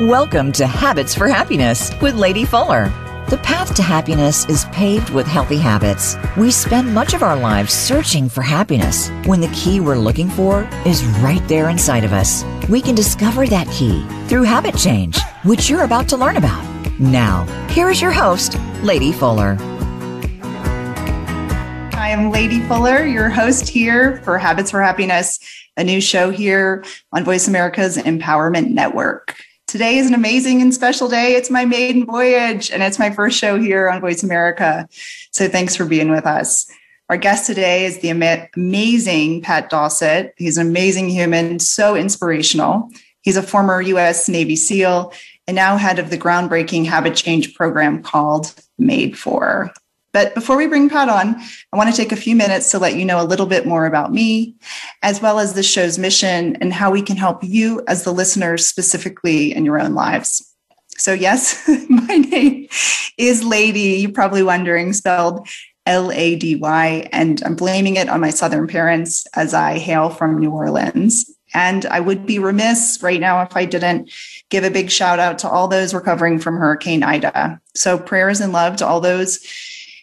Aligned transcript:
Welcome 0.00 0.52
to 0.52 0.66
Habits 0.66 1.14
for 1.14 1.26
Happiness 1.26 1.90
with 2.02 2.16
Lady 2.16 2.44
Fuller. 2.44 2.92
The 3.30 3.40
path 3.42 3.74
to 3.76 3.82
happiness 3.82 4.44
is 4.44 4.66
paved 4.66 5.08
with 5.08 5.26
healthy 5.26 5.56
habits. 5.56 6.18
We 6.36 6.50
spend 6.50 6.92
much 6.92 7.14
of 7.14 7.22
our 7.22 7.34
lives 7.34 7.72
searching 7.72 8.28
for 8.28 8.42
happiness 8.42 9.08
when 9.24 9.40
the 9.40 9.48
key 9.54 9.80
we're 9.80 9.96
looking 9.96 10.28
for 10.28 10.68
is 10.84 11.02
right 11.22 11.40
there 11.48 11.70
inside 11.70 12.04
of 12.04 12.12
us. 12.12 12.44
We 12.68 12.82
can 12.82 12.94
discover 12.94 13.46
that 13.46 13.68
key 13.68 14.06
through 14.28 14.42
habit 14.42 14.76
change, 14.76 15.18
which 15.44 15.70
you're 15.70 15.84
about 15.84 16.10
to 16.10 16.18
learn 16.18 16.36
about. 16.36 16.62
Now, 17.00 17.46
here 17.70 17.88
is 17.88 18.02
your 18.02 18.12
host, 18.12 18.58
Lady 18.82 19.12
Fuller. 19.12 19.56
I 21.94 22.10
am 22.10 22.30
Lady 22.30 22.60
Fuller, 22.68 23.06
your 23.06 23.30
host 23.30 23.66
here 23.66 24.20
for 24.24 24.36
Habits 24.36 24.70
for 24.70 24.82
Happiness, 24.82 25.40
a 25.78 25.82
new 25.82 26.02
show 26.02 26.28
here 26.30 26.84
on 27.14 27.24
Voice 27.24 27.48
America's 27.48 27.96
Empowerment 27.96 28.68
Network. 28.72 29.34
Today 29.76 29.98
is 29.98 30.06
an 30.06 30.14
amazing 30.14 30.62
and 30.62 30.72
special 30.72 31.06
day. 31.06 31.34
It's 31.34 31.50
my 31.50 31.66
maiden 31.66 32.06
voyage 32.06 32.70
and 32.70 32.82
it's 32.82 32.98
my 32.98 33.10
first 33.10 33.38
show 33.38 33.60
here 33.60 33.90
on 33.90 34.00
Voice 34.00 34.22
America. 34.22 34.88
So 35.32 35.48
thanks 35.48 35.76
for 35.76 35.84
being 35.84 36.10
with 36.10 36.24
us. 36.24 36.66
Our 37.10 37.18
guest 37.18 37.44
today 37.44 37.84
is 37.84 37.98
the 37.98 38.08
amazing 38.08 39.42
Pat 39.42 39.68
Dossett. 39.68 40.32
He's 40.38 40.56
an 40.56 40.66
amazing 40.66 41.10
human, 41.10 41.58
so 41.58 41.94
inspirational. 41.94 42.88
He's 43.20 43.36
a 43.36 43.42
former 43.42 43.82
US 43.82 44.30
Navy 44.30 44.56
SEAL 44.56 45.12
and 45.46 45.54
now 45.54 45.76
head 45.76 45.98
of 45.98 46.08
the 46.08 46.16
groundbreaking 46.16 46.86
habit 46.86 47.14
change 47.14 47.54
program 47.54 48.02
called 48.02 48.54
Made 48.78 49.18
For. 49.18 49.74
But 50.16 50.34
before 50.34 50.56
we 50.56 50.66
bring 50.66 50.88
Pat 50.88 51.10
on, 51.10 51.38
I 51.74 51.76
want 51.76 51.90
to 51.90 51.96
take 51.96 52.10
a 52.10 52.16
few 52.16 52.34
minutes 52.34 52.70
to 52.70 52.78
let 52.78 52.96
you 52.96 53.04
know 53.04 53.20
a 53.20 53.28
little 53.28 53.44
bit 53.44 53.66
more 53.66 53.84
about 53.84 54.14
me, 54.14 54.54
as 55.02 55.20
well 55.20 55.38
as 55.38 55.52
the 55.52 55.62
show's 55.62 55.98
mission 55.98 56.56
and 56.56 56.72
how 56.72 56.90
we 56.90 57.02
can 57.02 57.18
help 57.18 57.44
you 57.44 57.82
as 57.86 58.04
the 58.04 58.14
listeners 58.14 58.66
specifically 58.66 59.54
in 59.54 59.66
your 59.66 59.78
own 59.78 59.92
lives. 59.92 60.54
So, 60.96 61.12
yes, 61.12 61.68
my 61.90 62.16
name 62.16 62.66
is 63.18 63.44
Lady. 63.44 63.98
You're 64.00 64.10
probably 64.10 64.42
wondering, 64.42 64.94
spelled 64.94 65.46
L 65.84 66.10
A 66.10 66.36
D 66.36 66.56
Y, 66.56 67.06
and 67.12 67.42
I'm 67.44 67.54
blaming 67.54 67.96
it 67.96 68.08
on 68.08 68.22
my 68.22 68.30
Southern 68.30 68.68
parents 68.68 69.26
as 69.34 69.52
I 69.52 69.76
hail 69.76 70.08
from 70.08 70.38
New 70.38 70.50
Orleans. 70.50 71.30
And 71.52 71.84
I 71.84 72.00
would 72.00 72.24
be 72.24 72.38
remiss 72.38 73.00
right 73.02 73.20
now 73.20 73.42
if 73.42 73.54
I 73.54 73.66
didn't 73.66 74.10
give 74.48 74.64
a 74.64 74.70
big 74.70 74.90
shout 74.90 75.18
out 75.18 75.38
to 75.40 75.48
all 75.50 75.68
those 75.68 75.92
recovering 75.92 76.38
from 76.38 76.56
Hurricane 76.56 77.02
Ida. 77.02 77.60
So, 77.74 77.98
prayers 77.98 78.40
and 78.40 78.54
love 78.54 78.76
to 78.76 78.86
all 78.86 79.00
those 79.00 79.46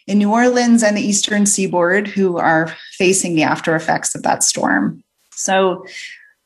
in 0.06 0.18
New 0.18 0.32
Orleans 0.32 0.82
and 0.82 0.96
the 0.96 1.02
Eastern 1.02 1.46
Seaboard 1.46 2.08
who 2.08 2.36
are 2.36 2.74
facing 2.92 3.34
the 3.34 3.42
after 3.42 3.74
effects 3.74 4.14
of 4.14 4.22
that 4.22 4.42
storm. 4.42 5.02
So, 5.32 5.86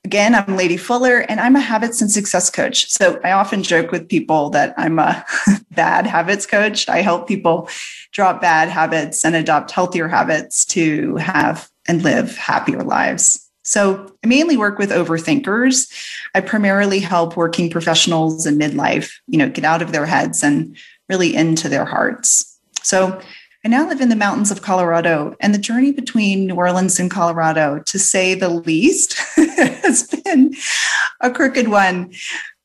again, 0.05 0.35
I'm 0.35 0.57
Lady 0.57 0.77
Fuller 0.77 1.21
and 1.21 1.41
I'm 1.41 1.57
a 1.57 1.61
habits 1.61 2.01
and 2.01 2.11
success 2.11 2.51
coach. 2.51 2.89
So, 2.89 3.21
I 3.25 3.33
often 3.33 3.63
joke 3.63 3.91
with 3.91 4.09
people 4.09 4.51
that 4.51 4.75
I'm 4.77 4.99
a 4.99 5.25
bad 5.71 6.07
habits 6.07 6.47
coach. 6.47 6.89
I 6.89 7.03
help 7.03 7.27
people 7.27 7.69
drop 8.13 8.41
bad 8.41 8.69
habits 8.69 9.25
and 9.25 9.35
adopt 9.35 9.71
healthier 9.71 10.09
habits 10.09 10.65
to 10.67 11.17
have 11.17 11.69
and 11.87 12.03
live 12.03 12.37
happier 12.37 12.83
lives. 12.83 13.45
So, 13.65 14.15
I 14.25 14.29
mainly 14.29 14.57
work 14.57 14.79
with 14.79 14.91
overthinkers. 14.91 15.93
I 16.35 16.41
primarily 16.41 17.01
help 17.01 17.37
working 17.37 17.71
professionals 17.71 18.47
in 18.47 18.57
midlife, 18.57 19.13
you 19.27 19.37
know, 19.37 19.49
get 19.49 19.65
out 19.65 19.83
of 19.83 19.93
their 19.93 20.07
heads 20.07 20.45
and 20.45 20.77
really 21.09 21.35
into 21.35 21.69
their 21.69 21.85
hearts. 21.85 22.59
So, 22.83 23.21
I 23.65 23.69
now 23.69 23.89
live 23.89 24.01
in 24.01 24.09
the 24.09 24.15
mountains 24.15 24.53
of 24.53 24.63
Colorado, 24.63 25.35
and 25.41 25.53
the 25.53 25.59
journey 25.59 25.91
between 25.91 26.47
New 26.47 26.55
Orleans 26.55 27.01
and 27.01 27.11
Colorado, 27.11 27.81
to 27.87 27.99
say 27.99 28.35
the 28.35 28.49
least, 28.49 29.19
has 29.37 30.07
been 30.07 30.55
a 31.21 31.31
crooked 31.33 31.67
one. 31.67 32.13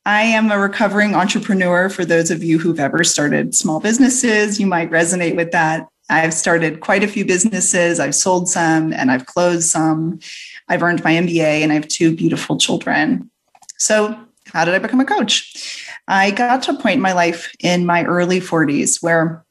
I 0.06 0.22
am 0.22 0.52
a 0.52 0.58
recovering 0.58 1.16
entrepreneur. 1.16 1.88
For 1.88 2.04
those 2.04 2.30
of 2.30 2.44
you 2.44 2.60
who've 2.60 2.78
ever 2.78 3.02
started 3.02 3.56
small 3.56 3.80
businesses, 3.80 4.60
you 4.60 4.66
might 4.66 4.90
resonate 4.90 5.34
with 5.34 5.50
that. 5.50 5.88
I've 6.10 6.34
started 6.34 6.80
quite 6.80 7.02
a 7.02 7.08
few 7.08 7.24
businesses. 7.24 7.98
I've 7.98 8.14
sold 8.14 8.48
some 8.48 8.92
and 8.92 9.10
I've 9.10 9.26
closed 9.26 9.70
some. 9.70 10.20
I've 10.68 10.82
earned 10.82 11.02
my 11.02 11.14
MBA 11.14 11.62
and 11.62 11.72
I 11.72 11.74
have 11.74 11.88
two 11.88 12.14
beautiful 12.14 12.56
children. 12.56 13.30
So, 13.78 14.16
how 14.46 14.64
did 14.64 14.74
I 14.74 14.78
become 14.78 15.00
a 15.00 15.04
coach? 15.04 15.90
I 16.06 16.30
got 16.30 16.62
to 16.64 16.72
a 16.72 16.78
point 16.78 16.96
in 16.96 17.00
my 17.00 17.14
life 17.14 17.50
in 17.60 17.84
my 17.86 18.04
early 18.04 18.40
40s 18.40 19.02
where 19.02 19.43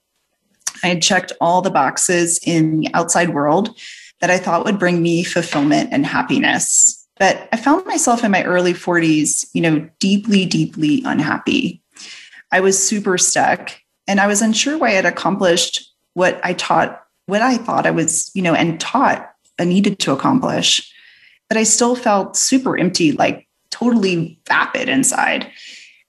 I 0.83 0.88
had 0.88 1.01
checked 1.01 1.31
all 1.41 1.61
the 1.61 1.71
boxes 1.71 2.39
in 2.45 2.81
the 2.81 2.94
outside 2.94 3.29
world 3.29 3.75
that 4.19 4.29
I 4.29 4.38
thought 4.38 4.66
would 4.66 4.79
bring 4.79 5.01
me 5.01 5.23
fulfillment 5.23 5.89
and 5.91 6.05
happiness. 6.05 7.07
But 7.17 7.47
I 7.51 7.57
found 7.57 7.85
myself 7.85 8.23
in 8.23 8.31
my 8.31 8.44
early 8.44 8.73
40s, 8.73 9.47
you 9.53 9.61
know, 9.61 9.89
deeply, 9.99 10.45
deeply 10.45 11.01
unhappy. 11.05 11.81
I 12.51 12.59
was 12.59 12.81
super 12.81 13.17
stuck 13.17 13.71
and 14.07 14.19
I 14.19 14.27
was 14.27 14.41
unsure 14.41 14.77
why 14.77 14.89
I 14.89 14.91
had 14.94 15.05
accomplished 15.05 15.91
what 16.13 16.39
I 16.44 16.53
taught, 16.53 17.03
what 17.25 17.41
I 17.41 17.57
thought 17.57 17.85
I 17.85 17.91
was, 17.91 18.31
you 18.33 18.41
know, 18.41 18.53
and 18.53 18.79
taught 18.79 19.31
I 19.59 19.65
needed 19.65 20.00
to 20.00 20.11
accomplish. 20.11 20.91
But 21.50 21.57
I 21.57 21.63
still 21.63 21.95
felt 21.95 22.35
super 22.35 22.77
empty, 22.77 23.11
like 23.11 23.47
totally 23.71 24.39
vapid 24.47 24.89
inside. 24.89 25.50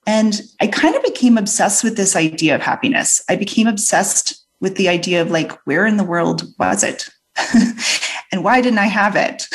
And 0.07 0.41
I 0.61 0.67
kind 0.67 0.95
of 0.95 1.03
became 1.03 1.39
obsessed 1.39 1.83
with 1.83 1.97
this 1.97 2.15
idea 2.15 2.55
of 2.55 2.61
happiness. 2.61 3.23
I 3.29 3.37
became 3.37 3.67
obsessed 3.67 4.44
with 4.65 4.77
the 4.77 4.89
idea 4.89 5.21
of 5.21 5.31
like, 5.31 5.53
where 5.67 5.85
in 5.85 5.99
the 5.99 6.05
world 6.05 6.43
was 6.59 6.83
it? 6.83 7.11
and 8.33 8.43
why 8.43 8.63
didn't 8.63 8.79
I 8.79 8.87
have 8.87 9.15
it? 9.15 9.47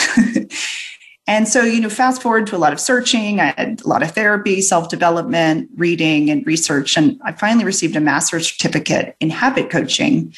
and 1.28 1.48
so, 1.48 1.64
you 1.64 1.82
know, 1.82 1.90
fast 1.90 2.22
forward 2.22 2.46
to 2.46 2.56
a 2.56 2.60
lot 2.60 2.74
of 2.74 2.80
searching, 2.80 3.40
I 3.40 3.56
had 3.58 3.82
a 3.84 3.88
lot 3.88 4.04
of 4.04 4.12
therapy, 4.12 4.62
self 4.62 4.88
development, 4.88 5.68
reading, 5.76 6.30
and 6.30 6.46
research. 6.46 6.96
And 6.96 7.20
I 7.26 7.32
finally 7.32 7.66
received 7.66 7.96
a 7.96 8.00
master's 8.00 8.52
certificate 8.52 9.16
in 9.20 9.32
habit 9.32 9.72
coaching. 9.72 10.32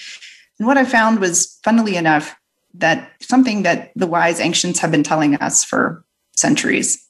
And 0.58 0.68
what 0.68 0.78
I 0.78 0.86
found 0.86 1.20
was, 1.20 1.60
funnily 1.66 1.98
enough, 1.98 2.34
that 2.76 3.12
something 3.20 3.64
that 3.64 3.92
the 3.98 4.08
wise 4.08 4.40
ancients 4.40 4.80
have 4.80 4.92
been 4.92 5.04
telling 5.04 5.36
us 5.36 5.66
for 5.66 6.06
centuries. 6.34 7.06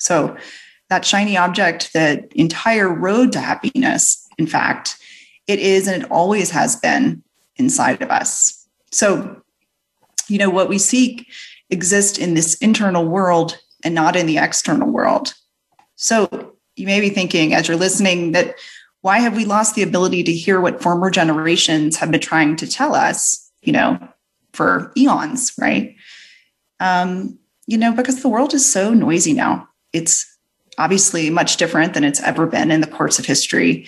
So, 0.00 0.36
that 0.90 1.04
shiny 1.04 1.36
object, 1.36 1.92
the 1.92 2.28
entire 2.34 2.92
road 2.92 3.30
to 3.32 3.38
happiness, 3.38 4.28
in 4.36 4.48
fact, 4.48 4.98
it 5.46 5.58
is 5.58 5.86
and 5.86 6.02
it 6.02 6.10
always 6.10 6.50
has 6.50 6.76
been 6.76 7.22
inside 7.56 8.02
of 8.02 8.10
us. 8.10 8.66
So, 8.90 9.42
you 10.28 10.38
know, 10.38 10.50
what 10.50 10.68
we 10.68 10.78
seek 10.78 11.26
exists 11.70 12.18
in 12.18 12.34
this 12.34 12.54
internal 12.56 13.04
world 13.04 13.58
and 13.82 13.94
not 13.94 14.16
in 14.16 14.26
the 14.26 14.38
external 14.38 14.90
world. 14.90 15.34
So, 15.96 16.54
you 16.76 16.86
may 16.86 17.00
be 17.00 17.10
thinking 17.10 17.54
as 17.54 17.68
you're 17.68 17.76
listening 17.76 18.32
that 18.32 18.56
why 19.02 19.18
have 19.18 19.36
we 19.36 19.44
lost 19.44 19.74
the 19.74 19.82
ability 19.82 20.22
to 20.24 20.32
hear 20.32 20.60
what 20.60 20.82
former 20.82 21.10
generations 21.10 21.96
have 21.96 22.10
been 22.10 22.20
trying 22.20 22.56
to 22.56 22.66
tell 22.66 22.94
us, 22.94 23.50
you 23.62 23.72
know, 23.72 23.98
for 24.54 24.92
eons, 24.96 25.52
right? 25.60 25.94
Um, 26.80 27.38
you 27.66 27.76
know, 27.76 27.92
because 27.92 28.22
the 28.22 28.28
world 28.28 28.54
is 28.54 28.64
so 28.64 28.94
noisy 28.94 29.32
now. 29.32 29.68
It's 29.92 30.26
obviously 30.78 31.30
much 31.30 31.56
different 31.56 31.94
than 31.94 32.04
it's 32.04 32.22
ever 32.22 32.46
been 32.46 32.70
in 32.70 32.80
the 32.80 32.86
course 32.86 33.18
of 33.18 33.26
history. 33.26 33.86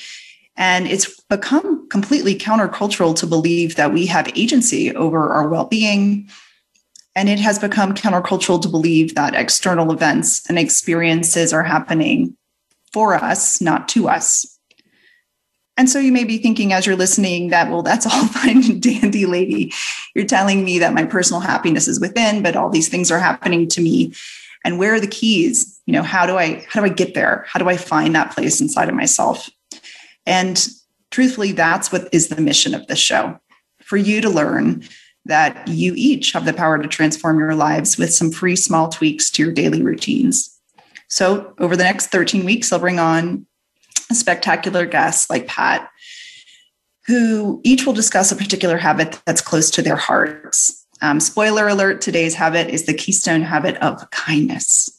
And 0.57 0.87
it's 0.87 1.21
become 1.29 1.89
completely 1.89 2.35
countercultural 2.35 3.15
to 3.17 3.27
believe 3.27 3.77
that 3.77 3.93
we 3.93 4.07
have 4.07 4.31
agency 4.37 4.95
over 4.95 5.33
our 5.33 5.49
well 5.49 5.67
being. 5.67 6.29
And 7.15 7.29
it 7.29 7.39
has 7.41 7.59
become 7.59 7.95
countercultural 7.95 8.61
to 8.63 8.69
believe 8.69 9.15
that 9.15 9.35
external 9.35 9.93
events 9.93 10.49
and 10.49 10.59
experiences 10.59 11.53
are 11.53 11.63
happening 11.63 12.37
for 12.93 13.15
us, 13.15 13.61
not 13.61 13.89
to 13.91 14.09
us. 14.09 14.57
And 15.79 15.91
so 15.91 15.99
you 15.99 16.13
may 16.13 16.25
be 16.25 16.39
thinking 16.39 16.73
as 16.73 16.87
you're 16.87 16.97
listening 16.97 17.49
that, 17.49 17.71
well, 17.71 17.83
that's 17.83 18.07
all 18.07 18.27
fine 18.29 18.65
and 18.65 18.83
dandy, 18.83 19.27
lady. 19.27 19.73
You're 20.15 20.25
telling 20.25 20.65
me 20.65 20.79
that 20.79 20.95
my 20.95 21.05
personal 21.05 21.41
happiness 21.41 21.89
is 21.89 22.01
within, 22.01 22.43
but 22.43 22.57
all 22.57 22.71
these 22.71 22.89
things 22.89 23.11
are 23.11 23.19
happening 23.19 23.69
to 23.69 23.81
me. 23.81 24.15
And 24.65 24.79
where 24.79 24.95
are 24.95 25.01
the 25.01 25.07
keys? 25.07 25.81
You 25.87 25.93
know, 25.93 26.03
how 26.03 26.27
do 26.27 26.37
I 26.37 26.67
how 26.69 26.81
do 26.81 26.87
I 26.87 26.91
get 26.91 27.15
there? 27.15 27.45
How 27.49 27.61
do 27.61 27.69
I 27.69 27.77
find 27.77 28.15
that 28.15 28.33
place 28.33 28.61
inside 28.61 28.89
of 28.89 28.95
myself? 28.95 29.49
And 30.27 30.67
truthfully, 31.11 31.53
that's 31.53 31.93
what 31.93 32.09
is 32.13 32.29
the 32.29 32.41
mission 32.41 32.75
of 32.75 32.87
this 32.87 32.99
show 32.99 33.39
for 33.81 33.97
you 33.97 34.21
to 34.21 34.29
learn 34.29 34.83
that 35.25 35.67
you 35.69 35.93
each 35.97 36.33
have 36.33 36.45
the 36.45 36.53
power 36.53 36.79
to 36.79 36.89
transform 36.89 37.39
your 37.39 37.55
lives 37.55 37.99
with 37.99 38.13
some 38.13 38.31
free 38.31 38.57
small 38.57 38.89
tweaks 38.89 39.31
to 39.31 39.43
your 39.43 39.53
daily 39.53 39.83
routines. 39.83 40.53
So, 41.09 41.55
over 41.59 41.77
the 41.77 41.85
next 41.85 42.09
13 42.09 42.45
weeks, 42.45 42.73
I'll 42.73 42.79
bring 42.79 42.99
on 42.99 43.47
spectacular 44.13 44.87
guests 44.87 45.31
like 45.31 45.47
Pat, 45.47 45.89
who 47.07 47.61
each 47.65 47.87
will 47.87 47.93
discuss 47.93 48.33
a 48.33 48.37
particular 48.37 48.77
habit 48.77 49.21
that's 49.25 49.41
close 49.41 49.71
to 49.71 49.83
their 49.83 49.97
hearts. 49.97 50.87
Um, 51.03 51.21
spoiler 51.21 51.69
alert 51.69 52.01
today's 52.01 52.35
habit 52.35 52.69
is 52.71 52.87
the 52.87 52.95
keystone 52.95 53.43
habit 53.43 53.77
of 53.79 54.11
kindness. 54.11 54.91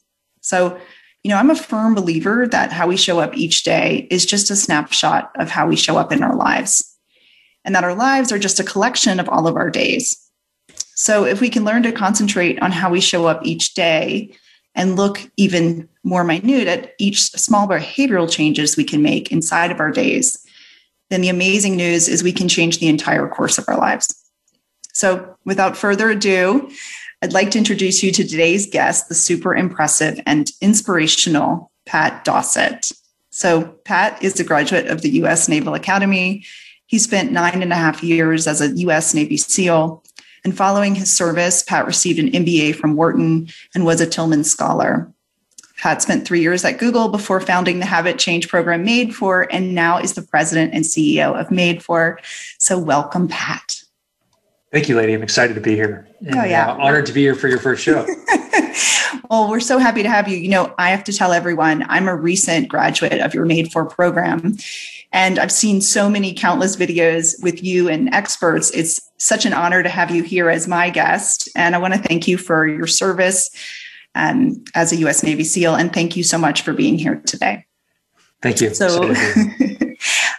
So, 0.42 0.80
you 1.28 1.34
know, 1.34 1.40
I'm 1.40 1.50
a 1.50 1.56
firm 1.56 1.94
believer 1.94 2.48
that 2.48 2.72
how 2.72 2.88
we 2.88 2.96
show 2.96 3.20
up 3.20 3.36
each 3.36 3.66
day 3.66 4.08
is 4.10 4.26
just 4.26 4.50
a 4.50 4.56
snapshot 4.56 5.30
of 5.36 5.50
how 5.50 5.68
we 5.68 5.76
show 5.76 5.98
up 5.98 6.14
in 6.14 6.24
our 6.24 6.34
lives, 6.34 6.98
and 7.66 7.76
that 7.76 7.84
our 7.84 7.94
lives 7.94 8.32
are 8.32 8.40
just 8.40 8.62
a 8.62 8.64
collection 8.64 9.20
of 9.20 9.28
all 9.28 9.46
of 9.46 9.58
our 9.58 9.70
days. 9.70 10.16
So, 10.96 11.26
if 11.26 11.42
we 11.42 11.50
can 11.50 11.66
learn 11.66 11.84
to 11.84 11.92
concentrate 11.92 12.62
on 12.62 12.72
how 12.72 12.90
we 12.90 13.02
show 13.02 13.26
up 13.26 13.46
each 13.46 13.74
day 13.74 14.38
and 14.74 14.96
look 14.96 15.20
even 15.36 15.90
more 16.02 16.24
minute 16.24 16.70
at 16.70 16.94
each 16.98 17.20
small 17.32 17.68
behavioral 17.68 18.32
changes 18.32 18.78
we 18.78 18.86
can 18.86 19.02
make 19.02 19.30
inside 19.30 19.70
of 19.70 19.82
our 19.82 19.92
days, 19.92 20.42
then 21.10 21.20
the 21.20 21.28
amazing 21.28 21.76
news 21.76 22.08
is 22.08 22.24
we 22.24 22.32
can 22.32 22.48
change 22.48 22.80
the 22.80 22.88
entire 22.88 23.28
course 23.28 23.58
of 23.58 23.66
our 23.68 23.78
lives. 23.78 24.16
So, 24.94 25.36
without 25.44 25.76
further 25.76 26.10
ado, 26.10 26.72
I'd 27.22 27.34
like 27.34 27.50
to 27.52 27.58
introduce 27.58 28.04
you 28.04 28.12
to 28.12 28.24
today's 28.24 28.70
guest, 28.70 29.10
the 29.10 29.16
super 29.16 29.56
impressive 29.56 30.20
and 30.28 30.52
inspirational 30.62 31.72
Pat 31.88 32.24
Dossett. 32.24 32.92
So, 33.32 33.64
Pat 33.86 34.22
is 34.24 34.40
a 34.40 34.44
graduate 34.44 34.88
of 34.88 35.02
the 35.02 35.10
U.S. 35.10 35.48
Naval 35.48 35.74
Academy. 35.74 36.46
He 36.86 37.00
spent 37.00 37.32
nine 37.32 37.62
and 37.62 37.72
a 37.72 37.76
half 37.76 38.04
years 38.04 38.46
as 38.48 38.62
a 38.62 38.70
U.S. 38.82 39.14
Navy 39.14 39.38
SEAL. 39.38 40.04
And 40.44 40.56
following 40.56 40.96
his 40.96 41.16
service, 41.16 41.64
Pat 41.64 41.88
received 41.88 42.20
an 42.20 42.32
MBA 42.32 42.76
from 42.76 42.96
Wharton 42.96 43.50
and 43.74 43.84
was 43.84 44.00
a 44.00 44.08
Tillman 44.08 44.44
Scholar. 44.44 45.12
Pat 45.78 46.02
spent 46.02 46.26
three 46.26 46.42
years 46.42 46.64
at 46.64 46.78
Google 46.78 47.10
before 47.10 47.42
founding 47.42 47.80
the 47.80 47.86
Habit 47.86 48.20
Change 48.20 48.48
program 48.48 48.84
Made 48.84 49.16
For, 49.16 49.48
and 49.52 49.74
now 49.74 49.98
is 49.98 50.14
the 50.14 50.22
president 50.22 50.74
and 50.74 50.86
CEO 50.86 51.40
of 51.40 51.52
Made 51.52 51.84
For. 51.84 52.20
So, 52.60 52.78
welcome, 52.78 53.28
Pat. 53.28 53.84
Thank 54.72 54.90
you, 54.90 54.98
lady. 54.98 55.14
I'm 55.14 55.24
excited 55.24 55.54
to 55.54 55.62
be 55.62 55.76
here. 55.76 56.08
And, 56.20 56.36
oh, 56.36 56.44
yeah. 56.44 56.72
Uh, 56.72 56.78
honored 56.78 57.06
to 57.06 57.14
be 57.14 57.22
here 57.22 57.36
for 57.36 57.48
your 57.48 57.60
first 57.60 57.84
show. 57.84 58.06
well, 59.30 59.50
we're 59.50 59.62
so 59.62 59.78
happy 59.78 60.04
to 60.04 60.10
have 60.10 60.28
you. 60.28 60.38
You 60.38 60.50
know, 60.50 60.76
I 60.78 60.90
have 60.90 61.04
to 61.06 61.14
tell 61.14 61.32
everyone 61.32 61.86
I'm 61.88 62.08
a 62.08 62.16
recent 62.16 62.68
graduate 62.68 63.22
of 63.22 63.34
your 63.34 63.46
Made 63.46 63.72
For 63.72 63.86
program. 63.86 64.58
And 65.14 65.40
I've 65.40 65.54
seen 65.54 65.80
so 65.80 66.10
many 66.10 66.34
countless 66.34 66.76
videos 66.76 67.42
with 67.42 67.64
you 67.64 67.88
and 67.88 68.14
experts. 68.14 68.70
It's 68.72 69.00
such 69.18 69.46
an 69.46 69.54
honor 69.54 69.84
to 69.84 69.90
have 69.90 70.12
you 70.12 70.22
here 70.22 70.50
as 70.50 70.68
my 70.68 70.90
guest. 70.90 71.48
And 71.56 71.74
I 71.74 71.78
want 71.78 71.94
to 71.94 72.00
thank 72.00 72.28
you 72.28 72.38
for 72.38 72.68
your 72.68 72.88
service 72.88 73.50
um, 74.16 74.64
as 74.76 74.92
a 74.92 74.98
U.S. 74.98 75.24
Navy 75.24 75.46
SEAL. 75.46 75.76
And 75.76 75.94
thank 75.94 76.18
you 76.18 76.24
so 76.24 76.38
much 76.38 76.62
for 76.62 76.74
being 76.74 76.98
here 76.98 77.22
today. 77.26 77.66
Thank 78.42 78.60
you. 78.60 78.74
So 78.74 79.14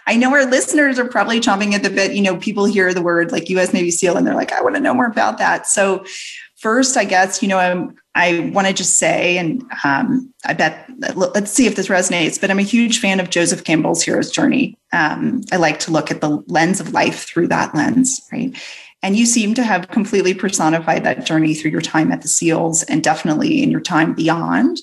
I 0.09 0.15
know 0.15 0.33
our 0.33 0.45
listeners 0.45 0.97
are 0.97 1.07
probably 1.07 1.39
chomping 1.39 1.73
at 1.73 1.83
the 1.83 1.89
bit. 1.91 2.13
You 2.13 2.23
know, 2.23 2.37
people 2.37 2.65
hear 2.65 2.95
the 2.95 3.01
word 3.01 3.31
like 3.31 3.47
U.S. 3.51 3.73
Navy 3.73 3.91
SEAL 3.91 4.17
and 4.17 4.25
they're 4.25 4.33
like, 4.33 4.51
I 4.51 4.59
want 4.59 4.73
to 4.73 4.81
know 4.81 4.95
more 4.95 5.05
about 5.05 5.37
that. 5.37 5.67
So 5.67 6.03
first, 6.55 6.97
I 6.97 7.05
guess, 7.05 7.43
you 7.43 7.47
know, 7.47 7.59
I'm, 7.59 7.95
I 8.15 8.51
want 8.51 8.65
to 8.65 8.73
just 8.73 8.97
say, 8.97 9.37
and 9.37 9.63
um, 9.83 10.33
I 10.45 10.53
bet, 10.53 10.89
let's 11.15 11.51
see 11.51 11.67
if 11.67 11.75
this 11.75 11.89
resonates, 11.89 12.41
but 12.41 12.49
I'm 12.49 12.57
a 12.57 12.63
huge 12.63 12.99
fan 12.99 13.19
of 13.19 13.29
Joseph 13.29 13.63
Campbell's 13.63 14.01
hero's 14.01 14.31
journey. 14.31 14.75
Um, 14.91 15.43
I 15.51 15.57
like 15.57 15.77
to 15.81 15.91
look 15.91 16.09
at 16.09 16.21
the 16.21 16.43
lens 16.47 16.79
of 16.79 16.91
life 16.91 17.27
through 17.27 17.49
that 17.49 17.75
lens, 17.75 18.19
right? 18.31 18.57
And 19.03 19.15
you 19.15 19.27
seem 19.27 19.53
to 19.53 19.63
have 19.63 19.89
completely 19.89 20.33
personified 20.33 21.03
that 21.03 21.27
journey 21.27 21.53
through 21.53 21.69
your 21.69 21.81
time 21.81 22.11
at 22.11 22.23
the 22.23 22.27
SEALs 22.27 22.81
and 22.83 23.03
definitely 23.03 23.61
in 23.61 23.69
your 23.69 23.79
time 23.79 24.15
beyond. 24.15 24.81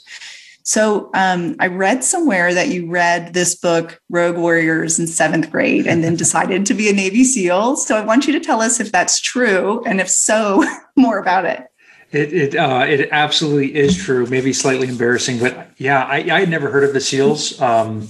So 0.67 1.11
um, 1.15 1.55
I 1.61 1.69
read 1.69 2.03
somewhere 2.03 2.53
that 2.53 2.71
you 2.71 2.91
read 2.91 3.35
this 3.35 3.55
book, 3.55 4.03
Rogue 4.11 4.37
Warriors, 4.37 4.99
in 4.99 5.07
seventh 5.07 5.49
grade 5.53 5.87
and 5.87 6.03
then 6.03 6.17
decided 6.27 6.67
to 6.67 6.75
be 6.75 6.91
a 6.91 6.93
Navy 6.93 7.23
SEAL. 7.23 7.77
So 7.77 7.97
I 7.97 8.05
want 8.05 8.27
you 8.27 8.33
to 8.33 8.41
tell 8.41 8.61
us 8.61 8.81
if 8.81 8.91
that's 8.91 9.21
true. 9.21 9.85
And 9.85 10.01
if 10.01 10.11
so, 10.11 10.65
more 10.97 11.19
about 11.19 11.45
it. 11.45 11.69
It 12.11 12.33
it 12.33 12.57
uh, 12.57 12.85
it 12.89 13.09
absolutely 13.11 13.75
is 13.75 13.97
true. 13.97 14.27
Maybe 14.27 14.53
slightly 14.53 14.89
embarrassing, 14.89 15.41
but 15.41 15.71
yeah, 15.77 16.05
I, 16.05 16.19
I 16.19 16.41
had 16.41 16.49
never 16.49 16.71
heard 16.71 16.85
of 16.85 16.93
the 16.93 17.01
SEALs 17.01 17.61
um, 17.61 18.09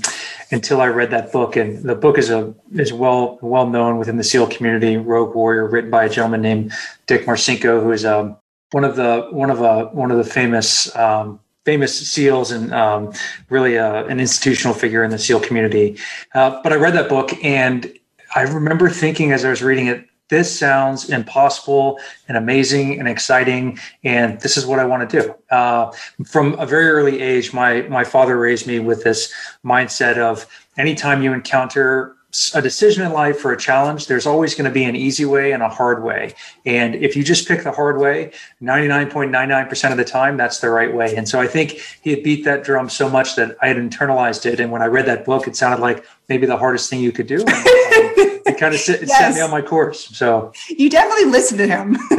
until 0.50 0.82
I 0.82 0.88
read 0.88 1.10
that 1.10 1.32
book. 1.32 1.56
And 1.56 1.82
the 1.82 1.94
book 1.94 2.18
is 2.18 2.28
a 2.28 2.54
is 2.74 2.92
well 2.92 3.38
well 3.40 3.66
known 3.66 3.96
within 3.96 4.18
the 4.18 4.24
SEAL 4.24 4.48
community. 4.48 4.98
Rogue 4.98 5.34
Warrior, 5.34 5.66
written 5.66 5.90
by 5.90 6.04
a 6.04 6.10
gentleman 6.10 6.42
named 6.42 6.72
Dick 7.06 7.24
Marcinko, 7.24 7.82
who 7.82 7.90
is 7.90 8.04
um, 8.04 8.36
one 8.72 8.84
of 8.84 8.96
the 8.96 9.28
one 9.30 9.50
of 9.50 9.62
a 9.62 9.86
one 9.86 10.10
of 10.10 10.18
the 10.18 10.24
famous 10.24 10.94
um, 10.94 11.40
famous 11.66 12.08
SEALs 12.08 12.52
and 12.52 12.72
um, 12.72 13.12
really 13.50 13.74
a, 13.74 14.06
an 14.06 14.20
institutional 14.20 14.72
figure 14.72 15.04
in 15.04 15.10
the 15.10 15.18
SEAL 15.18 15.40
community. 15.40 15.98
Uh, 16.32 16.62
but 16.62 16.72
I 16.72 16.76
read 16.76 16.94
that 16.94 17.08
book 17.08 17.32
and 17.44 17.92
I 18.34 18.42
remember 18.42 18.88
thinking 18.88 19.32
as 19.32 19.44
I 19.44 19.50
was 19.50 19.62
reading 19.62 19.88
it, 19.88 20.06
this 20.28 20.58
sounds 20.58 21.10
impossible 21.10 22.00
and 22.28 22.36
amazing 22.36 22.98
and 22.98 23.08
exciting 23.08 23.78
and 24.02 24.40
this 24.40 24.56
is 24.56 24.66
what 24.66 24.80
i 24.80 24.84
want 24.84 25.08
to 25.08 25.22
do 25.22 25.34
uh, 25.54 25.92
from 26.26 26.58
a 26.58 26.66
very 26.66 26.88
early 26.88 27.22
age 27.22 27.52
my 27.52 27.82
my 27.82 28.02
father 28.02 28.36
raised 28.36 28.66
me 28.66 28.80
with 28.80 29.04
this 29.04 29.32
mindset 29.64 30.16
of 30.16 30.44
anytime 30.76 31.22
you 31.22 31.32
encounter 31.32 32.15
a 32.54 32.62
decision 32.62 33.04
in 33.04 33.12
life 33.12 33.44
or 33.44 33.52
a 33.52 33.56
challenge, 33.56 34.06
there's 34.06 34.26
always 34.26 34.54
going 34.54 34.64
to 34.64 34.70
be 34.70 34.84
an 34.84 34.96
easy 34.96 35.24
way 35.24 35.52
and 35.52 35.62
a 35.62 35.68
hard 35.68 36.02
way. 36.02 36.34
And 36.64 36.94
if 36.94 37.16
you 37.16 37.22
just 37.22 37.46
pick 37.46 37.62
the 37.62 37.72
hard 37.72 37.98
way, 37.98 38.32
99.99% 38.62 39.90
of 39.90 39.96
the 39.96 40.04
time, 40.04 40.36
that's 40.36 40.60
the 40.60 40.70
right 40.70 40.92
way. 40.92 41.16
And 41.16 41.28
so 41.28 41.40
I 41.40 41.46
think 41.46 41.80
he 42.02 42.10
had 42.10 42.22
beat 42.22 42.44
that 42.44 42.64
drum 42.64 42.88
so 42.88 43.08
much 43.08 43.36
that 43.36 43.56
I 43.62 43.68
had 43.68 43.76
internalized 43.76 44.46
it. 44.46 44.60
And 44.60 44.70
when 44.70 44.82
I 44.82 44.86
read 44.86 45.06
that 45.06 45.24
book, 45.24 45.46
it 45.46 45.56
sounded 45.56 45.80
like 45.80 46.04
maybe 46.28 46.46
the 46.46 46.56
hardest 46.56 46.90
thing 46.90 47.00
you 47.00 47.12
could 47.12 47.26
do. 47.26 47.40
And, 47.40 47.48
um, 47.48 48.32
it 48.46 48.58
kind 48.58 48.74
of 48.74 48.80
set, 48.80 49.00
yes. 49.00 49.18
set 49.18 49.34
me 49.34 49.40
on 49.40 49.50
my 49.50 49.62
course. 49.62 50.06
So 50.16 50.52
you 50.68 50.88
definitely 50.88 51.30
listened 51.30 51.58
to 51.58 51.66
him. 51.66 51.98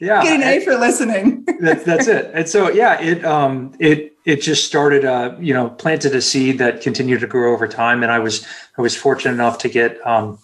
yeah. 0.00 0.22
Get 0.22 0.40
an 0.40 0.42
A 0.42 0.60
for 0.64 0.76
listening. 0.76 1.44
that, 1.60 1.84
that's 1.84 2.08
it. 2.08 2.30
And 2.34 2.48
so, 2.48 2.70
yeah, 2.70 3.00
it, 3.00 3.24
um, 3.24 3.74
it, 3.78 4.13
it 4.24 4.40
just 4.40 4.66
started, 4.66 5.04
uh, 5.04 5.36
you 5.38 5.52
know, 5.52 5.70
planted 5.70 6.14
a 6.14 6.22
seed 6.22 6.58
that 6.58 6.80
continued 6.80 7.20
to 7.20 7.26
grow 7.26 7.52
over 7.52 7.68
time. 7.68 8.02
And 8.02 8.10
I 8.10 8.18
was, 8.18 8.46
I 8.78 8.82
was 8.82 8.96
fortunate 8.96 9.32
enough 9.32 9.58
to 9.58 9.68
get, 9.68 10.04
um, 10.06 10.38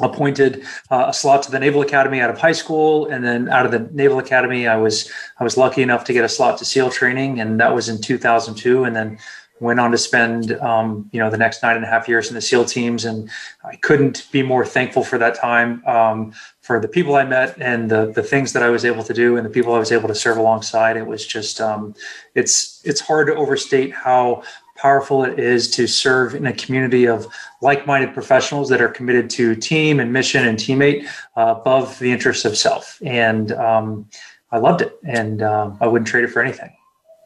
appointed 0.00 0.62
uh, 0.90 1.06
a 1.08 1.14
slot 1.14 1.42
to 1.42 1.50
the 1.50 1.58
Naval 1.58 1.80
Academy 1.80 2.20
out 2.20 2.30
of 2.30 2.38
high 2.38 2.52
school, 2.52 3.06
and 3.06 3.24
then 3.24 3.48
out 3.48 3.64
of 3.64 3.72
the 3.72 3.88
Naval 3.92 4.18
Academy, 4.18 4.66
I 4.66 4.76
was 4.76 5.10
I 5.40 5.44
was 5.44 5.56
lucky 5.56 5.82
enough 5.82 6.04
to 6.04 6.12
get 6.12 6.24
a 6.24 6.28
slot 6.28 6.58
to 6.58 6.64
SEAL 6.64 6.90
training, 6.90 7.40
and 7.40 7.60
that 7.60 7.74
was 7.74 7.88
in 7.88 8.00
2002. 8.00 8.84
And 8.84 8.94
then 8.94 9.18
went 9.60 9.80
on 9.80 9.90
to 9.90 9.98
spend 9.98 10.52
um, 10.60 11.08
you 11.12 11.20
know 11.20 11.30
the 11.30 11.38
next 11.38 11.62
nine 11.62 11.76
and 11.76 11.84
a 11.84 11.88
half 11.88 12.08
years 12.08 12.28
in 12.28 12.34
the 12.34 12.40
SEAL 12.40 12.66
teams, 12.66 13.04
and 13.04 13.30
I 13.64 13.76
couldn't 13.76 14.26
be 14.30 14.42
more 14.42 14.66
thankful 14.66 15.02
for 15.02 15.18
that 15.18 15.34
time, 15.34 15.82
um, 15.86 16.32
for 16.66 16.80
the 16.80 16.88
people 16.88 17.14
I 17.14 17.24
met 17.24 17.56
and 17.60 17.88
the 17.88 18.12
the 18.12 18.24
things 18.24 18.52
that 18.52 18.62
I 18.64 18.70
was 18.70 18.84
able 18.84 19.04
to 19.04 19.14
do 19.14 19.36
and 19.36 19.46
the 19.46 19.50
people 19.50 19.72
I 19.72 19.78
was 19.78 19.92
able 19.92 20.08
to 20.08 20.16
serve 20.16 20.36
alongside. 20.36 20.96
It 20.96 21.06
was 21.06 21.24
just 21.24 21.60
um, 21.60 21.94
it's 22.34 22.82
it's 22.84 23.00
hard 23.00 23.28
to 23.28 23.36
overstate 23.36 23.94
how 23.94 24.42
powerful 24.74 25.22
it 25.22 25.38
is 25.38 25.70
to 25.70 25.86
serve 25.86 26.34
in 26.34 26.44
a 26.46 26.52
community 26.52 27.06
of 27.06 27.26
like-minded 27.62 28.12
professionals 28.12 28.68
that 28.68 28.82
are 28.82 28.88
committed 28.88 29.30
to 29.30 29.54
team 29.54 30.00
and 30.00 30.12
mission 30.12 30.46
and 30.46 30.58
teammate 30.58 31.06
uh, 31.36 31.54
above 31.58 31.98
the 32.00 32.10
interests 32.10 32.44
of 32.44 32.58
self. 32.58 33.00
And 33.02 33.52
um, 33.52 34.08
I 34.50 34.58
loved 34.58 34.82
it, 34.82 34.98
and 35.04 35.42
uh, 35.42 35.70
I 35.80 35.86
wouldn't 35.86 36.08
trade 36.08 36.24
it 36.24 36.30
for 36.30 36.42
anything. 36.42 36.74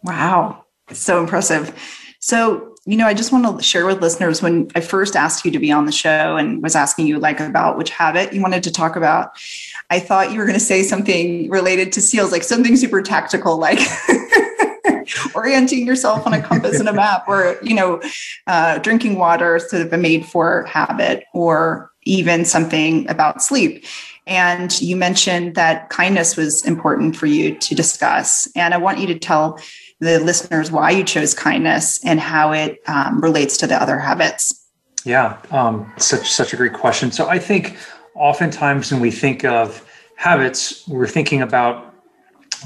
Wow, 0.04 0.66
it's 0.90 1.00
so 1.00 1.18
impressive. 1.18 1.74
So, 2.20 2.69
you 2.90 2.96
know, 2.96 3.06
I 3.06 3.14
just 3.14 3.30
want 3.30 3.56
to 3.56 3.62
share 3.62 3.86
with 3.86 4.02
listeners 4.02 4.42
when 4.42 4.68
I 4.74 4.80
first 4.80 5.14
asked 5.14 5.44
you 5.44 5.52
to 5.52 5.60
be 5.60 5.70
on 5.70 5.86
the 5.86 5.92
show 5.92 6.36
and 6.36 6.60
was 6.60 6.74
asking 6.74 7.06
you 7.06 7.20
like 7.20 7.38
about 7.38 7.78
which 7.78 7.88
habit 7.88 8.32
you 8.32 8.42
wanted 8.42 8.64
to 8.64 8.72
talk 8.72 8.96
about, 8.96 9.30
I 9.90 10.00
thought 10.00 10.32
you 10.32 10.38
were 10.38 10.44
going 10.44 10.58
to 10.58 10.64
say 10.64 10.82
something 10.82 11.48
related 11.48 11.92
to 11.92 12.00
SEALs, 12.00 12.32
like 12.32 12.42
something 12.42 12.74
super 12.74 13.00
tactical, 13.00 13.58
like 13.58 13.78
orienting 15.36 15.86
yourself 15.86 16.26
on 16.26 16.32
a 16.32 16.42
compass 16.42 16.80
and 16.80 16.88
a 16.88 16.92
map, 16.92 17.28
or, 17.28 17.58
you 17.62 17.76
know, 17.76 18.02
uh, 18.48 18.78
drinking 18.78 19.20
water 19.20 19.60
sort 19.60 19.82
of 19.82 19.92
a 19.92 19.96
made 19.96 20.26
for 20.26 20.64
habit, 20.64 21.22
or 21.32 21.92
even 22.02 22.44
something 22.44 23.08
about 23.08 23.40
sleep. 23.40 23.84
And 24.26 24.80
you 24.80 24.96
mentioned 24.96 25.54
that 25.54 25.90
kindness 25.90 26.36
was 26.36 26.66
important 26.66 27.14
for 27.14 27.26
you 27.26 27.54
to 27.54 27.74
discuss. 27.76 28.48
And 28.56 28.74
I 28.74 28.78
want 28.78 28.98
you 28.98 29.06
to 29.06 29.18
tell 29.18 29.60
the 30.00 30.18
listeners 30.20 30.70
why 30.70 30.90
you 30.90 31.04
chose 31.04 31.34
kindness 31.34 32.04
and 32.04 32.18
how 32.18 32.52
it 32.52 32.80
um, 32.86 33.20
relates 33.20 33.56
to 33.58 33.66
the 33.66 33.80
other 33.80 33.98
habits. 33.98 34.68
Yeah, 35.04 35.40
um, 35.50 35.90
such 35.96 36.30
such 36.30 36.52
a 36.52 36.56
great 36.56 36.72
question. 36.72 37.10
So 37.12 37.28
I 37.28 37.38
think 37.38 37.76
oftentimes 38.14 38.92
when 38.92 39.00
we 39.00 39.10
think 39.10 39.44
of 39.44 39.86
habits, 40.16 40.86
we're 40.88 41.06
thinking 41.06 41.42
about 41.42 41.90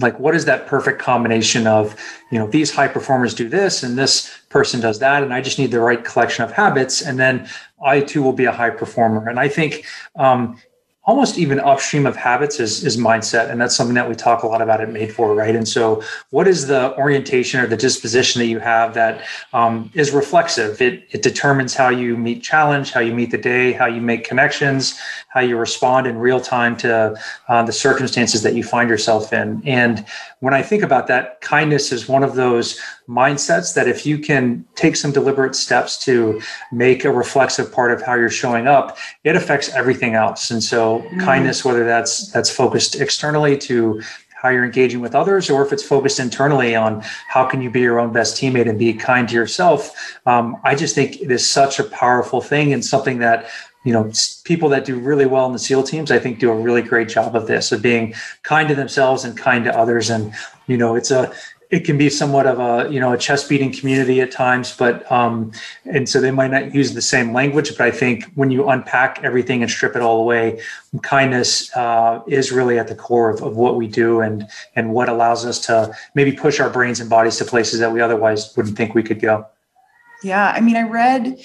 like 0.01 0.19
what 0.19 0.35
is 0.35 0.45
that 0.45 0.67
perfect 0.67 1.01
combination 1.01 1.67
of 1.67 1.97
you 2.31 2.39
know 2.39 2.47
these 2.49 2.73
high 2.73 2.89
performers 2.89 3.35
do 3.35 3.49
this 3.49 3.83
and 3.83 3.97
this 3.97 4.31
person 4.49 4.81
does 4.81 4.99
that 4.99 5.23
and 5.23 5.33
i 5.33 5.41
just 5.41 5.59
need 5.59 5.71
the 5.71 5.79
right 5.79 6.05
collection 6.05 6.45
of 6.45 6.51
habits 6.51 7.01
and 7.01 7.19
then 7.19 7.49
i 7.85 8.01
too 8.01 8.23
will 8.23 8.33
be 8.33 8.45
a 8.45 8.53
high 8.53 8.71
performer 8.71 9.29
and 9.29 9.39
i 9.39 9.47
think 9.47 9.85
um, 10.17 10.61
almost 11.07 11.37
even 11.39 11.61
upstream 11.61 12.07
of 12.07 12.17
habits 12.17 12.59
is, 12.59 12.83
is 12.83 12.97
mindset. 12.97 13.51
And 13.51 13.61
that's 13.61 13.77
something 13.77 13.95
that 13.95 14.09
we 14.09 14.15
talk 14.15 14.43
a 14.43 14.47
lot 14.47 14.63
about 14.63 14.81
at 14.81 14.91
Made 14.91 15.13
For, 15.13 15.35
right? 15.35 15.55
And 15.55 15.69
so, 15.69 16.03
what 16.31 16.49
is 16.49 16.67
the 16.67 16.97
orientation 16.97 17.61
or 17.61 17.67
the 17.67 17.77
disposition 17.77 18.41
that 18.41 18.47
you 18.47 18.59
have 18.59 18.95
that 18.95 19.23
um, 19.53 19.91
is 19.95 20.13
reflexive? 20.13 20.81
It, 20.81 21.07
it 21.11 21.23
determines 21.23 21.75
how 21.75 21.91
you 21.91 22.17
meet 22.17 22.43
challenge, 22.43 22.93
how 22.93 23.01
you 23.01 23.15
meet 23.15 23.31
the 23.31 23.39
day, 23.39 23.73
how 23.73 23.87
you 23.87 24.01
make 24.01 24.25
connections, 24.25 24.99
how 25.29 25.41
you 25.41 25.57
respond 25.57 26.07
in 26.07 26.17
real 26.17 26.41
time 26.41 26.77
to 26.79 27.21
uh, 27.49 27.63
the 27.65 27.73
circumstances 27.73 28.43
that 28.43 28.55
you 28.55 28.63
find 28.63 28.89
yourself 28.89 29.33
in. 29.33 29.63
And 29.67 30.07
when 30.45 30.53
I 30.53 30.61
think 30.61 30.83
about 30.83 31.07
that, 31.07 31.41
kindness 31.41 31.91
is 31.91 32.07
one 32.07 32.23
of 32.23 32.35
those 32.35 32.79
mindsets 33.09 33.73
that 33.75 33.89
if 33.89 34.05
you 34.05 34.19
can 34.19 34.63
take 34.75 34.95
some 34.95 35.11
deliberate 35.11 35.55
steps 35.55 35.97
to 36.05 36.39
make 36.71 37.07
a 37.07 37.11
reflexive 37.11 37.73
part 37.73 37.93
of 37.93 38.03
how 38.03 38.13
you're 38.13 38.29
showing 38.29 38.67
up, 38.67 38.99
it 39.25 39.37
affects 39.37 39.71
everything 39.71 40.15
else. 40.15 40.51
And 40.51 40.63
so 40.63 41.01
mm. 41.01 41.25
kindness, 41.25 41.65
whether 41.65 41.87
that's 41.87 42.31
that's 42.31 42.51
focused 42.51 42.95
externally 43.01 43.57
to 43.61 44.03
how 44.35 44.51
you're 44.51 44.67
engaging 44.67 45.01
with 45.01 45.15
others, 45.15 45.49
or 45.49 45.65
if 45.65 45.73
it's 45.73 45.83
focused 45.83 46.21
internally 46.21 46.75
on 46.75 47.01
how 47.27 47.47
can 47.47 47.63
you 47.63 47.71
be 47.71 47.81
your 47.81 47.99
own 47.99 48.13
best 48.13 48.37
teammate 48.37 48.69
and 48.69 48.79
be 48.79 48.93
kind 48.93 49.27
to 49.31 49.35
yourself. 49.35 50.21
Um, 50.27 50.59
I 50.63 50.75
just 50.75 50.95
think 50.95 51.23
it 51.23 51.31
is 51.31 51.49
such 51.49 51.79
a 51.79 51.85
powerful 51.85 52.43
thing 52.43 52.75
and 52.75 52.85
something 52.85 53.21
that 53.21 53.49
you 53.85 53.93
know 53.93 54.11
people 54.45 54.69
that 54.71 54.85
do 54.85 54.99
really 54.99 55.27
well 55.27 55.47
in 55.47 55.53
the 55.53 55.59
seal 55.59 55.83
teams 55.83 56.11
i 56.11 56.19
think 56.19 56.39
do 56.39 56.51
a 56.51 56.57
really 56.57 56.83
great 56.83 57.09
job 57.09 57.37
of 57.37 57.47
this 57.47 57.71
of 57.71 57.81
being 57.83 58.15
kind 58.43 58.69
to 58.69 58.75
themselves 58.75 59.25
and 59.25 59.37
kind 59.37 59.65
to 59.65 59.79
others. 59.79 60.11
And 60.11 60.33
you 60.67 60.77
know 60.77 60.95
it's 60.95 61.11
a 61.11 61.33
it 61.71 61.85
can 61.85 61.99
be 61.99 62.09
somewhat 62.09 62.47
of 62.47 62.59
a 62.61 62.93
you 62.93 63.01
know 63.01 63.13
a 63.13 63.19
chest 63.19 63.49
beating 63.49 63.73
community 63.73 64.21
at 64.21 64.31
times 64.31 64.77
but 64.77 65.11
um 65.11 65.51
and 65.85 66.09
so 66.09 66.21
they 66.21 66.31
might 66.31 66.51
not 66.51 66.75
use 66.75 66.95
the 66.95 67.03
same 67.03 67.33
language 67.33 67.71
but 67.77 67.81
i 67.81 67.91
think 67.91 68.25
when 68.35 68.51
you 68.51 68.69
unpack 68.69 69.19
everything 69.23 69.63
and 69.63 69.71
strip 69.71 69.97
it 69.97 70.03
all 70.03 70.21
away 70.21 70.61
kindness 71.03 71.75
uh, 71.77 72.23
is 72.27 72.53
really 72.53 72.79
at 72.79 72.87
the 72.87 72.95
core 72.95 73.31
of, 73.31 73.43
of 73.43 73.57
what 73.57 73.77
we 73.77 73.87
do 73.87 74.21
and 74.21 74.47
and 74.77 74.93
what 74.93 75.09
allows 75.09 75.45
us 75.45 75.59
to 75.59 75.93
maybe 76.15 76.33
push 76.33 76.61
our 76.61 76.71
brains 76.71 77.01
and 77.01 77.11
bodies 77.11 77.37
to 77.37 77.45
places 77.45 77.81
that 77.81 77.93
we 77.93 78.01
otherwise 78.01 78.55
wouldn't 78.57 78.77
think 78.77 78.95
we 78.95 79.03
could 79.03 79.21
go. 79.21 79.47
Yeah 80.23 80.53
i 80.55 80.61
mean 80.61 80.77
i 80.77 80.83
read 80.83 81.39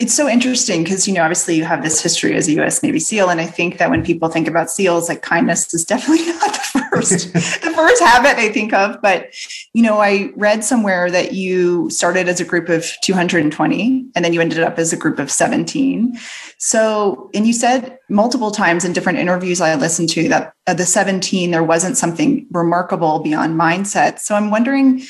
it's 0.00 0.14
so 0.14 0.28
interesting 0.28 0.82
because 0.82 1.06
you 1.06 1.14
know 1.14 1.22
obviously 1.22 1.56
you 1.56 1.64
have 1.64 1.82
this 1.82 2.02
history 2.02 2.34
as 2.34 2.48
a 2.48 2.52
U.S. 2.52 2.82
Navy 2.82 2.98
SEAL, 2.98 3.28
and 3.28 3.40
I 3.40 3.46
think 3.46 3.78
that 3.78 3.90
when 3.90 4.04
people 4.04 4.28
think 4.28 4.48
about 4.48 4.70
SEALs, 4.70 5.08
like 5.08 5.22
kindness 5.22 5.72
is 5.72 5.84
definitely 5.84 6.26
not 6.32 6.52
the 6.52 6.86
first 6.90 7.32
the 7.32 7.72
first 7.74 8.02
habit 8.02 8.36
they 8.36 8.52
think 8.52 8.72
of. 8.72 9.00
But 9.00 9.34
you 9.72 9.82
know, 9.82 10.00
I 10.00 10.32
read 10.36 10.64
somewhere 10.64 11.10
that 11.10 11.32
you 11.32 11.88
started 11.90 12.28
as 12.28 12.40
a 12.40 12.44
group 12.44 12.68
of 12.68 12.86
220, 13.02 14.06
and 14.14 14.24
then 14.24 14.32
you 14.32 14.40
ended 14.40 14.60
up 14.60 14.78
as 14.78 14.92
a 14.92 14.96
group 14.96 15.18
of 15.18 15.30
17. 15.30 16.18
So, 16.58 17.30
and 17.34 17.46
you 17.46 17.52
said 17.52 17.98
multiple 18.08 18.50
times 18.50 18.84
in 18.84 18.92
different 18.92 19.18
interviews 19.18 19.60
I 19.60 19.74
listened 19.74 20.10
to 20.10 20.28
that 20.28 20.54
uh, 20.66 20.74
the 20.74 20.84
17 20.84 21.50
there 21.50 21.64
wasn't 21.64 21.96
something 21.96 22.46
remarkable 22.50 23.20
beyond 23.20 23.58
mindset. 23.58 24.18
So 24.20 24.34
I'm 24.34 24.50
wondering 24.50 25.02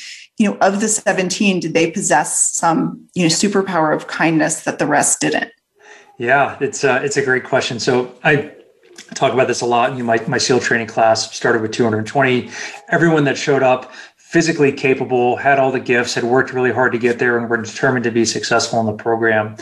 you 0.42 0.50
know, 0.50 0.58
of 0.58 0.80
the 0.80 0.88
17, 0.88 1.60
did 1.60 1.72
they 1.72 1.88
possess 1.88 2.52
some, 2.52 3.08
you 3.14 3.22
know, 3.22 3.28
superpower 3.28 3.94
of 3.94 4.08
kindness 4.08 4.64
that 4.64 4.80
the 4.80 4.86
rest 4.86 5.20
didn't? 5.20 5.52
Yeah, 6.18 6.58
it's 6.60 6.82
a, 6.82 7.02
it's 7.04 7.16
a 7.16 7.24
great 7.24 7.44
question. 7.44 7.78
So 7.78 8.12
I 8.24 8.52
talk 9.14 9.32
about 9.32 9.46
this 9.46 9.60
a 9.60 9.66
lot. 9.66 9.92
You 9.92 9.98
know, 9.98 10.04
my, 10.04 10.20
my 10.26 10.38
SEAL 10.38 10.58
training 10.58 10.88
class 10.88 11.32
started 11.32 11.62
with 11.62 11.70
220. 11.70 12.50
Everyone 12.88 13.22
that 13.24 13.38
showed 13.38 13.62
up 13.62 13.92
physically 14.16 14.72
capable, 14.72 15.36
had 15.36 15.60
all 15.60 15.70
the 15.70 15.78
gifts, 15.78 16.14
had 16.14 16.24
worked 16.24 16.52
really 16.52 16.72
hard 16.72 16.90
to 16.90 16.98
get 16.98 17.20
there, 17.20 17.38
and 17.38 17.48
were 17.48 17.58
determined 17.58 18.02
to 18.02 18.10
be 18.10 18.24
successful 18.24 18.80
in 18.80 18.86
the 18.86 18.94
program. 18.94 19.54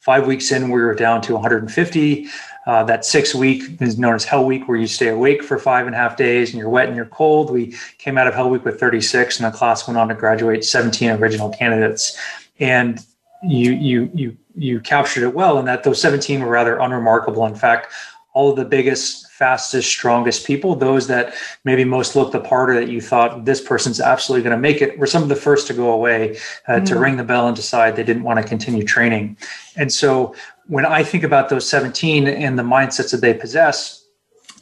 Five 0.00 0.26
weeks 0.26 0.52
in, 0.52 0.64
we 0.64 0.82
were 0.82 0.94
down 0.94 1.22
to 1.22 1.32
150. 1.32 2.28
Uh, 2.66 2.82
that 2.82 3.04
six 3.04 3.32
week 3.32 3.62
is 3.80 3.96
known 3.96 4.14
as 4.14 4.24
Hell 4.24 4.44
Week, 4.44 4.66
where 4.66 4.76
you 4.76 4.88
stay 4.88 5.08
awake 5.08 5.42
for 5.44 5.56
five 5.56 5.86
and 5.86 5.94
a 5.94 5.98
half 5.98 6.16
days 6.16 6.50
and 6.50 6.58
you're 6.58 6.68
wet 6.68 6.88
and 6.88 6.96
you're 6.96 7.06
cold. 7.06 7.52
We 7.52 7.76
came 7.98 8.18
out 8.18 8.26
of 8.26 8.34
Hell 8.34 8.50
Week 8.50 8.64
with 8.64 8.80
36, 8.80 9.38
and 9.38 9.52
the 9.52 9.56
class 9.56 9.86
went 9.86 9.96
on 9.98 10.08
to 10.08 10.14
graduate 10.14 10.64
17 10.64 11.10
original 11.10 11.50
candidates. 11.50 12.18
And 12.58 12.98
you 13.42 13.72
you 13.72 14.10
you 14.14 14.36
you 14.56 14.80
captured 14.80 15.22
it 15.22 15.34
well 15.34 15.58
in 15.58 15.64
that 15.66 15.84
those 15.84 16.00
17 16.00 16.40
were 16.40 16.48
rather 16.48 16.78
unremarkable. 16.78 17.46
In 17.46 17.54
fact, 17.54 17.92
all 18.36 18.50
of 18.50 18.56
the 18.56 18.64
biggest, 18.66 19.30
fastest, 19.30 19.88
strongest 19.88 20.46
people, 20.46 20.74
those 20.74 21.06
that 21.06 21.32
maybe 21.64 21.84
most 21.84 22.14
looked 22.14 22.32
the 22.32 22.40
part 22.40 22.68
or 22.68 22.74
that 22.74 22.88
you 22.88 23.00
thought 23.00 23.46
this 23.46 23.62
person's 23.62 23.98
absolutely 23.98 24.42
going 24.42 24.54
to 24.54 24.60
make 24.60 24.82
it, 24.82 24.98
were 24.98 25.06
some 25.06 25.22
of 25.22 25.30
the 25.30 25.36
first 25.36 25.66
to 25.66 25.72
go 25.72 25.90
away 25.90 26.36
uh, 26.68 26.72
mm. 26.72 26.84
to 26.84 26.98
ring 26.98 27.16
the 27.16 27.24
bell 27.24 27.46
and 27.46 27.56
decide 27.56 27.96
they 27.96 28.04
didn't 28.04 28.24
want 28.24 28.38
to 28.38 28.46
continue 28.46 28.84
training. 28.84 29.38
And 29.76 29.90
so 29.90 30.34
when 30.68 30.84
I 30.84 31.02
think 31.02 31.24
about 31.24 31.48
those 31.48 31.68
17 31.68 32.26
and 32.26 32.58
the 32.58 32.62
mindsets 32.62 33.10
that 33.12 33.20
they 33.20 33.34
possess, 33.34 34.04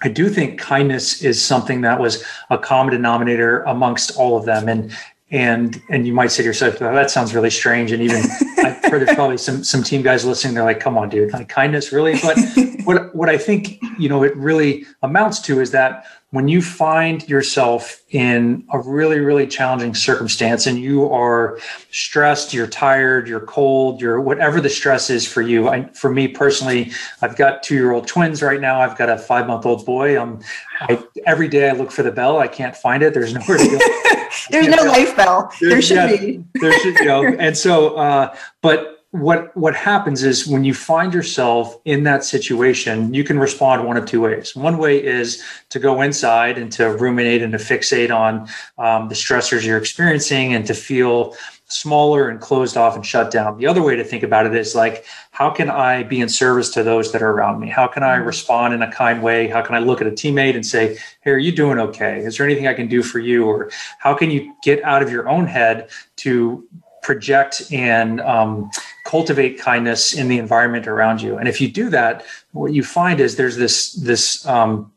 I 0.03 0.09
do 0.09 0.29
think 0.29 0.61
kindness 0.61 1.23
is 1.23 1.43
something 1.43 1.81
that 1.83 1.99
was 1.99 2.25
a 2.51 2.59
common 2.59 2.93
denominator 2.93 3.63
amongst 3.63 4.17
all 4.17 4.37
of 4.37 4.45
them. 4.45 4.69
And 4.69 4.97
and 5.31 5.83
and 5.89 6.07
you 6.07 6.13
might 6.13 6.31
say 6.31 6.43
to 6.43 6.47
yourself, 6.47 6.81
oh, 6.81 6.95
that 6.95 7.11
sounds 7.11 7.35
really 7.35 7.51
strange. 7.51 7.91
And 7.91 8.03
even 8.03 8.23
I've 8.59 8.85
heard 8.85 9.05
there's 9.05 9.15
probably 9.17 9.39
some 9.39 9.65
some 9.65 9.83
team 9.83 10.03
guys 10.03 10.25
listening, 10.25 10.55
they're 10.55 10.65
like, 10.65 10.81
come 10.81 10.99
on, 10.99 11.09
dude, 11.09 11.33
like 11.33 11.49
kindness, 11.49 11.93
really? 11.93 12.19
But 12.21 12.39
what 12.85 13.15
what 13.15 13.29
I 13.29 13.39
think, 13.39 13.83
you 13.99 14.09
know, 14.09 14.23
it 14.23 14.37
really 14.37 14.85
amounts 15.03 15.41
to 15.43 15.61
is 15.61 15.71
that 15.71 16.05
when 16.35 16.49
you 16.49 16.61
find 16.61 17.29
yourself 17.29 18.03
in 18.11 18.67
a 18.73 18.79
really 18.81 19.21
really 19.21 19.47
challenging 19.47 19.95
circumstance 19.95 20.67
and 20.67 20.81
you 20.81 21.09
are 21.09 21.61
stressed 21.93 22.53
you're 22.53 22.67
tired 22.67 23.29
you're 23.29 23.47
cold 23.47 24.01
you're 24.01 24.21
whatever 24.21 24.61
the 24.61 24.69
stress 24.69 25.11
is 25.11 25.27
for 25.27 25.43
you. 25.43 25.69
I, 25.69 25.85
for 25.93 26.11
me 26.11 26.27
personally 26.27 26.91
i've 27.23 27.37
got 27.37 27.63
two 27.63 27.77
year 27.77 27.93
old 27.93 28.09
twins 28.09 28.43
right 28.43 28.61
now. 28.61 28.81
I've 28.81 28.99
got 28.99 29.09
a 29.09 29.17
five 29.17 29.47
month 29.47 29.65
old 29.65 29.87
boy. 29.87 30.21
Um, 30.21 30.41
I, 30.81 31.01
every 31.25 31.47
day 31.47 31.71
i 31.71 31.73
look 31.73 31.93
for 31.93 32.03
the 32.03 32.11
bell. 32.11 32.39
I 32.39 32.49
can't 32.49 32.77
find 32.77 33.05
it. 33.05 33.15
There's 33.15 33.33
nowhere 33.39 33.59
to 33.59 33.71
go. 33.71 33.79
There's 34.51 34.67
no 34.67 34.83
life 34.83 35.17
bell. 35.17 35.53
There 35.61 35.81
should 35.81 35.97
yeah, 35.97 36.17
be. 36.17 36.45
there 36.55 36.77
should 36.81 36.99
you 36.99 37.05
know 37.05 37.25
and 37.25 37.57
so 37.57 37.95
uh, 37.95 38.37
but 38.61 38.94
what 39.15 39.57
what 39.57 39.77
happens 39.77 40.25
is 40.25 40.45
when 40.45 40.65
you 40.65 40.75
find 40.75 41.15
yourself 41.15 41.79
in 41.85 42.03
that 42.03 42.25
situation 42.25 43.15
you 43.15 43.23
can 43.23 43.39
respond 43.39 43.87
one 43.87 43.97
of 43.97 44.05
two 44.07 44.21
ways. 44.21 44.57
One 44.57 44.77
way 44.77 45.01
is 45.01 45.41
to 45.69 45.79
go 45.79 46.03
inside 46.03 46.59
and 46.59 46.73
to 46.73 46.89
ruminate 46.89 47.41
and 47.41 47.53
to 47.53 47.59
fixate 47.59 48.13
on 48.13 48.49
um, 48.77 49.09
the 49.09 49.15
stressors 49.15 49.65
you're 49.65 49.79
experiencing 49.79 50.53
and 50.53 50.67
to 50.67 50.75
feel 50.75 51.37
smaller 51.67 52.29
and 52.29 52.41
closed 52.41 52.77
off 52.77 52.97
and 52.97 53.07
shut 53.07 53.31
down. 53.31 53.57
The 53.57 53.69
other 53.69 53.85
way 53.85 53.95
to 53.95 54.03
think 54.03 54.25
about 54.25 54.47
it 54.47 54.55
is 54.57 54.75
like 54.75 55.05
how 55.31 55.49
can 55.49 55.71
i 55.71 56.03
be 56.03 56.21
in 56.21 56.29
service 56.29 56.71
to 56.71 56.83
those 56.83 57.13
that 57.13 57.23
are 57.23 57.31
around 57.31 57.61
me? 57.61 57.69
How 57.69 57.87
can 57.87 58.03
i 58.03 58.17
mm-hmm. 58.17 58.27
respond 58.27 58.75
in 58.75 58.83
a 58.83 58.91
kind 58.91 59.23
way? 59.23 59.47
How 59.47 59.63
can 59.63 59.77
i 59.77 59.79
look 59.79 60.01
at 60.01 60.09
a 60.09 60.11
teammate 60.11 60.57
and 60.57 60.67
say 60.67 60.99
hey 61.21 61.31
are 61.31 61.39
you 61.39 61.53
doing 61.53 61.79
okay? 61.79 62.19
Is 62.19 62.37
there 62.37 62.47
anything 62.47 62.67
i 62.67 62.75
can 62.75 62.89
do 62.89 63.01
for 63.01 63.21
you? 63.21 63.47
Or 63.47 63.71
how 64.01 64.13
can 64.13 64.33
you 64.33 64.57
get 64.65 64.83
out 64.83 65.05
of 65.05 65.11
your 65.13 65.29
own 65.29 65.47
head 65.47 65.89
to 66.17 66.67
project 67.05 67.63
and 67.71 68.21
um, 68.23 68.71
cultivate 69.05 69.59
kindness 69.59 70.15
in 70.15 70.29
the 70.29 70.39
environment 70.39 70.87
around 70.87 71.21
you. 71.23 71.37
And 71.37 71.47
if 71.47 71.61
you 71.61 71.69
do 71.69 71.91
that, 71.91 72.25
what 72.53 72.73
you 72.73 72.83
find 72.83 73.21
is 73.21 73.37
there's 73.37 73.57
this 73.57 73.93
this 73.93 74.47
um, 74.47 74.91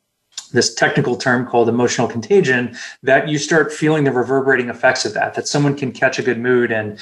this 0.51 0.73
technical 0.73 1.15
term 1.15 1.45
called 1.45 1.69
emotional 1.69 2.07
contagion 2.07 2.75
that 3.03 3.27
you 3.27 3.37
start 3.37 3.71
feeling 3.71 4.03
the 4.03 4.11
reverberating 4.11 4.69
effects 4.69 5.05
of 5.05 5.13
that 5.13 5.33
that 5.33 5.47
someone 5.47 5.75
can 5.75 5.91
catch 5.91 6.19
a 6.19 6.23
good 6.23 6.39
mood 6.39 6.71
and 6.71 6.99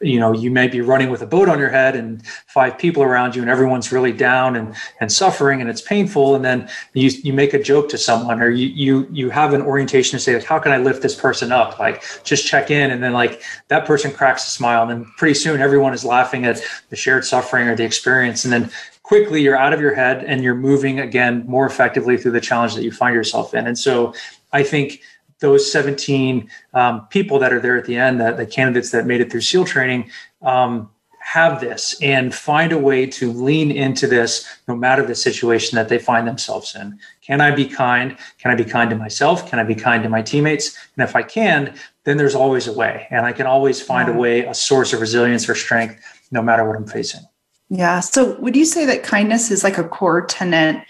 you 0.00 0.18
know 0.18 0.32
you 0.32 0.50
may 0.50 0.68
be 0.68 0.80
running 0.80 1.10
with 1.10 1.22
a 1.22 1.26
boat 1.26 1.48
on 1.48 1.58
your 1.58 1.68
head 1.68 1.94
and 1.96 2.26
five 2.46 2.78
people 2.78 3.02
around 3.02 3.34
you 3.34 3.42
and 3.42 3.50
everyone's 3.50 3.92
really 3.92 4.12
down 4.12 4.56
and 4.56 4.74
and 5.00 5.10
suffering 5.10 5.60
and 5.60 5.70
it's 5.70 5.80
painful. 5.80 6.34
And 6.34 6.44
then 6.44 6.68
you 6.94 7.10
you 7.22 7.32
make 7.32 7.54
a 7.54 7.62
joke 7.62 7.88
to 7.90 7.98
someone 7.98 8.40
or 8.40 8.50
you 8.50 8.68
you 8.68 9.08
you 9.10 9.30
have 9.30 9.52
an 9.54 9.62
orientation 9.62 10.18
to 10.18 10.22
say 10.22 10.34
like 10.34 10.44
how 10.44 10.58
can 10.58 10.72
i 10.72 10.78
lift 10.78 11.02
this 11.02 11.14
person 11.14 11.52
up? 11.52 11.78
Like 11.78 12.04
just 12.24 12.46
check 12.46 12.70
in. 12.70 12.90
And 12.90 13.02
then 13.02 13.12
like 13.12 13.42
that 13.68 13.86
person 13.86 14.12
cracks 14.12 14.46
a 14.46 14.50
smile 14.50 14.82
and 14.82 14.90
then 14.90 15.12
pretty 15.16 15.34
soon 15.34 15.60
everyone 15.60 15.94
is 15.94 16.04
laughing 16.04 16.44
at 16.44 16.60
the 16.90 16.96
shared 16.96 17.24
suffering 17.24 17.68
or 17.68 17.76
the 17.76 17.84
experience. 17.84 18.44
And 18.44 18.52
then 18.52 18.70
quickly 19.10 19.42
you're 19.42 19.56
out 19.64 19.72
of 19.72 19.80
your 19.80 19.94
head 20.02 20.22
and 20.30 20.44
you're 20.44 20.60
moving 20.70 21.00
again 21.00 21.44
more 21.46 21.66
effectively 21.66 22.16
through 22.16 22.30
the 22.30 22.40
challenge 22.40 22.74
that 22.76 22.84
you 22.84 22.92
find 22.92 23.14
yourself 23.14 23.54
in 23.54 23.66
and 23.66 23.78
so 23.86 24.14
i 24.52 24.62
think 24.62 25.00
those 25.40 25.70
17 25.70 26.48
um, 26.74 27.06
people 27.08 27.38
that 27.38 27.52
are 27.52 27.60
there 27.60 27.76
at 27.76 27.86
the 27.86 27.96
end, 27.96 28.20
that 28.20 28.36
the 28.36 28.46
candidates 28.46 28.90
that 28.90 29.06
made 29.06 29.20
it 29.20 29.30
through 29.30 29.40
SEAL 29.40 29.64
training, 29.64 30.10
um, 30.42 30.90
have 31.22 31.60
this 31.60 32.00
and 32.00 32.34
find 32.34 32.72
a 32.72 32.78
way 32.78 33.06
to 33.06 33.30
lean 33.32 33.70
into 33.70 34.06
this 34.06 34.46
no 34.66 34.74
matter 34.74 35.04
the 35.04 35.14
situation 35.14 35.76
that 35.76 35.88
they 35.88 35.98
find 35.98 36.26
themselves 36.26 36.74
in. 36.74 36.98
Can 37.20 37.40
I 37.40 37.50
be 37.50 37.66
kind? 37.66 38.16
Can 38.38 38.50
I 38.50 38.54
be 38.54 38.64
kind 38.64 38.90
to 38.90 38.96
myself? 38.96 39.48
Can 39.48 39.58
I 39.58 39.64
be 39.64 39.74
kind 39.74 40.02
to 40.02 40.08
my 40.08 40.22
teammates? 40.22 40.76
And 40.96 41.06
if 41.06 41.14
I 41.14 41.22
can, 41.22 41.76
then 42.04 42.16
there's 42.16 42.34
always 42.34 42.66
a 42.66 42.72
way. 42.72 43.06
And 43.10 43.26
I 43.26 43.32
can 43.32 43.46
always 43.46 43.80
find 43.82 44.08
a 44.08 44.12
way, 44.12 44.40
a 44.40 44.54
source 44.54 44.92
of 44.92 45.00
resilience 45.00 45.48
or 45.48 45.54
strength, 45.54 46.02
no 46.32 46.42
matter 46.42 46.66
what 46.66 46.76
I'm 46.76 46.86
facing. 46.86 47.20
Yeah. 47.70 48.00
So 48.00 48.38
would 48.40 48.56
you 48.56 48.64
say 48.64 48.84
that 48.84 49.02
kindness 49.02 49.50
is 49.50 49.64
like 49.64 49.78
a 49.78 49.84
core 49.84 50.26
tenet 50.26 50.84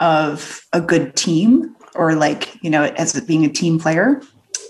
of 0.00 0.66
a 0.72 0.80
good 0.80 1.16
team? 1.16 1.76
or 1.96 2.14
like 2.14 2.62
you 2.62 2.70
know 2.70 2.84
as 2.96 3.18
being 3.22 3.44
a 3.44 3.48
team 3.48 3.78
player? 3.78 4.20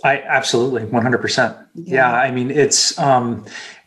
I 0.04 0.20
absolutely. 0.22 0.82
100% 0.82 1.66
yeah, 1.74 1.94
yeah. 1.94 2.14
I 2.14 2.30
mean 2.30 2.50
it's 2.50 2.98
um 2.98 3.44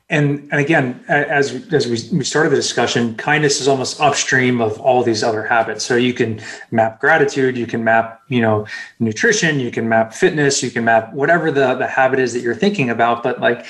and 0.10 0.48
and 0.52 0.60
again 0.60 1.04
as 1.08 1.54
as 1.74 1.88
we, 1.88 2.18
we 2.18 2.24
started 2.24 2.50
the 2.50 2.56
discussion 2.56 3.16
kindness 3.16 3.62
is 3.62 3.68
almost 3.68 4.02
upstream 4.02 4.62
of 4.62 4.80
all 4.80 5.04
these 5.04 5.24
other 5.24 5.44
habits. 5.44 5.86
So 5.86 5.96
you 5.96 6.14
can 6.14 6.42
map 6.72 7.00
gratitude 7.00 7.58
you 7.58 7.68
can 7.68 7.84
map 7.84 8.22
you 8.28 8.42
know 8.42 8.68
nutrition 9.00 9.60
you 9.60 9.72
can 9.72 9.88
map 9.88 10.14
fitness 10.14 10.62
you 10.64 10.72
can 10.72 10.84
map 10.84 11.14
whatever 11.14 11.52
the 11.52 11.76
the 11.76 11.88
habit 11.88 12.20
is 12.20 12.34
that 12.34 12.42
you're 12.42 12.56
thinking 12.56 12.90
about. 12.90 13.24
But 13.24 13.40
like 13.40 13.66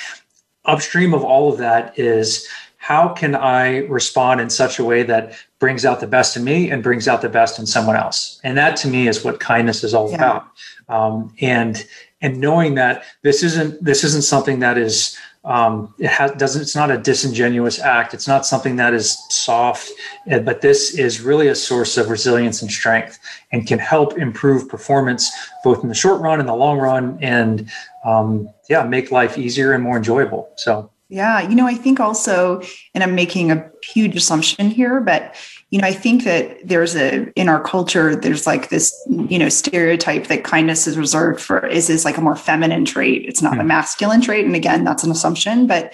upstream 0.66 1.14
of 1.14 1.24
all 1.24 1.52
of 1.52 1.58
that 1.60 1.98
is 1.98 2.48
how 2.80 3.10
can 3.10 3.36
I 3.36 3.80
respond 3.88 4.40
in 4.40 4.50
such 4.50 4.80
a 4.80 4.86
way 4.86 5.04
that 5.04 5.34
brings 5.60 5.86
out 5.86 6.00
the 6.00 6.08
best 6.08 6.38
in 6.38 6.46
me 6.46 6.72
and 6.72 6.82
brings 6.82 7.10
out 7.10 7.22
the 7.22 7.30
best 7.30 7.60
in 7.60 7.66
someone 7.66 7.98
else? 7.98 8.40
And 8.44 8.58
that 8.58 8.78
to 8.78 8.88
me 8.88 9.08
is 9.08 9.24
what 9.24 9.42
kindness 9.42 9.84
is 9.84 9.94
all 9.94 10.10
yeah. 10.10 10.16
about. 10.16 10.48
Um, 10.88 11.36
and 11.42 11.86
and 12.22 12.40
knowing 12.40 12.76
that 12.76 13.04
this 13.22 13.44
isn't 13.44 13.84
this 13.84 14.04
isn't 14.06 14.24
something 14.24 14.60
that 14.60 14.78
is 14.78 15.18
um, 15.46 15.94
it 16.00 16.08
has, 16.08 16.32
doesn't 16.32 16.62
it's 16.62 16.76
not 16.76 16.90
a 16.90 16.98
disingenuous 16.98 17.80
act 17.80 18.14
it's 18.14 18.28
not 18.28 18.46
something 18.46 18.76
that 18.76 18.94
is 18.94 19.18
soft 19.30 19.90
eh, 20.28 20.40
but 20.40 20.62
this 20.62 20.98
is 20.98 21.22
really 21.22 21.48
a 21.48 21.56
source 21.56 21.96
of 21.96 22.10
resilience 22.10 22.62
and 22.62 22.70
strength 22.70 23.20
and 23.52 23.66
can 23.68 23.80
help 23.80 24.18
improve 24.18 24.68
performance 24.68 25.32
both 25.64 25.82
in 25.82 25.88
the 25.88 25.96
short 25.96 26.20
run 26.22 26.42
and 26.42 26.50
the 26.50 26.56
long 26.56 26.78
run 26.78 27.18
and 27.22 27.70
um, 28.04 28.50
yeah 28.70 28.84
make 28.84 29.12
life 29.12 29.38
easier 29.38 29.72
and 29.72 29.82
more 29.84 29.96
enjoyable 29.96 30.50
so 30.58 30.90
yeah 31.10 31.42
you 31.42 31.56
know 31.56 31.68
i 31.68 31.74
think 31.74 32.00
also 32.00 32.62
and 32.94 33.04
i'm 33.04 33.16
making 33.16 33.52
a 33.52 33.70
huge 33.84 34.16
assumption 34.16 34.70
here 34.70 35.02
but 35.02 35.36
you 35.72 35.82
know 35.82 35.88
i 35.88 35.92
think 35.92 36.24
that 36.24 36.58
there's 36.66 36.96
a 36.96 37.32
in 37.34 37.50
our 37.50 37.62
culture 37.62 38.16
there's 38.16 38.46
like 38.48 38.70
this 38.70 38.96
you 39.28 39.38
know 39.38 39.50
stereotype 39.50 40.28
that 40.28 40.44
kindness 40.44 40.88
is 40.88 40.98
reserved 40.98 41.42
for 41.42 41.66
is 41.66 41.90
is 41.90 42.06
like 42.06 42.18
a 42.18 42.22
more 42.22 42.36
feminine 42.36 42.86
trait 42.86 43.26
it's 43.26 43.42
not 43.42 43.54
mm. 43.54 43.62
a 43.62 43.64
masculine 43.64 44.22
trait 44.22 44.46
and 44.46 44.56
again 44.56 44.84
that's 44.84 45.04
an 45.04 45.12
assumption 45.12 45.68
but 45.68 45.94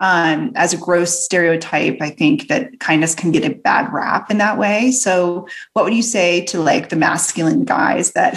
um, 0.00 0.52
as 0.54 0.72
a 0.72 0.76
gross 0.76 1.24
stereotype 1.24 1.98
i 2.00 2.10
think 2.10 2.48
that 2.48 2.78
kindness 2.80 3.14
can 3.14 3.30
get 3.30 3.44
a 3.44 3.54
bad 3.54 3.92
rap 3.92 4.30
in 4.30 4.38
that 4.38 4.58
way. 4.58 4.90
So 4.90 5.46
what 5.72 5.84
would 5.84 5.94
you 5.94 6.02
say 6.02 6.44
to 6.46 6.60
like 6.60 6.88
the 6.88 6.96
masculine 6.96 7.64
guys 7.64 8.12
that 8.12 8.34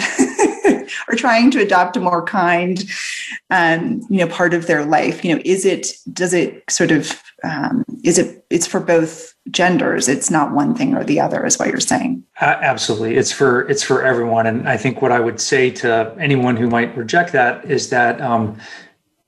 are 1.08 1.14
trying 1.14 1.50
to 1.52 1.60
adopt 1.60 1.96
a 1.96 2.00
more 2.00 2.24
kind 2.24 2.84
um, 3.50 4.02
you 4.10 4.18
know 4.18 4.28
part 4.28 4.54
of 4.54 4.66
their 4.66 4.84
life? 4.84 5.24
You 5.24 5.34
know 5.34 5.42
is 5.44 5.64
it 5.64 5.92
does 6.12 6.34
it 6.34 6.62
sort 6.70 6.90
of 6.90 7.20
um, 7.44 7.84
is 8.04 8.18
it 8.18 8.44
it's 8.50 8.66
for 8.66 8.80
both 8.80 9.34
genders. 9.50 10.08
It's 10.08 10.30
not 10.30 10.52
one 10.52 10.74
thing 10.74 10.94
or 10.94 11.02
the 11.02 11.18
other 11.18 11.44
is 11.44 11.58
what 11.58 11.68
you're 11.68 11.80
saying. 11.80 12.22
Uh, 12.40 12.56
absolutely. 12.60 13.16
It's 13.16 13.32
for 13.32 13.68
it's 13.68 13.82
for 13.82 14.04
everyone. 14.04 14.46
And 14.46 14.68
i 14.68 14.76
think 14.76 15.02
what 15.02 15.12
i 15.12 15.20
would 15.20 15.40
say 15.40 15.70
to 15.70 16.14
anyone 16.18 16.56
who 16.56 16.68
might 16.68 16.96
reject 16.96 17.32
that 17.32 17.64
is 17.64 17.90
that 17.90 18.20
um, 18.20 18.58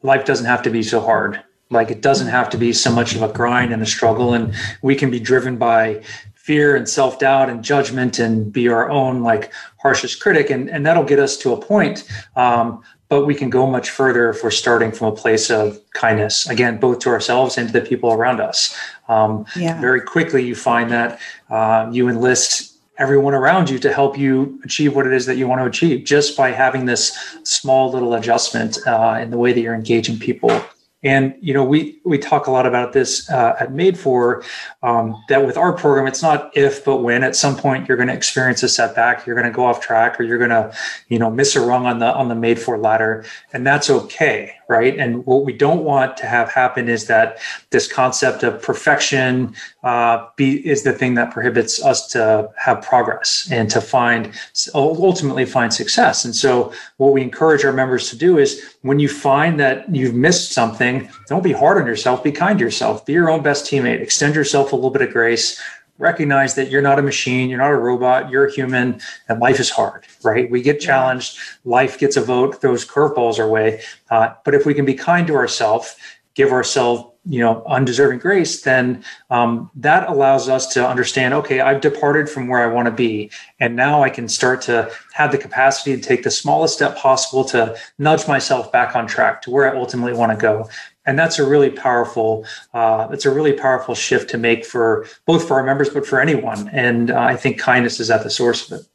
life 0.02 0.24
doesn't 0.24 0.46
have 0.46 0.62
to 0.62 0.70
be 0.70 0.82
so 0.82 1.00
hard 1.00 1.42
like 1.74 1.90
it 1.90 2.00
doesn't 2.00 2.28
have 2.28 2.48
to 2.50 2.56
be 2.56 2.72
so 2.72 2.90
much 2.90 3.14
of 3.14 3.22
a 3.22 3.28
grind 3.28 3.72
and 3.72 3.82
a 3.82 3.86
struggle 3.86 4.32
and 4.32 4.54
we 4.82 4.94
can 4.94 5.10
be 5.10 5.20
driven 5.20 5.58
by 5.58 6.02
fear 6.34 6.76
and 6.76 6.88
self-doubt 6.88 7.48
and 7.48 7.64
judgment 7.64 8.18
and 8.18 8.52
be 8.52 8.68
our 8.68 8.90
own 8.90 9.22
like 9.22 9.52
harshest 9.78 10.20
critic 10.20 10.50
and, 10.50 10.70
and 10.70 10.84
that'll 10.86 11.04
get 11.04 11.18
us 11.18 11.36
to 11.36 11.52
a 11.52 11.60
point 11.60 12.08
um, 12.36 12.82
but 13.08 13.26
we 13.26 13.34
can 13.34 13.50
go 13.50 13.66
much 13.66 13.90
further 13.90 14.30
if 14.30 14.42
we're 14.42 14.50
starting 14.50 14.90
from 14.90 15.08
a 15.08 15.16
place 15.16 15.50
of 15.50 15.78
kindness 15.92 16.48
again 16.48 16.78
both 16.78 16.98
to 16.98 17.08
ourselves 17.08 17.58
and 17.58 17.68
to 17.68 17.80
the 17.80 17.86
people 17.86 18.12
around 18.12 18.40
us 18.40 18.78
um, 19.08 19.44
yeah. 19.56 19.80
very 19.80 20.00
quickly 20.00 20.44
you 20.44 20.54
find 20.54 20.90
that 20.90 21.18
uh, 21.50 21.88
you 21.90 22.08
enlist 22.08 22.74
everyone 22.98 23.34
around 23.34 23.68
you 23.68 23.78
to 23.78 23.92
help 23.92 24.16
you 24.16 24.60
achieve 24.64 24.94
what 24.94 25.06
it 25.06 25.12
is 25.12 25.26
that 25.26 25.36
you 25.36 25.48
want 25.48 25.60
to 25.60 25.66
achieve 25.66 26.04
just 26.04 26.36
by 26.36 26.50
having 26.50 26.84
this 26.84 27.36
small 27.42 27.90
little 27.90 28.14
adjustment 28.14 28.78
uh, 28.86 29.18
in 29.20 29.30
the 29.30 29.38
way 29.38 29.52
that 29.52 29.60
you're 29.60 29.74
engaging 29.74 30.18
people 30.18 30.62
and 31.04 31.34
you 31.40 31.52
know, 31.52 31.62
we 31.62 32.00
we 32.04 32.18
talk 32.18 32.46
a 32.46 32.50
lot 32.50 32.66
about 32.66 32.94
this 32.94 33.30
uh, 33.30 33.54
at 33.60 33.72
Made 33.72 33.98
for 33.98 34.42
um, 34.82 35.22
that 35.28 35.46
with 35.46 35.58
our 35.58 35.72
program, 35.74 36.06
it's 36.06 36.22
not 36.22 36.56
if 36.56 36.84
but 36.84 36.98
when. 36.98 37.22
At 37.22 37.36
some 37.36 37.56
point, 37.56 37.86
you're 37.86 37.98
going 37.98 38.08
to 38.08 38.14
experience 38.14 38.62
a 38.62 38.68
setback, 38.68 39.26
you're 39.26 39.36
going 39.36 39.46
to 39.46 39.54
go 39.54 39.66
off 39.66 39.80
track, 39.80 40.18
or 40.18 40.22
you're 40.22 40.38
going 40.38 40.50
to 40.50 40.74
you 41.08 41.18
know 41.18 41.30
miss 41.30 41.54
a 41.54 41.60
rung 41.60 41.84
on 41.84 41.98
the 41.98 42.06
on 42.06 42.28
the 42.28 42.34
Made 42.34 42.58
for 42.58 42.78
ladder, 42.78 43.24
and 43.52 43.66
that's 43.66 43.90
okay 43.90 44.54
right? 44.68 44.98
And 44.98 45.24
what 45.26 45.44
we 45.44 45.52
don't 45.52 45.84
want 45.84 46.16
to 46.18 46.26
have 46.26 46.50
happen 46.50 46.88
is 46.88 47.06
that 47.06 47.38
this 47.70 47.90
concept 47.90 48.42
of 48.42 48.62
perfection 48.62 49.54
uh, 49.82 50.26
be, 50.36 50.66
is 50.66 50.82
the 50.82 50.92
thing 50.92 51.14
that 51.14 51.30
prohibits 51.30 51.82
us 51.82 52.06
to 52.08 52.50
have 52.56 52.82
progress 52.82 53.48
and 53.50 53.70
to 53.70 53.80
find 53.80 54.32
ultimately 54.74 55.44
find 55.44 55.72
success. 55.72 56.24
And 56.24 56.34
so, 56.34 56.72
what 56.96 57.12
we 57.12 57.22
encourage 57.22 57.64
our 57.64 57.72
members 57.72 58.10
to 58.10 58.16
do 58.16 58.38
is 58.38 58.76
when 58.82 58.98
you 58.98 59.08
find 59.08 59.58
that 59.60 59.94
you've 59.94 60.14
missed 60.14 60.52
something, 60.52 61.08
don't 61.28 61.44
be 61.44 61.52
hard 61.52 61.80
on 61.80 61.86
yourself. 61.86 62.22
Be 62.22 62.32
kind 62.32 62.58
to 62.58 62.64
yourself. 62.64 63.04
Be 63.04 63.12
your 63.12 63.30
own 63.30 63.42
best 63.42 63.64
teammate. 63.66 64.00
Extend 64.00 64.34
yourself 64.34 64.72
a 64.72 64.76
little 64.76 64.90
bit 64.90 65.02
of 65.02 65.10
grace 65.10 65.60
recognize 65.98 66.54
that 66.56 66.70
you're 66.70 66.82
not 66.82 66.98
a 66.98 67.02
machine, 67.02 67.48
you're 67.48 67.58
not 67.58 67.70
a 67.70 67.76
robot, 67.76 68.30
you're 68.30 68.46
a 68.46 68.52
human, 68.52 69.00
and 69.28 69.40
life 69.40 69.60
is 69.60 69.70
hard, 69.70 70.06
right? 70.22 70.50
We 70.50 70.60
get 70.60 70.80
challenged, 70.80 71.38
life 71.64 71.98
gets 71.98 72.16
a 72.16 72.20
vote, 72.20 72.60
throws 72.60 72.86
curveballs 72.86 73.38
our 73.38 73.48
way. 73.48 73.82
Uh, 74.10 74.34
but 74.44 74.54
if 74.54 74.66
we 74.66 74.74
can 74.74 74.84
be 74.84 74.94
kind 74.94 75.26
to 75.28 75.34
ourselves, 75.34 75.96
give 76.34 76.50
ourselves 76.50 77.13
you 77.26 77.40
know 77.40 77.62
undeserving 77.66 78.18
grace 78.18 78.62
then 78.62 79.02
um, 79.30 79.70
that 79.74 80.08
allows 80.08 80.48
us 80.48 80.66
to 80.66 80.86
understand 80.86 81.32
okay 81.32 81.60
i've 81.60 81.80
departed 81.80 82.28
from 82.28 82.48
where 82.48 82.60
i 82.60 82.66
want 82.66 82.86
to 82.86 82.92
be 82.92 83.30
and 83.60 83.74
now 83.74 84.02
i 84.02 84.10
can 84.10 84.28
start 84.28 84.60
to 84.60 84.90
have 85.12 85.32
the 85.32 85.38
capacity 85.38 85.96
to 85.96 86.02
take 86.02 86.22
the 86.22 86.30
smallest 86.30 86.74
step 86.74 86.96
possible 86.96 87.44
to 87.44 87.74
nudge 87.98 88.28
myself 88.28 88.70
back 88.72 88.94
on 88.94 89.06
track 89.06 89.40
to 89.40 89.50
where 89.50 89.72
i 89.72 89.78
ultimately 89.78 90.12
want 90.12 90.32
to 90.32 90.38
go. 90.38 90.68
And 91.06 91.18
that's 91.18 91.38
a 91.38 91.46
really 91.46 91.70
powerful 91.70 92.46
uh, 92.72 93.08
it's 93.12 93.26
a 93.26 93.30
really 93.30 93.52
powerful 93.52 93.94
shift 93.94 94.30
to 94.30 94.38
make 94.38 94.64
for 94.64 95.06
both 95.26 95.46
for 95.46 95.54
our 95.54 95.64
members 95.64 95.88
but 95.88 96.06
for 96.06 96.20
anyone 96.20 96.68
and 96.68 97.10
uh, 97.10 97.20
i 97.20 97.36
think 97.36 97.58
kindness 97.58 98.00
is 98.00 98.10
at 98.10 98.22
the 98.22 98.30
source 98.30 98.70
of 98.70 98.80
it. 98.80 98.86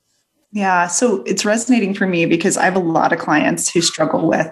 Yeah 0.52 0.88
so 0.88 1.24
it's 1.24 1.46
resonating 1.46 1.94
for 1.94 2.06
me 2.06 2.26
because 2.26 2.58
i 2.58 2.66
have 2.66 2.76
a 2.76 2.80
lot 2.80 3.14
of 3.14 3.20
clients 3.20 3.72
who 3.72 3.82
struggle 3.82 4.28
with 4.28 4.52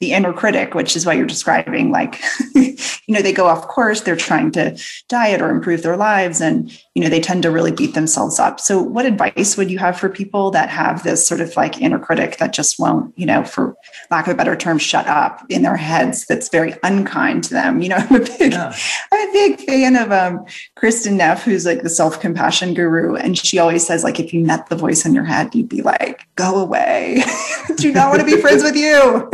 the 0.00 0.12
inner 0.12 0.32
critic, 0.32 0.74
which 0.74 0.94
is 0.94 1.04
what 1.04 1.16
you're 1.16 1.26
describing. 1.26 1.90
Like, 1.90 2.20
you 2.54 2.76
know, 3.08 3.22
they 3.22 3.32
go 3.32 3.46
off 3.46 3.66
course, 3.66 4.02
they're 4.02 4.16
trying 4.16 4.52
to 4.52 4.78
diet 5.08 5.40
or 5.40 5.50
improve 5.50 5.82
their 5.82 5.96
lives, 5.96 6.40
and, 6.40 6.70
you 6.98 7.04
know, 7.04 7.10
they 7.10 7.20
tend 7.20 7.44
to 7.44 7.50
really 7.52 7.70
beat 7.70 7.94
themselves 7.94 8.40
up. 8.40 8.58
So, 8.58 8.82
what 8.82 9.06
advice 9.06 9.56
would 9.56 9.70
you 9.70 9.78
have 9.78 9.96
for 9.96 10.08
people 10.08 10.50
that 10.50 10.68
have 10.68 11.04
this 11.04 11.24
sort 11.24 11.40
of 11.40 11.54
like 11.56 11.80
inner 11.80 12.00
critic 12.00 12.38
that 12.38 12.52
just 12.52 12.76
won't, 12.76 13.16
you 13.16 13.24
know, 13.24 13.44
for 13.44 13.76
lack 14.10 14.26
of 14.26 14.32
a 14.32 14.36
better 14.36 14.56
term, 14.56 14.78
shut 14.78 15.06
up 15.06 15.46
in 15.48 15.62
their 15.62 15.76
heads 15.76 16.26
that's 16.26 16.48
very 16.48 16.74
unkind 16.82 17.44
to 17.44 17.50
them? 17.50 17.80
You 17.80 17.90
know, 17.90 17.98
I'm 17.98 18.16
a 18.16 18.24
big, 18.24 18.50
yeah. 18.50 18.76
I'm 19.12 19.28
a 19.28 19.32
big 19.32 19.60
fan 19.60 19.94
of 19.94 20.10
um, 20.10 20.44
Kristin 20.76 21.12
Neff, 21.12 21.44
who's 21.44 21.64
like 21.64 21.84
the 21.84 21.88
self 21.88 22.18
compassion 22.18 22.74
guru. 22.74 23.14
And 23.14 23.38
she 23.38 23.60
always 23.60 23.86
says, 23.86 24.02
like, 24.02 24.18
if 24.18 24.34
you 24.34 24.44
met 24.44 24.68
the 24.68 24.74
voice 24.74 25.06
in 25.06 25.14
your 25.14 25.22
head, 25.22 25.54
you'd 25.54 25.68
be 25.68 25.82
like, 25.82 26.26
go 26.34 26.56
away. 26.56 27.22
Do 27.76 27.92
not 27.92 28.08
want 28.08 28.22
to 28.22 28.26
be 28.26 28.42
friends 28.42 28.64
with 28.64 28.74
you. 28.74 29.30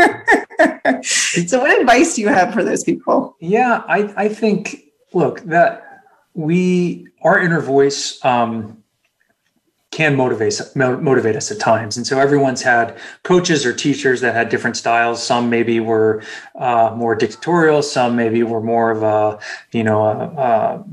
so 1.02 1.60
what 1.60 1.80
advice 1.80 2.14
do 2.14 2.20
you 2.20 2.28
have 2.28 2.52
for 2.52 2.62
those 2.62 2.84
people 2.84 3.36
yeah 3.40 3.82
i 3.88 4.12
i 4.16 4.28
think 4.28 4.84
look 5.12 5.40
that 5.40 5.93
we 6.34 7.06
our 7.22 7.38
inner 7.38 7.60
voice 7.60 8.22
um, 8.24 8.82
can 9.94 10.16
motivate 10.16 10.60
motivate 10.74 11.36
us 11.36 11.52
at 11.52 11.60
times. 11.60 11.96
And 11.96 12.06
so 12.06 12.18
everyone's 12.18 12.62
had 12.62 12.98
coaches 13.22 13.64
or 13.64 13.72
teachers 13.72 14.20
that 14.22 14.34
had 14.34 14.48
different 14.48 14.76
styles. 14.76 15.22
Some 15.22 15.48
maybe 15.48 15.78
were 15.78 16.22
uh, 16.56 16.92
more 16.96 17.14
dictatorial. 17.14 17.80
Some 17.82 18.16
maybe 18.16 18.42
were 18.42 18.60
more 18.60 18.90
of 18.90 19.02
a 19.04 19.38
you 19.72 19.84
know 19.84 20.02
a, 20.02 20.18
a 20.36 20.84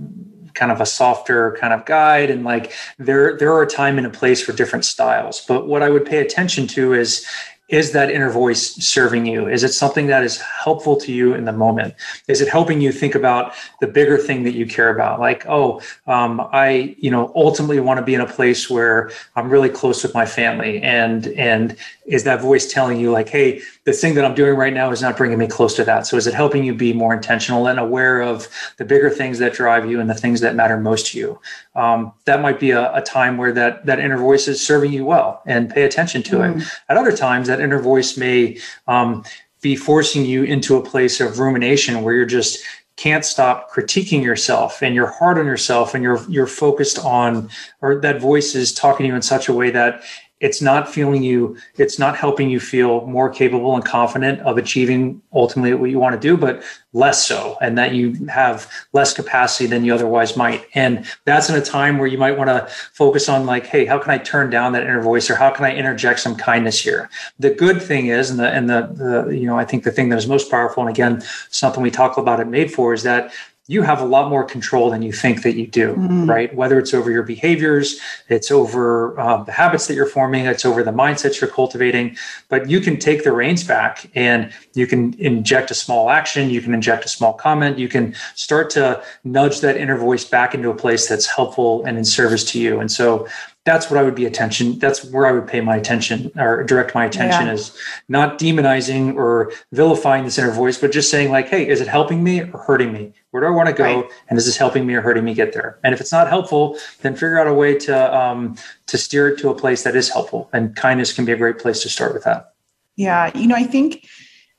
kind 0.54 0.71
of 0.71 0.82
a 0.82 0.86
softer 0.86 1.58
kind 1.60 1.73
of 1.73 1.86
guide. 1.86 2.30
And 2.30 2.43
like 2.43 2.73
there 2.99 3.36
there 3.38 3.51
are 3.51 3.63
a 3.63 3.67
time 3.67 3.97
and 3.97 4.06
a 4.06 4.12
place 4.12 4.41
for 4.41 4.54
different 4.54 4.86
styles. 4.86 5.43
But 5.47 5.67
what 5.67 5.82
i 5.82 5.89
would 5.89 6.06
pay 6.06 6.19
attention 6.19 6.67
to 6.67 6.93
is 6.93 7.25
is 7.72 7.94
that 7.94 8.12
inner 8.12 8.30
voice 8.30 8.76
serving 8.76 9.26
you? 9.26 9.48
Is 9.48 9.64
it 9.64 9.70
something 9.70 10.08
that 10.08 10.24
is 10.24 10.42
helpful 10.42 10.98
to 10.98 11.12
you 11.12 11.34
in 11.34 11.46
the 11.46 11.54
moment? 11.54 11.96
Is 12.28 12.42
it 12.42 12.50
helping 12.50 12.82
you 12.82 12.92
think 12.92 13.16
about 13.16 13.54
the 13.80 13.88
bigger 13.88 14.18
thing 14.18 14.44
that 14.44 14.54
you 14.54 14.66
care 14.66 14.90
about? 14.90 15.22
Like, 15.22 15.46
oh, 15.48 15.82
um, 16.06 16.42
I, 16.52 16.96
you 17.00 17.10
know, 17.10 17.32
ultimately 17.34 17.80
want 17.80 17.98
to 18.00 18.06
be 18.06 18.14
in 18.14 18.20
a 18.20 18.28
place 18.28 18.70
where 18.70 19.10
I'm 19.38 19.50
really 19.50 19.70
close 19.70 20.04
with 20.04 20.14
my 20.14 20.26
family, 20.26 20.82
and 20.82 21.28
and 21.28 21.78
is 22.06 22.24
that 22.24 22.42
voice 22.42 22.72
telling 22.72 23.00
you 23.00 23.12
like, 23.12 23.30
hey, 23.30 23.62
the 23.84 23.94
thing 23.94 24.16
that 24.16 24.26
I'm 24.26 24.34
doing 24.34 24.56
right 24.56 24.74
now 24.74 24.92
is 24.92 25.02
not 25.02 25.16
bringing 25.16 25.38
me 25.38 25.48
close 25.48 25.76
to 25.76 25.84
that? 25.84 26.08
So 26.08 26.18
is 26.18 26.26
it 26.28 26.34
helping 26.34 26.64
you 26.64 26.74
be 26.74 26.94
more 26.94 27.14
intentional 27.14 27.68
and 27.68 27.80
aware 27.80 28.22
of 28.22 28.48
the 28.78 28.86
bigger 28.86 29.10
things 29.10 29.40
that 29.40 29.54
drive 29.54 29.90
you 29.90 30.00
and 30.00 30.10
the 30.10 30.16
things 30.16 30.42
that 30.42 30.56
matter 30.56 30.78
most 30.78 31.08
to 31.08 31.20
you? 31.20 31.40
Um, 31.76 32.12
that 32.26 32.42
might 32.42 32.60
be 32.60 32.72
a, 32.72 32.94
a, 32.94 33.02
time 33.02 33.38
where 33.38 33.52
that 33.54 33.86
that 33.86 34.00
inner 34.00 34.18
voice 34.18 34.48
is 34.48 34.66
serving 34.66 34.92
you 34.94 35.06
well, 35.06 35.42
and 35.46 35.70
pay 35.70 35.84
attention 35.84 36.24
to 36.24 36.38
mm. 36.38 36.60
it. 36.62 36.68
At 36.90 36.98
other 36.98 37.16
times, 37.16 37.48
that 37.48 37.62
inner 37.62 37.80
voice 37.80 38.18
may 38.18 38.58
um, 38.88 39.24
be 39.62 39.76
forcing 39.76 40.26
you 40.26 40.44
into 40.44 40.76
a 40.76 40.84
place 40.84 41.22
of 41.22 41.40
rumination 41.40 42.02
where 42.02 42.14
you're 42.14 42.26
just 42.26 42.64
can't 42.98 43.26
stop 43.26 43.72
critiquing 43.72 44.22
yourself 44.22 44.84
and 44.84 44.94
you're 44.94 45.08
hard 45.08 45.38
on 45.38 45.46
yourself 45.46 45.96
and 45.96 46.04
you're 46.04 46.24
you're 46.30 46.46
focused 46.46 47.00
on 47.00 47.50
or 47.82 47.96
that 47.96 48.20
voice 48.20 48.54
is 48.54 48.74
talking 48.74 49.06
to 49.06 49.08
you 49.08 49.16
in 49.16 49.22
such 49.22 49.48
a 49.48 49.54
way 49.54 49.72
that 49.72 50.04
it's 50.41 50.62
not 50.62 50.89
feeling 50.89 51.23
you 51.23 51.56
it's 51.77 51.97
not 51.97 52.17
helping 52.17 52.49
you 52.49 52.60
feel 52.60 53.06
more 53.08 53.30
capable 53.30 53.75
and 53.75 53.86
confident 53.86 54.39
of 54.41 54.58
achieving 54.58 55.21
ultimately 55.34 55.73
what 55.73 55.89
you 55.89 55.99
want 55.99 56.19
to 56.19 56.27
do 56.27 56.36
but 56.36 56.62
less 56.93 57.25
so 57.25 57.58
and 57.62 57.77
that 57.77 57.93
you 57.93 58.25
have 58.25 58.69
less 58.91 59.13
capacity 59.13 59.65
than 59.65 59.86
you 59.86 59.93
otherwise 59.93 60.36
might. 60.36 60.65
And 60.75 61.06
that's 61.23 61.49
in 61.49 61.56
a 61.56 61.62
time 61.62 61.97
where 61.97 62.08
you 62.08 62.17
might 62.17 62.38
want 62.38 62.49
to 62.49 62.67
focus 62.93 63.30
on 63.30 63.45
like 63.45 63.65
hey 63.65 63.86
how 63.86 63.97
can 63.97 64.12
i 64.12 64.17
turn 64.17 64.49
down 64.49 64.73
that 64.73 64.84
inner 64.84 65.01
voice 65.01 65.30
or 65.30 65.36
how 65.36 65.51
can 65.51 65.63
i 65.63 65.73
interject 65.73 66.19
some 66.19 66.36
kindness 66.36 66.80
here? 66.80 67.10
The 67.39 67.51
good 67.51 67.82
thing 67.82 68.08
is 68.08 68.30
and 68.30 68.39
the 68.39 68.49
and 68.49 68.69
the, 68.69 68.91
the 68.93 69.38
you 69.38 69.45
know 69.45 69.58
i 69.58 69.63
think 69.63 69.84
the 69.84 69.91
thing 69.91 70.10
that 70.10 70.17
is 70.17 70.27
most 70.27 70.51
powerful 70.51 70.84
and 70.84 70.89
again 70.89 71.21
something 71.49 71.82
we 71.82 71.91
talk 71.91 72.17
about 72.17 72.39
at 72.39 72.47
made 72.47 72.73
for 72.73 72.93
is 72.93 73.04
that 73.04 73.32
you 73.72 73.84
have 73.84 74.02
a 74.02 74.06
lot 74.06 74.30
more 74.30 74.44
control 74.44 74.90
than 74.90 75.02
you 75.02 75.14
think 75.14 75.44
that 75.44 75.56
you 75.56 75.66
do, 75.66 75.96
mm. 75.96 76.30
right? 76.30 76.54
Whether 76.54 76.78
it's 76.78 76.94
over 76.94 77.10
your 77.10 77.24
behaviors, 77.24 78.02
it's 78.28 78.52
over 78.52 79.18
uh, 79.18 79.44
the 79.44 79.54
habits 79.54 79.88
that 79.88 79.94
you're 79.94 80.06
forming, 80.06 80.46
it's 80.46 80.66
over 80.66 80.84
the 80.84 80.92
mindsets 80.92 81.40
you're 81.40 81.50
cultivating. 81.50 82.18
But 82.50 82.70
you 82.70 82.82
can 82.82 83.00
take 83.00 83.24
the 83.24 83.32
reins 83.32 83.64
back 83.64 84.12
and 84.14 84.52
you 84.74 84.88
can 84.88 85.14
inject 85.20 85.72
a 85.72 85.74
small 85.74 86.10
action, 86.10 86.50
you 86.50 86.62
can 86.62 86.74
inject 86.74 87.06
a 87.06 87.08
small 87.08 87.32
comment, 87.32 87.80
you 87.80 87.88
can 87.88 88.14
start 88.36 88.70
to 88.72 89.02
nudge 89.24 89.62
that 89.62 89.78
inner 89.78 89.98
voice 89.98 90.26
back 90.26 90.54
into 90.54 90.70
a 90.70 90.76
place 90.76 91.08
that's 91.08 91.26
helpful 91.26 91.86
and 91.86 91.98
in 91.98 92.04
service 92.04 92.44
to 92.52 92.60
you. 92.60 92.82
And 92.82 92.92
so 92.92 93.26
that's 93.64 93.90
what 93.90 93.98
I 93.98 94.04
would 94.04 94.16
be 94.16 94.26
attention. 94.26 94.80
That's 94.80 95.06
where 95.06 95.26
I 95.26 95.32
would 95.32 95.48
pay 95.48 95.62
my 95.62 95.78
attention 95.78 96.30
or 96.36 96.64
direct 96.66 96.94
my 96.94 97.06
attention 97.06 97.46
yeah. 97.46 97.54
is 97.54 97.78
not 98.10 98.38
demonizing 98.38 99.16
or 99.16 99.54
vilifying 99.72 100.26
this 100.26 100.38
inner 100.38 100.52
voice, 100.52 100.78
but 100.78 100.92
just 100.92 101.10
saying 101.10 101.32
like, 101.32 101.48
Hey, 101.48 101.70
is 101.70 101.80
it 101.80 101.88
helping 101.88 102.22
me 102.22 102.42
or 102.42 102.58
hurting 102.58 102.92
me? 102.92 103.14
Where 103.32 103.41
do 103.41 103.48
I 103.48 103.52
want 103.52 103.70
to 103.70 103.74
go? 103.74 104.02
Right. 104.02 104.12
And 104.30 104.38
is 104.38 104.46
this 104.46 104.58
helping 104.58 104.86
me 104.86 104.94
or 104.94 105.02
hurting 105.02 105.24
me 105.24 105.34
get 105.34 105.54
there? 105.54 105.80
And 105.84 105.94
if 105.94 106.02
it's 106.02 106.12
not 106.12 106.28
helpful, 106.28 106.78
then 107.02 107.13
figure 107.13 107.39
out 107.39 107.48
a 107.48 107.54
way 107.54 107.78
to, 107.80 108.17
um, 108.17 108.56
to 108.88 108.98
steer 108.98 109.30
it 109.30 109.39
to 109.39 109.50
a 109.50 109.56
place 109.56 109.84
that 109.84 109.96
is 109.96 110.10
helpful 110.10 110.50
and 110.54 110.76
kindness 110.76 111.13
can 111.13 111.26
be 111.26 111.32
a 111.32 111.38
great 111.38 111.58
place 111.58 111.82
to 111.84 111.89
start 111.89 112.13
with 112.13 112.24
that. 112.26 112.54
Yeah. 112.98 113.32
You 113.36 113.48
know, 113.48 113.56
I 113.56 113.63
think, 113.63 114.06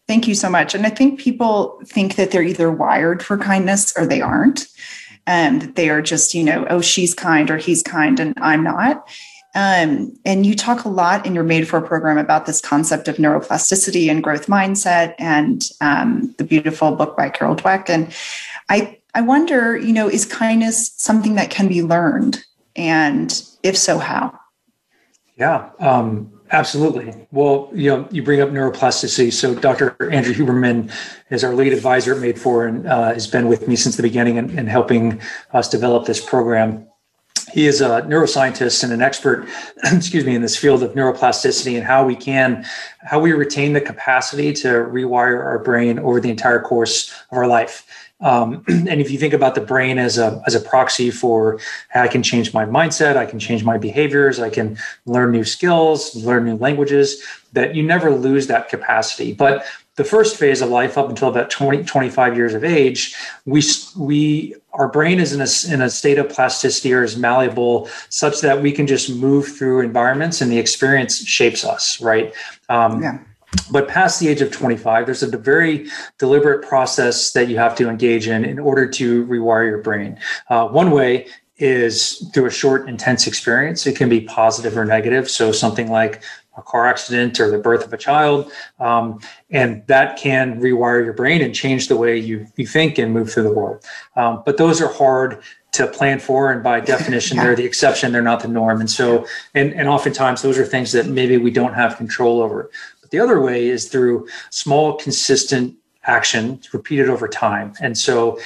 thank 0.09 0.27
you 0.27 0.35
so 0.35 0.49
much. 0.49 0.75
And 0.75 0.87
I 0.87 0.91
think 0.91 1.21
people 1.21 1.81
think 1.85 2.17
that 2.17 2.31
they're 2.31 2.43
either 2.43 2.71
wired 2.71 3.23
for 3.23 3.37
kindness 3.37 3.93
or 3.97 4.07
they 4.07 4.23
aren't 4.23 4.67
and 5.27 5.63
um, 5.63 5.73
they 5.75 5.91
are 5.91 6.03
just, 6.03 6.35
you 6.35 6.43
know, 6.43 6.67
oh, 6.69 6.81
she's 6.81 7.15
kind 7.15 7.51
or 7.51 7.59
he's 7.59 7.83
kind 7.83 8.19
and 8.19 8.35
I'm 8.39 8.65
not. 8.65 9.07
Um, 9.55 10.17
and 10.25 10.47
you 10.47 10.55
talk 10.55 10.85
a 10.85 10.89
lot 10.89 11.27
in 11.27 11.35
your 11.35 11.45
Made 11.45 11.69
for 11.69 11.81
program 11.83 12.17
about 12.17 12.47
this 12.47 12.61
concept 12.61 13.07
of 13.07 13.17
neuroplasticity 13.17 14.11
and 14.11 14.23
growth 14.23 14.47
mindset 14.47 15.15
and 15.19 15.69
um, 15.83 16.35
the 16.39 16.45
beautiful 16.45 16.97
book 16.97 17.17
by 17.19 17.29
Carol 17.29 17.55
Dweck. 17.55 17.91
And 17.91 18.15
I, 18.69 19.01
I 19.15 19.21
wonder, 19.21 19.77
you 19.77 19.93
know, 19.93 20.09
is 20.09 20.25
kindness 20.25 20.93
something 20.97 21.35
that 21.35 21.51
can 21.51 21.69
be 21.69 21.83
learned? 21.83 22.45
And 22.77 23.43
if 23.63 23.77
so, 23.77 23.99
how? 23.99 24.39
Yeah. 25.37 25.71
Um, 25.79 26.33
Absolutely. 26.53 27.27
Well, 27.31 27.71
you 27.73 27.89
know, 27.89 28.07
you 28.11 28.23
bring 28.23 28.43
up 28.43 28.51
neuroplasticity. 28.51 29.33
So 29.33 29.55
Dr. 29.55 29.97
Andrew 30.13 30.35
Huberman 30.35 30.93
is 31.31 31.43
our 31.45 31.55
lead 31.55 31.73
advisor 31.73 32.15
at 32.15 32.21
Made 32.21 32.39
For 32.39 32.67
and 32.67 32.87
uh, 32.87 33.15
has 33.15 33.27
been 33.27 33.49
with 33.49 33.67
me 33.67 33.75
since 33.75 33.97
the 33.97 34.03
beginning 34.03 34.37
and, 34.37 34.51
and 34.51 34.69
helping 34.69 35.23
us 35.55 35.71
develop 35.71 36.05
this 36.05 36.23
program. 36.23 36.87
He 37.55 37.67
is 37.67 37.81
a 37.81 38.03
neuroscientist 38.03 38.85
and 38.85 38.93
an 38.93 39.01
expert, 39.01 39.49
excuse 39.85 40.27
me, 40.27 40.35
in 40.35 40.43
this 40.43 40.57
field 40.57 40.83
of 40.83 40.93
neuroplasticity 40.93 41.75
and 41.77 41.85
how 41.85 42.05
we 42.05 42.15
can, 42.15 42.67
how 43.01 43.19
we 43.19 43.33
retain 43.33 43.73
the 43.73 43.81
capacity 43.81 44.53
to 44.55 44.69
rewire 44.69 45.43
our 45.43 45.59
brain 45.59 45.99
over 45.99 46.21
the 46.21 46.31
entire 46.31 46.61
course 46.61 47.11
of 47.31 47.39
our 47.39 47.47
life. 47.47 47.87
Um, 48.23 48.65
and 48.69 49.01
if 49.01 49.11
you 49.11 49.19
think 49.19 49.35
about 49.35 49.55
the 49.55 49.61
brain 49.61 49.99
as 49.99 50.19
a 50.19 50.43
as 50.47 50.55
a 50.55 50.61
proxy 50.61 51.11
for 51.11 51.59
I 51.95 52.09
can 52.09 52.23
change 52.23 52.55
my 52.55 52.65
mindset, 52.65 53.17
I 53.17 53.27
can 53.27 53.39
change 53.39 53.65
my 53.65 53.79
behaviors, 53.79 54.39
I 54.41 54.51
can 54.51 54.79
learn 55.07 55.33
new 55.33 55.45
skills, 55.45 56.15
learn 56.17 56.45
new 56.45 56.57
languages, 56.57 57.23
that 57.53 57.75
you 57.75 57.83
never 57.83 58.11
lose 58.11 58.47
that 58.47 58.69
capacity. 58.69 59.33
But 59.33 59.65
the 59.97 60.05
first 60.05 60.37
phase 60.37 60.63
of 60.63 60.71
life 60.71 60.97
up 60.97 61.11
until 61.11 61.29
about 61.29 61.51
20 61.51 61.85
25 61.85 62.37
years 62.37 62.55
of 62.55 62.65
age 62.65 63.15
we 63.45 63.63
we 63.99 64.55
our 64.73 64.89
brain 64.89 65.21
is 65.21 65.35
in 65.35 65.41
a, 65.43 65.75
in 65.75 65.83
a 65.83 65.91
state 65.91 66.19
of 66.19 66.31
plasticity 66.31 66.95
or 66.95 67.05
is 67.05 67.17
malleable 67.17 67.89
such 68.09 68.41
that 68.41 68.63
we 68.63 68.73
can 68.73 68.87
just 68.87 69.15
move 69.15 69.47
through 69.47 69.81
environments 69.81 70.41
and 70.41 70.51
the 70.51 70.59
experience 70.59 71.27
shapes 71.27 71.63
us 71.65 72.01
right 72.01 72.33
um, 72.71 73.03
yeah 73.03 73.19
but 73.71 73.89
past 73.89 74.21
the 74.21 74.29
age 74.29 74.41
of 74.41 74.51
25, 74.51 75.07
there's 75.07 75.23
a 75.23 75.37
very 75.37 75.89
deliberate 76.19 76.67
process 76.67 77.33
that 77.33 77.49
you 77.49 77.59
have 77.59 77.75
to 77.77 77.89
engage 77.89 78.29
in 78.29 78.45
in 78.45 78.59
order 78.59 78.87
to 78.89 79.27
rewire 79.27 79.69
your 79.69 79.79
brain. 79.79 80.19
Uh, 80.49 80.69
one 80.69 80.91
way 80.91 81.27
is 81.59 82.29
through 82.33 82.47
a 82.47 82.51
short, 82.51 82.89
intense 82.89 83.27
experience. 83.27 83.87
It 83.87 83.97
can 83.97 84.09
be 84.09 84.23
positive 84.23 84.77
or 84.77 84.85
negative. 84.85 85.31
So 85.31 85.53
something 85.53 85.91
like 85.91 86.23
a 86.57 86.63
car 86.63 86.87
accident 86.87 87.41
or 87.41 87.51
the 87.51 87.59
birth 87.59 87.85
of 87.85 87.93
a 87.93 87.97
child. 87.97 88.53
Um, 88.79 89.21
and 89.51 89.87
that 89.87 90.19
can 90.19 90.61
rewire 90.61 91.05
your 91.05 91.15
brain 91.15 91.41
and 91.41 91.55
change 91.55 91.89
the 91.89 91.97
way 91.97 92.19
you, 92.19 92.47
you 92.57 92.67
think 92.67 92.99
and 92.99 93.13
move 93.13 93.33
through 93.33 93.45
the 93.45 93.53
world. 93.53 93.85
Um, 94.17 94.43
but 94.45 94.59
those 94.59 94.81
are 94.83 94.93
hard 94.93 95.43
to 95.73 95.87
plan 95.87 96.19
for. 96.19 96.53
And 96.53 96.63
by 96.63 96.81
definition, 96.95 97.37
yeah. 97.37 97.45
they're 97.45 97.57
the 97.57 97.65
exception, 97.65 98.13
they're 98.13 98.23
not 98.23 98.43
the 98.43 98.49
norm. 98.49 98.81
And 98.81 98.91
so, 98.91 99.27
and, 99.55 99.73
and 99.73 99.89
oftentimes 99.89 100.43
those 100.43 100.59
are 100.59 100.65
things 100.67 100.93
that 100.93 101.07
maybe 101.07 101.39
we 101.39 101.51
don't 101.51 101.75
have 101.75 101.97
control 101.97 102.43
over. 102.43 102.71
The 103.13 103.21
other 103.21 103.41
way 103.41 103.69
is 103.69 103.89
through 103.89 104.27
small, 104.51 104.97
consistent 104.97 105.77
action 106.05 106.61
repeated 106.73 107.09
over 107.11 107.29
time. 107.29 107.75
And 107.81 107.97
so 107.97 108.41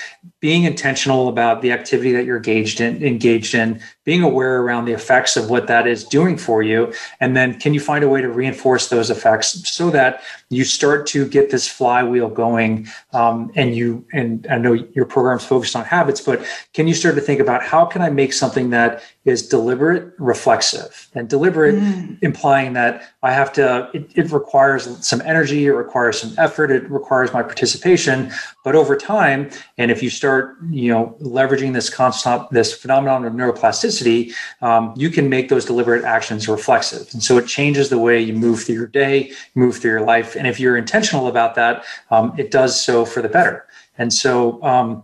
being 0.47 0.63
intentional 0.63 1.27
about 1.27 1.61
the 1.61 1.73
activity 1.73 2.13
that 2.13 2.25
you're 2.25 2.37
engaged 2.37 2.81
in, 2.81 3.03
engaged 3.03 3.53
in, 3.53 3.83
being 4.05 4.23
aware 4.23 4.63
around 4.63 4.85
the 4.85 4.93
effects 4.93 5.37
of 5.37 5.51
what 5.51 5.67
that 5.67 5.89
is 5.89 6.05
doing 6.05 6.39
for 6.39 6.63
you. 6.63 6.93
And 7.19 7.37
then 7.37 7.59
can 7.59 7.75
you 7.75 7.81
find 7.81 8.05
a 8.05 8.09
way 8.09 8.21
to 8.21 8.29
reinforce 8.29 8.89
those 8.89 9.11
effects 9.11 9.69
so 9.69 9.91
that 9.91 10.23
you 10.49 10.63
start 10.63 11.09
to 11.09 11.27
get 11.27 11.51
this 11.51 11.67
flywheel 11.67 12.29
going 12.29 12.87
um, 13.13 13.51
and 13.57 13.75
you, 13.75 14.07
and 14.13 14.47
I 14.49 14.59
know 14.59 14.75
your 14.75 15.05
program's 15.05 15.45
focused 15.45 15.75
on 15.75 15.85
habits, 15.85 16.21
but 16.21 16.47
can 16.73 16.87
you 16.87 16.95
start 16.95 17.17
to 17.17 17.21
think 17.21 17.41
about 17.41 17.65
how 17.65 17.85
can 17.85 18.01
I 18.01 18.11
make 18.11 18.33
something 18.33 18.71
that 18.71 19.03
is 19.25 19.49
deliberate, 19.49 20.15
reflexive 20.21 21.09
and 21.15 21.29
deliberate, 21.29 21.75
mm. 21.75 22.17
implying 22.23 22.75
that 22.75 23.03
I 23.25 23.33
have 23.33 23.53
to, 23.55 23.91
it, 23.93 24.13
it 24.15 24.31
requires 24.31 25.05
some 25.05 25.21
energy, 25.23 25.67
it 25.67 25.73
requires 25.73 26.21
some 26.21 26.33
effort, 26.39 26.71
it 26.71 26.89
requires 26.89 27.33
my 27.33 27.43
participation, 27.43 28.31
but 28.63 28.77
over 28.77 28.97
time, 28.97 29.51
and 29.79 29.91
if 29.91 30.01
you 30.01 30.11
start, 30.11 30.36
you 30.71 30.91
know, 30.93 31.17
leveraging 31.21 31.73
this 31.73 31.89
constant, 31.91 32.51
this 32.51 32.73
phenomenon 32.73 33.25
of 33.25 33.33
neuroplasticity, 33.33 34.33
um, 34.63 34.93
you 34.97 35.11
can 35.11 35.29
make 35.29 35.49
those 35.49 35.65
deliberate 35.65 36.05
actions 36.05 36.49
reflexive. 36.49 37.09
And 37.13 37.23
so 37.23 37.39
it 37.39 37.47
changes 37.47 37.89
the 37.89 37.99
way 37.99 38.21
you 38.21 38.35
move 38.47 38.59
through 38.65 38.79
your 38.83 38.93
day, 39.05 39.33
move 39.55 39.77
through 39.79 39.93
your 39.97 40.07
life. 40.15 40.37
And 40.37 40.47
if 40.47 40.59
you're 40.61 40.77
intentional 40.77 41.27
about 41.29 41.55
that, 41.55 41.85
um, 42.11 42.35
it 42.39 42.51
does 42.51 42.73
so 42.81 43.05
for 43.05 43.21
the 43.23 43.29
better. 43.29 43.67
And 43.99 44.13
so, 44.13 44.63
um, 44.63 45.03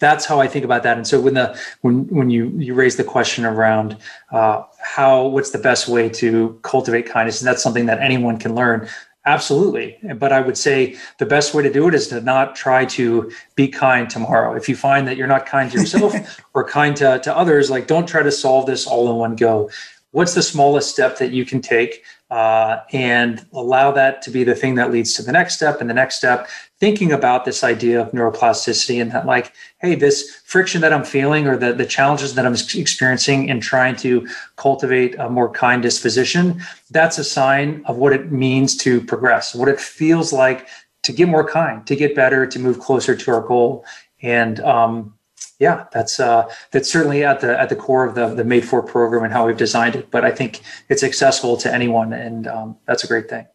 that's 0.00 0.24
how 0.24 0.40
I 0.40 0.48
think 0.48 0.64
about 0.64 0.82
that. 0.82 0.96
And 0.96 1.06
so 1.06 1.20
when 1.20 1.34
the 1.34 1.56
when 1.82 2.06
when 2.08 2.30
you 2.30 2.48
you 2.56 2.74
raise 2.74 2.96
the 2.96 3.04
question 3.04 3.44
around 3.44 3.98
uh, 4.32 4.64
how 4.80 5.26
what's 5.26 5.50
the 5.50 5.58
best 5.58 5.86
way 5.86 6.08
to 6.08 6.58
cultivate 6.62 7.06
kindness, 7.06 7.40
and 7.40 7.46
that's 7.46 7.62
something 7.62 7.86
that 7.86 8.00
anyone 8.00 8.38
can 8.38 8.54
learn. 8.54 8.88
Absolutely. 9.26 9.98
But 10.16 10.32
I 10.32 10.40
would 10.40 10.56
say 10.56 10.96
the 11.18 11.26
best 11.26 11.52
way 11.52 11.62
to 11.62 11.72
do 11.72 11.86
it 11.88 11.94
is 11.94 12.08
to 12.08 12.20
not 12.22 12.56
try 12.56 12.86
to 12.86 13.30
be 13.54 13.68
kind 13.68 14.08
tomorrow. 14.08 14.54
If 14.56 14.68
you 14.68 14.76
find 14.76 15.06
that 15.06 15.16
you're 15.18 15.26
not 15.26 15.44
kind 15.44 15.70
to 15.72 15.78
yourself 15.78 16.14
or 16.54 16.66
kind 16.66 16.96
to, 16.96 17.18
to 17.18 17.36
others, 17.36 17.70
like 17.70 17.86
don't 17.86 18.06
try 18.06 18.22
to 18.22 18.32
solve 18.32 18.66
this 18.66 18.86
all 18.86 19.10
in 19.10 19.16
one 19.16 19.36
go. 19.36 19.70
What's 20.12 20.34
the 20.34 20.42
smallest 20.42 20.90
step 20.90 21.18
that 21.18 21.32
you 21.32 21.44
can 21.44 21.60
take 21.60 22.02
uh, 22.30 22.80
and 22.92 23.44
allow 23.52 23.90
that 23.90 24.22
to 24.22 24.30
be 24.30 24.44
the 24.44 24.54
thing 24.54 24.74
that 24.76 24.90
leads 24.90 25.14
to 25.14 25.22
the 25.22 25.32
next 25.32 25.54
step 25.54 25.80
and 25.80 25.90
the 25.90 25.94
next 25.94 26.16
step 26.16 26.48
thinking 26.78 27.12
about 27.12 27.44
this 27.44 27.62
idea 27.62 28.00
of 28.00 28.12
neuroplasticity 28.12 29.00
and 29.00 29.10
that 29.12 29.26
like 29.26 29.52
hey 29.78 29.94
this 29.94 30.40
friction 30.44 30.80
that 30.80 30.92
i'm 30.92 31.04
feeling 31.04 31.46
or 31.46 31.56
the, 31.56 31.72
the 31.72 31.86
challenges 31.86 32.34
that 32.34 32.46
i'm 32.46 32.54
experiencing 32.54 33.48
in 33.48 33.60
trying 33.60 33.96
to 33.96 34.26
cultivate 34.56 35.14
a 35.18 35.28
more 35.28 35.50
kind 35.50 35.82
disposition 35.82 36.60
that's 36.90 37.18
a 37.18 37.24
sign 37.24 37.82
of 37.86 37.96
what 37.96 38.12
it 38.12 38.30
means 38.30 38.76
to 38.76 39.00
progress 39.00 39.54
what 39.54 39.68
it 39.68 39.80
feels 39.80 40.32
like 40.32 40.66
to 41.02 41.12
get 41.12 41.28
more 41.28 41.46
kind 41.46 41.86
to 41.86 41.96
get 41.96 42.14
better 42.14 42.46
to 42.46 42.58
move 42.58 42.78
closer 42.78 43.16
to 43.16 43.30
our 43.30 43.40
goal. 43.40 43.84
And 44.22 44.60
um, 44.60 45.14
yeah, 45.60 45.84
that's 45.92 46.18
uh, 46.18 46.50
that's 46.72 46.90
certainly 46.90 47.22
at 47.22 47.40
the 47.40 47.60
at 47.60 47.68
the 47.68 47.76
core 47.76 48.04
of 48.04 48.14
the 48.14 48.34
the 48.34 48.44
Made 48.44 48.64
For 48.64 48.82
program 48.82 49.22
and 49.22 49.32
how 49.32 49.46
we've 49.46 49.56
designed 49.56 49.94
it. 49.94 50.10
But 50.10 50.24
I 50.24 50.30
think 50.30 50.62
it's 50.88 51.04
accessible 51.04 51.58
to 51.58 51.72
anyone, 51.72 52.14
and 52.14 52.48
um, 52.48 52.78
that's 52.86 53.04
a 53.04 53.06
great 53.06 53.28
thing. 53.28 53.46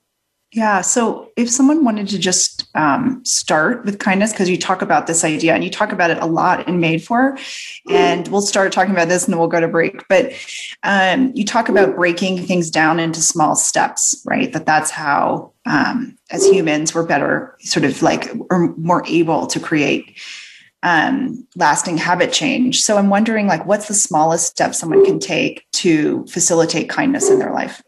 Yeah. 0.52 0.82
So 0.82 1.32
if 1.36 1.50
someone 1.50 1.84
wanted 1.84 2.08
to 2.10 2.20
just 2.20 2.68
um, 2.76 3.26
start 3.26 3.84
with 3.84 4.00
kindness, 4.00 4.32
because 4.32 4.50
you 4.50 4.58
talk 4.58 4.82
about 4.82 5.06
this 5.08 5.26
idea 5.26 5.54
and 5.54 5.66
you 5.66 5.70
talk 5.70 5.92
about 5.92 6.12
it 6.12 6.18
a 6.20 6.28
lot 6.28 6.66
in 6.68 6.80
Made 6.80 7.04
For, 7.04 7.38
and 7.90 8.28
we'll 8.30 8.42
start 8.42 8.72
talking 8.72 8.94
about 8.94 9.10
this 9.10 9.26
and 9.26 9.34
then 9.34 9.40
we'll 9.40 9.50
go 9.50 9.60
to 9.60 9.68
break. 9.68 10.08
But 10.08 10.32
um, 10.84 11.34
you 11.36 11.44
talk 11.44 11.68
about 11.68 11.96
breaking 11.96 12.46
things 12.46 12.70
down 12.70 13.02
into 13.02 13.20
small 13.20 13.56
steps, 13.58 14.22
right? 14.26 14.54
That 14.54 14.66
that's 14.66 14.92
how, 14.92 15.52
um, 15.66 16.18
as 16.30 16.46
humans, 16.46 16.96
we're 16.96 17.06
better, 17.06 17.58
sort 17.60 17.84
of 17.84 18.02
like, 18.02 18.30
or 18.50 18.74
more 18.78 19.04
able 19.08 19.48
to 19.48 19.60
create 19.60 20.16
um, 20.86 21.46
lasting 21.56 21.98
habit 21.98 22.32
change. 22.32 22.82
So 22.82 22.98
I'm 22.98 23.10
wondering, 23.10 23.48
like, 23.48 23.66
what's 23.66 23.88
the 23.88 23.96
smallest 23.96 24.46
step 24.46 24.76
someone 24.76 25.04
can 25.04 25.20
take 25.20 25.66
to 25.74 26.24
facilitate 26.28 26.90
kindness 26.90 27.30
in 27.30 27.40
their 27.40 27.52
life? 27.52 27.82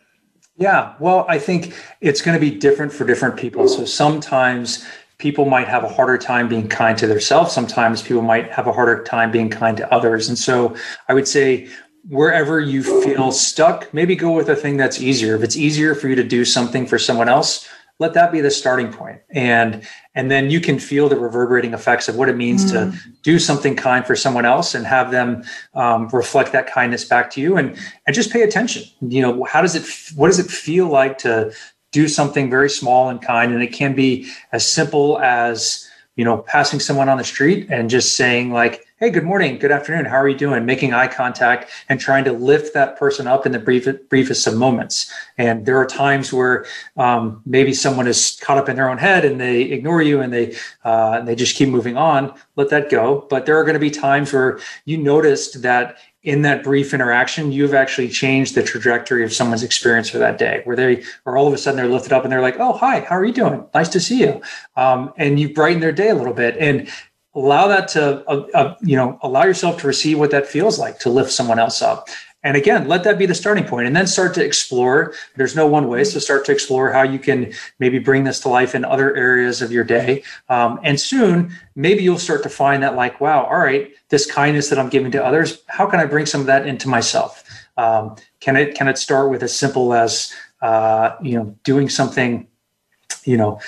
Yeah, 0.58 0.96
well, 1.00 1.24
I 1.30 1.38
think 1.38 1.76
it's 2.02 2.24
going 2.24 2.34
to 2.34 2.42
be 2.42 2.58
different 2.58 2.92
for 2.92 3.06
different 3.06 3.38
people. 3.38 3.68
So 3.68 3.86
sometimes 3.86 4.84
people 5.20 5.46
might 5.46 5.68
have 5.68 5.84
a 5.84 5.88
harder 5.88 6.18
time 6.18 6.50
being 6.50 6.68
kind 6.68 6.98
to 6.98 7.06
themselves. 7.06 7.54
Sometimes 7.54 8.02
people 8.02 8.24
might 8.24 8.52
have 8.52 8.66
a 8.66 8.74
harder 8.74 9.04
time 9.04 9.30
being 9.30 9.52
kind 9.52 9.78
to 9.78 9.94
others. 9.94 10.28
And 10.28 10.38
so 10.38 10.76
I 11.08 11.14
would 11.14 11.28
say 11.28 11.70
wherever 12.10 12.60
you 12.60 12.82
feel 13.04 13.32
stuck, 13.32 13.94
maybe 13.94 14.16
go 14.16 14.32
with 14.32 14.50
a 14.50 14.56
thing 14.56 14.76
that's 14.76 15.00
easier. 15.00 15.36
If 15.36 15.44
it's 15.44 15.56
easier 15.56 15.94
for 15.94 16.08
you 16.08 16.16
to 16.16 16.24
do 16.24 16.44
something 16.44 16.88
for 16.88 16.98
someone 16.98 17.30
else, 17.30 17.70
let 18.00 18.14
that 18.14 18.32
be 18.32 18.42
the 18.42 18.52
starting 18.52 18.92
point. 18.92 19.22
And 19.32 19.88
and 20.16 20.30
then 20.30 20.50
you 20.50 20.60
can 20.60 20.80
feel 20.80 21.10
the 21.10 21.18
reverberating 21.18 21.74
effects 21.74 22.08
of 22.08 22.16
what 22.16 22.30
it 22.30 22.36
means 22.36 22.66
mm. 22.66 22.72
to 22.72 22.98
do 23.24 23.40
something 23.40 23.76
kind 23.76 24.06
for 24.06 24.16
someone 24.16 24.46
else 24.46 24.76
and 24.76 24.86
have 24.86 25.12
them 25.12 25.44
um, 25.74 26.08
reflect 26.10 26.52
that 26.52 26.68
kindness 26.68 27.06
back 27.06 27.32
to 27.32 27.42
you. 27.42 27.58
And 27.58 27.78
and 28.06 28.16
just 28.16 28.32
pay 28.32 28.44
attention. 28.44 28.84
You 29.02 29.22
know 29.22 29.44
how 29.46 29.62
does 29.62 29.76
it 29.76 30.16
what 30.16 30.28
does 30.28 30.40
it 30.40 30.48
feel 30.48 30.88
like 30.88 31.18
to 31.20 31.54
do 31.92 32.08
something 32.08 32.50
very 32.50 32.70
small 32.70 33.10
and 33.10 33.22
kind? 33.22 33.54
And 33.54 33.64
it 33.64 33.74
can 33.74 33.96
be 33.96 34.30
as 34.52 34.70
simple 34.70 35.20
as 35.20 35.88
you 36.18 36.26
know, 36.26 36.40
passing 36.40 36.80
someone 36.80 37.08
on 37.08 37.18
the 37.18 37.24
street 37.24 37.68
and 37.70 37.90
just 37.90 38.18
saying 38.18 38.52
like, 38.52 38.87
"Hey, 39.00 39.12
good 39.12 39.26
morning, 39.26 39.60
good 39.60 39.72
afternoon, 39.72 40.06
how 40.06 40.18
are 40.18 40.28
you 40.28 40.36
doing?" 40.36 40.66
Making 40.66 40.92
eye 40.92 41.08
contact 41.08 41.70
and 41.88 42.00
trying 42.00 42.24
to 42.24 42.32
lift 42.32 42.74
that 42.74 42.98
person 42.98 43.28
up 43.28 43.46
in 43.46 43.52
the 43.52 43.60
brief, 43.60 43.88
briefest 44.10 44.48
of 44.48 44.56
moments. 44.56 45.14
And 45.38 45.68
there 45.68 45.78
are 45.78 45.86
times 45.86 46.34
where 46.34 46.66
um, 46.98 47.44
maybe 47.46 47.76
someone 47.76 48.08
is 48.08 48.40
caught 48.42 48.58
up 48.58 48.70
in 48.70 48.76
their 48.76 48.90
own 48.90 48.98
head 48.98 49.24
and 49.24 49.40
they 49.40 49.62
ignore 49.62 50.02
you 50.02 50.20
and 50.20 50.34
they 50.34 50.56
uh, 50.84 51.18
and 51.20 51.28
they 51.28 51.36
just 51.36 51.56
keep 51.56 51.70
moving 51.70 51.96
on. 51.96 52.34
Let 52.56 52.70
that 52.70 52.90
go. 52.90 53.28
But 53.30 53.46
there 53.46 53.60
are 53.60 53.64
going 53.64 53.76
to 53.76 53.80
be 53.80 53.92
times 53.92 54.34
where 54.34 54.60
you 54.86 54.98
noticed 54.98 55.62
that 55.62 55.98
in 56.24 56.42
that 56.42 56.62
brief 56.62 56.94
interaction, 56.94 57.54
you've 57.54 57.74
actually 57.74 58.10
changed 58.10 58.54
the 58.54 58.64
trajectory 58.64 59.24
of 59.24 59.32
someone's 59.32 59.64
experience 59.64 60.10
for 60.10 60.18
that 60.18 60.38
day, 60.38 60.62
where 60.66 60.76
they 60.76 61.04
are 61.26 61.38
all 61.38 61.48
of 61.48 61.54
a 61.54 61.58
sudden 61.58 61.78
they're 61.78 61.88
lifted 61.88 62.12
up 62.12 62.24
and 62.24 62.32
they're 62.32 62.42
like, 62.42 62.60
"Oh, 62.60 62.74
hi, 62.74 63.02
how 63.02 63.16
are 63.16 63.24
you 63.24 63.32
doing? 63.32 63.64
Nice 63.74 63.88
to 63.90 64.00
see 64.00 64.20
you," 64.22 64.42
um, 64.76 65.14
and 65.18 65.40
you 65.40 65.54
brighten 65.54 65.80
their 65.80 65.94
day 65.94 66.10
a 66.10 66.16
little 66.16 66.34
bit, 66.34 66.58
and 66.58 66.90
allow 67.38 67.68
that 67.68 67.88
to, 67.90 68.24
uh, 68.28 68.48
uh, 68.54 68.76
you 68.82 68.96
know, 68.96 69.20
allow 69.22 69.44
yourself 69.44 69.80
to 69.82 69.88
receive 69.88 70.18
what 70.18 70.32
that 70.32 70.48
feels 70.48 70.80
like 70.80 71.00
to 71.00 71.10
lift 71.10 71.32
someone 71.32 71.60
else 71.60 71.82
up. 71.82 72.10
And 72.44 72.56
again, 72.56 72.88
let 72.88 73.04
that 73.04 73.18
be 73.18 73.26
the 73.26 73.36
starting 73.36 73.66
point 73.66 73.88
and 73.88 73.96
then 73.96 74.08
start 74.08 74.34
to 74.36 74.46
explore. 74.46 75.14
There's 75.36 75.56
no 75.56 75.68
one 75.68 75.88
way. 75.88 76.04
So 76.04 76.20
start 76.20 76.46
to 76.46 76.52
explore 76.52 76.92
how 76.92 77.02
you 77.02 77.20
can 77.20 77.52
maybe 77.80 78.00
bring 78.00 78.24
this 78.24 78.40
to 78.42 78.50
life 78.50 78.74
in 78.74 78.86
other 78.86 79.16
areas 79.16 79.62
of 79.62 79.72
your 79.72 79.84
day. 79.84 80.24
Um, 80.48 80.80
and 80.84 81.00
soon, 81.00 81.52
maybe 81.76 82.04
you'll 82.04 82.20
start 82.20 82.44
to 82.44 82.50
find 82.50 82.84
that, 82.84 82.96
like, 82.96 83.20
wow, 83.20 83.44
all 83.44 83.58
right, 83.58 83.92
this 84.10 84.30
kindness 84.32 84.70
that 84.70 84.80
I'm 84.80 84.90
giving 84.90 85.12
to 85.12 85.26
others, 85.26 85.62
how 85.68 85.88
can 85.88 86.00
I 86.00 86.06
bring 86.06 86.26
some 86.26 86.42
of 86.42 86.48
that 86.48 86.68
into 86.68 86.88
myself? 86.88 87.44
Um, 87.76 88.16
can 88.40 88.56
it 88.56 88.76
can 88.76 88.88
it 88.88 88.98
start 88.98 89.30
with 89.30 89.44
as 89.44 89.56
simple 89.56 89.94
as 89.94 90.34
uh, 90.62 91.16
you 91.22 91.38
know 91.38 91.56
doing 91.64 91.90
something, 91.90 92.48
you 93.24 93.38
know, 93.38 93.60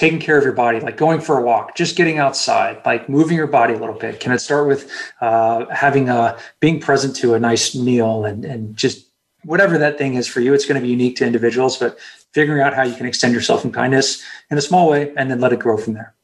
taking 0.00 0.18
care 0.18 0.38
of 0.38 0.44
your 0.44 0.54
body, 0.54 0.80
like 0.80 0.96
going 0.96 1.20
for 1.20 1.38
a 1.38 1.42
walk, 1.42 1.76
just 1.76 1.94
getting 1.94 2.16
outside, 2.16 2.80
like 2.86 3.06
moving 3.10 3.36
your 3.36 3.46
body 3.46 3.74
a 3.74 3.78
little 3.78 3.94
bit? 3.94 4.18
Can 4.18 4.32
it 4.32 4.38
start 4.38 4.66
with 4.66 4.90
uh, 5.20 5.66
having 5.66 6.08
a 6.08 6.38
being 6.58 6.80
present 6.80 7.14
to 7.16 7.34
a 7.34 7.38
nice 7.38 7.74
meal 7.74 8.24
and 8.24 8.46
and 8.46 8.74
just 8.74 9.06
whatever 9.44 9.76
that 9.76 9.98
thing 9.98 10.14
is 10.14 10.26
for 10.26 10.40
you? 10.40 10.54
It's 10.54 10.64
going 10.64 10.80
to 10.80 10.82
be 10.82 10.88
unique 10.90 11.16
to 11.16 11.26
individuals, 11.26 11.76
but 11.76 11.98
figuring 12.32 12.62
out 12.62 12.72
how 12.72 12.82
you 12.82 12.94
can 12.94 13.04
extend 13.04 13.34
yourself 13.34 13.62
in 13.62 13.72
kindness 13.72 14.24
in 14.50 14.56
a 14.56 14.62
small 14.62 14.88
way 14.88 15.12
and 15.16 15.30
then 15.30 15.38
let 15.38 15.52
it 15.52 15.58
grow 15.58 15.76
from 15.76 15.92
there. 15.92 16.14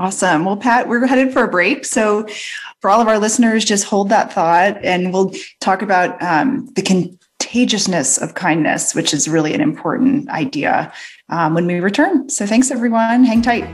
Awesome. 0.00 0.44
Well, 0.44 0.56
Pat, 0.56 0.88
we're 0.88 1.06
headed 1.06 1.32
for 1.32 1.44
a 1.44 1.48
break. 1.48 1.84
So, 1.84 2.26
for 2.80 2.90
all 2.90 3.00
of 3.00 3.06
our 3.06 3.18
listeners, 3.18 3.64
just 3.64 3.84
hold 3.84 4.08
that 4.08 4.32
thought 4.32 4.82
and 4.82 5.12
we'll 5.12 5.32
talk 5.60 5.82
about 5.82 6.20
um, 6.20 6.66
the 6.74 6.82
contagiousness 6.82 8.18
of 8.18 8.34
kindness, 8.34 8.94
which 8.94 9.14
is 9.14 9.28
really 9.28 9.54
an 9.54 9.60
important 9.60 10.28
idea 10.30 10.92
um, 11.30 11.54
when 11.54 11.66
we 11.66 11.80
return. 11.80 12.28
So 12.28 12.46
thanks, 12.46 12.70
everyone. 12.70 13.24
Hang 13.24 13.42
tight. 13.42 13.66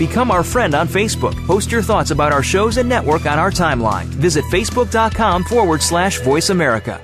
Become 0.00 0.30
our 0.30 0.42
friend 0.42 0.74
on 0.74 0.88
Facebook. 0.88 1.36
Post 1.46 1.70
your 1.70 1.82
thoughts 1.82 2.10
about 2.10 2.32
our 2.32 2.42
shows 2.42 2.78
and 2.78 2.88
network 2.88 3.26
on 3.26 3.38
our 3.38 3.50
timeline. 3.50 4.06
Visit 4.06 4.46
facebook.com 4.46 5.44
forward 5.44 5.82
slash 5.82 6.20
voice 6.22 6.48
America. 6.48 6.98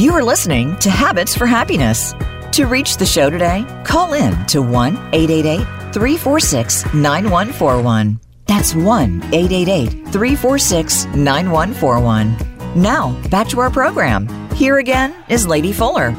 You 0.00 0.14
are 0.14 0.24
listening 0.24 0.78
to 0.78 0.88
Habits 0.88 1.36
for 1.36 1.44
Happiness. 1.44 2.14
To 2.52 2.64
reach 2.64 2.96
the 2.96 3.04
show 3.04 3.28
today, 3.28 3.66
call 3.84 4.14
in 4.14 4.46
to 4.46 4.62
1 4.62 4.96
888 5.12 5.58
346 5.92 6.94
9141. 6.94 8.18
That's 8.46 8.74
1 8.74 9.22
888 9.24 9.90
346 10.08 11.04
9141. 11.04 12.34
Now, 12.80 13.12
back 13.28 13.48
to 13.48 13.60
our 13.60 13.70
program. 13.70 14.26
Here 14.54 14.78
again 14.78 15.14
is 15.28 15.46
Lady 15.46 15.70
Fuller. 15.70 16.14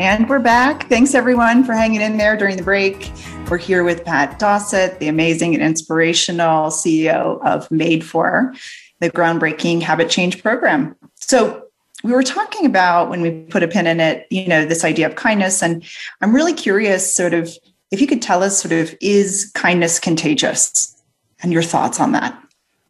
And 0.00 0.28
we're 0.28 0.40
back. 0.40 0.88
Thanks 0.88 1.14
everyone 1.14 1.62
for 1.62 1.74
hanging 1.74 2.00
in 2.00 2.16
there 2.16 2.36
during 2.36 2.56
the 2.56 2.64
break. 2.64 3.12
We're 3.48 3.58
here 3.58 3.84
with 3.84 4.04
Pat 4.04 4.40
Dossett, 4.40 4.98
the 4.98 5.06
amazing 5.06 5.54
and 5.54 5.62
inspirational 5.62 6.70
CEO 6.70 7.40
of 7.46 7.70
Made 7.70 8.04
For, 8.04 8.52
the 8.98 9.08
groundbreaking 9.08 9.82
habit 9.82 10.10
change 10.10 10.42
program. 10.42 10.96
So, 11.14 11.69
we 12.02 12.12
were 12.12 12.22
talking 12.22 12.66
about 12.66 13.10
when 13.10 13.20
we 13.20 13.42
put 13.44 13.62
a 13.62 13.68
pin 13.68 13.86
in 13.86 14.00
it, 14.00 14.26
you 14.30 14.48
know, 14.48 14.64
this 14.64 14.84
idea 14.84 15.06
of 15.06 15.16
kindness. 15.16 15.62
And 15.62 15.84
I'm 16.20 16.34
really 16.34 16.54
curious, 16.54 17.14
sort 17.14 17.34
of, 17.34 17.50
if 17.90 18.00
you 18.00 18.06
could 18.06 18.22
tell 18.22 18.42
us, 18.42 18.60
sort 18.60 18.72
of, 18.72 18.94
is 19.00 19.50
kindness 19.54 19.98
contagious 19.98 20.96
and 21.42 21.52
your 21.52 21.62
thoughts 21.62 22.00
on 22.00 22.12
that? 22.12 22.40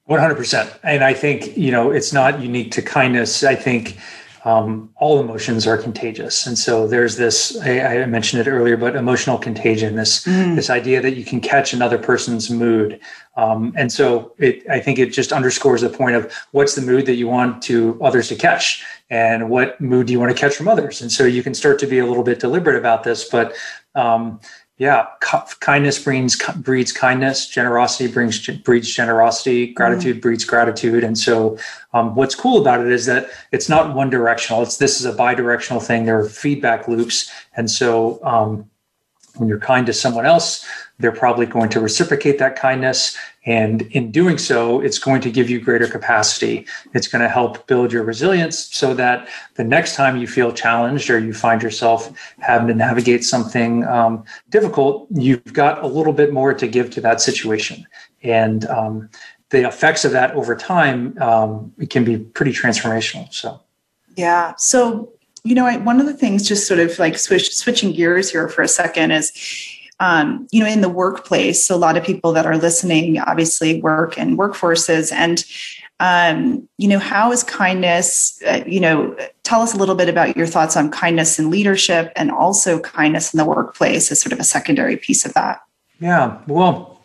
100%. 0.09 0.79
And 0.83 1.05
I 1.05 1.15
think, 1.15 1.57
you 1.57 1.71
know, 1.71 1.91
it's 1.91 2.13
not 2.13 2.41
unique 2.41 2.73
to 2.73 2.83
kindness. 2.83 3.45
I 3.45 3.55
think 3.55 3.97
um, 4.45 4.91
all 4.97 5.21
emotions 5.21 5.67
are 5.67 5.77
contagious. 5.77 6.47
And 6.47 6.57
so 6.57 6.87
there's 6.87 7.17
this, 7.17 7.59
I, 7.61 8.03
I 8.03 8.07
mentioned 8.07 8.47
it 8.47 8.51
earlier, 8.51 8.77
but 8.77 8.97
emotional 8.97 9.37
contagion, 9.37 9.97
this, 9.97 10.25
mm. 10.25 10.57
this 10.57 10.71
idea 10.71 11.03
that 11.03 11.15
you 11.15 11.25
can 11.25 11.41
catch 11.41 11.75
another 11.75 11.99
person's 11.99 12.49
mood. 12.51 13.01
Um, 13.37 13.75
and 13.77 13.93
so 13.93 14.33
it, 14.39 14.69
I 14.69 14.81
think 14.81 14.99
it 14.99 15.13
just 15.13 15.33
underscores 15.33 15.83
the 15.83 15.91
point 15.91 16.17
of 16.17 16.33
what's 16.53 16.75
the 16.75 16.83
mood 16.83 17.05
that 17.07 17.15
you 17.15 17.29
want 17.29 17.63
to 17.65 17.99
others 18.03 18.29
to 18.29 18.35
catch 18.35 18.85
and 19.11 19.51
what 19.51 19.81
mood 19.81 20.07
do 20.07 20.13
you 20.13 20.21
want 20.21 20.35
to 20.35 20.41
catch 20.41 20.55
from 20.55 20.69
others. 20.69 21.03
And 21.03 21.13
so 21.13 21.25
you 21.25 21.43
can 21.43 21.53
start 21.53 21.79
to 21.81 21.87
be 21.87 21.99
a 21.99 22.07
little 22.07 22.25
bit 22.25 22.41
deliberate 22.41 22.77
about 22.77 23.05
this, 23.05 23.29
but 23.29 23.55
um, 23.95 24.41
yeah, 24.81 25.09
kindness 25.61 26.03
breeds 26.03 26.43
breeds 26.57 26.91
kindness. 26.91 27.47
Generosity 27.47 28.11
brings 28.11 28.49
breeds 28.63 28.89
generosity. 28.89 29.75
Gratitude 29.75 30.17
mm. 30.17 30.21
breeds 30.23 30.43
gratitude. 30.43 31.05
And 31.05 31.19
so, 31.19 31.59
um, 31.93 32.15
what's 32.15 32.35
cool 32.35 32.63
about 32.63 32.81
it 32.81 32.91
is 32.91 33.05
that 33.05 33.29
it's 33.53 33.69
not 33.69 33.95
one 33.95 34.09
directional. 34.09 34.63
It's 34.63 34.79
this 34.79 34.99
is 34.99 35.05
a 35.05 35.13
bi-directional 35.13 35.83
thing. 35.83 36.07
There 36.07 36.19
are 36.19 36.27
feedback 36.27 36.89
loops, 36.89 37.31
and 37.59 37.71
so 37.71 38.25
um, 38.25 38.71
when 39.37 39.51
you're 39.51 39.61
kind 39.61 39.85
to 39.85 39.93
someone 39.93 40.25
else, 40.25 40.65
they're 40.99 41.13
probably 41.13 41.45
going 41.45 41.69
to 41.71 41.81
reciprocate 41.81 42.39
that 42.39 42.57
kindness, 42.57 43.19
And 43.51 43.83
in 43.83 44.13
doing 44.13 44.39
so, 44.39 44.81
it's 44.81 45.01
going 45.01 45.21
to 45.23 45.31
give 45.31 45.51
you 45.51 45.61
greater 45.61 45.89
capacity. 45.89 46.69
It's 46.95 47.09
going 47.09 47.23
to 47.23 47.29
help 47.29 47.67
build 47.67 47.93
your 47.93 48.05
resilience 48.05 48.57
so 48.73 48.95
that 48.95 49.29
the 49.57 49.65
next 49.65 49.97
time 49.97 50.17
you 50.17 50.29
feel 50.29 50.53
challenged 50.53 51.11
or 51.11 51.19
you 51.19 51.33
find 51.33 51.61
yourself 51.61 52.13
having 52.39 52.69
to 52.69 52.75
navigate 52.75 53.25
something 53.25 53.85
um, 53.89 54.23
difficult, 54.51 55.09
you've 55.11 55.53
got 55.53 55.83
a 55.83 55.89
little 55.89 56.13
bit 56.13 56.33
more 56.33 56.55
to 56.55 56.69
give 56.69 56.91
to 56.91 57.01
that 57.01 57.21
situation. 57.21 57.85
And 58.23 58.67
um, 58.67 59.11
the 59.49 59.67
effects 59.67 60.05
of 60.05 60.13
that 60.13 60.33
over 60.37 60.55
time 60.55 61.21
um, 61.21 61.73
can 61.89 62.05
be 62.05 62.19
pretty 62.19 62.53
transformational. 62.53 63.35
So, 63.35 63.61
yeah. 64.17 64.55
So, 64.59 65.13
you 65.43 65.57
know, 65.57 65.67
I, 65.67 65.77
one 65.79 65.99
of 65.99 66.07
the 66.07 66.15
things, 66.15 66.47
just 66.47 66.69
sort 66.69 66.79
of 66.79 66.97
like 67.01 67.19
switch, 67.19 67.53
switching 67.53 67.93
gears 67.93 68.31
here 68.31 68.49
for 68.49 68.63
a 68.63 68.69
second, 68.69 69.11
is 69.11 69.33
um, 70.01 70.49
you 70.51 70.61
know, 70.61 70.69
in 70.69 70.81
the 70.81 70.89
workplace. 70.89 71.63
So, 71.63 71.77
a 71.77 71.79
lot 71.79 71.97
of 71.97 72.03
people 72.03 72.33
that 72.33 72.47
are 72.47 72.57
listening 72.57 73.19
obviously 73.21 73.81
work 73.81 74.19
in 74.19 74.37
workforces, 74.37 75.13
and 75.13 75.45
um, 76.01 76.69
you 76.79 76.89
know, 76.89 76.99
how 76.99 77.31
is 77.31 77.45
kindness? 77.45 78.43
Uh, 78.47 78.65
you 78.67 78.81
know, 78.81 79.17
tell 79.43 79.61
us 79.61 79.75
a 79.75 79.77
little 79.77 79.95
bit 79.95 80.09
about 80.09 80.37
your 80.37 80.47
thoughts 80.47 80.77
on 80.77 80.91
kindness 80.91 81.39
in 81.39 81.51
leadership, 81.51 82.13
and 82.17 82.31
also 82.31 82.81
kindness 82.81 83.33
in 83.33 83.39
the 83.39 83.45
workplace 83.45 84.11
as 84.11 84.21
sort 84.21 84.33
of 84.33 84.41
a 84.41 84.45
secondary 84.45 84.97
piece 84.97 85.25
of 85.25 85.35
that. 85.35 85.61
Yeah. 86.01 86.39
Well, 86.47 87.05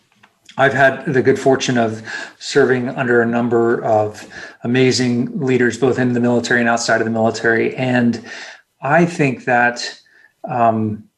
I've 0.58 0.74
had 0.74 1.06
the 1.06 1.22
good 1.22 1.38
fortune 1.38 1.78
of 1.78 2.02
serving 2.40 2.88
under 2.90 3.22
a 3.22 3.26
number 3.26 3.84
of 3.84 4.26
amazing 4.64 5.38
leaders, 5.38 5.78
both 5.78 6.00
in 6.00 6.14
the 6.14 6.22
military 6.22 6.62
and 6.62 6.70
outside 6.70 7.02
of 7.02 7.06
the 7.06 7.12
military. 7.12 7.76
And 7.76 8.24
I 8.82 9.06
think 9.06 9.44
that 9.46 10.02
um, 10.46 11.10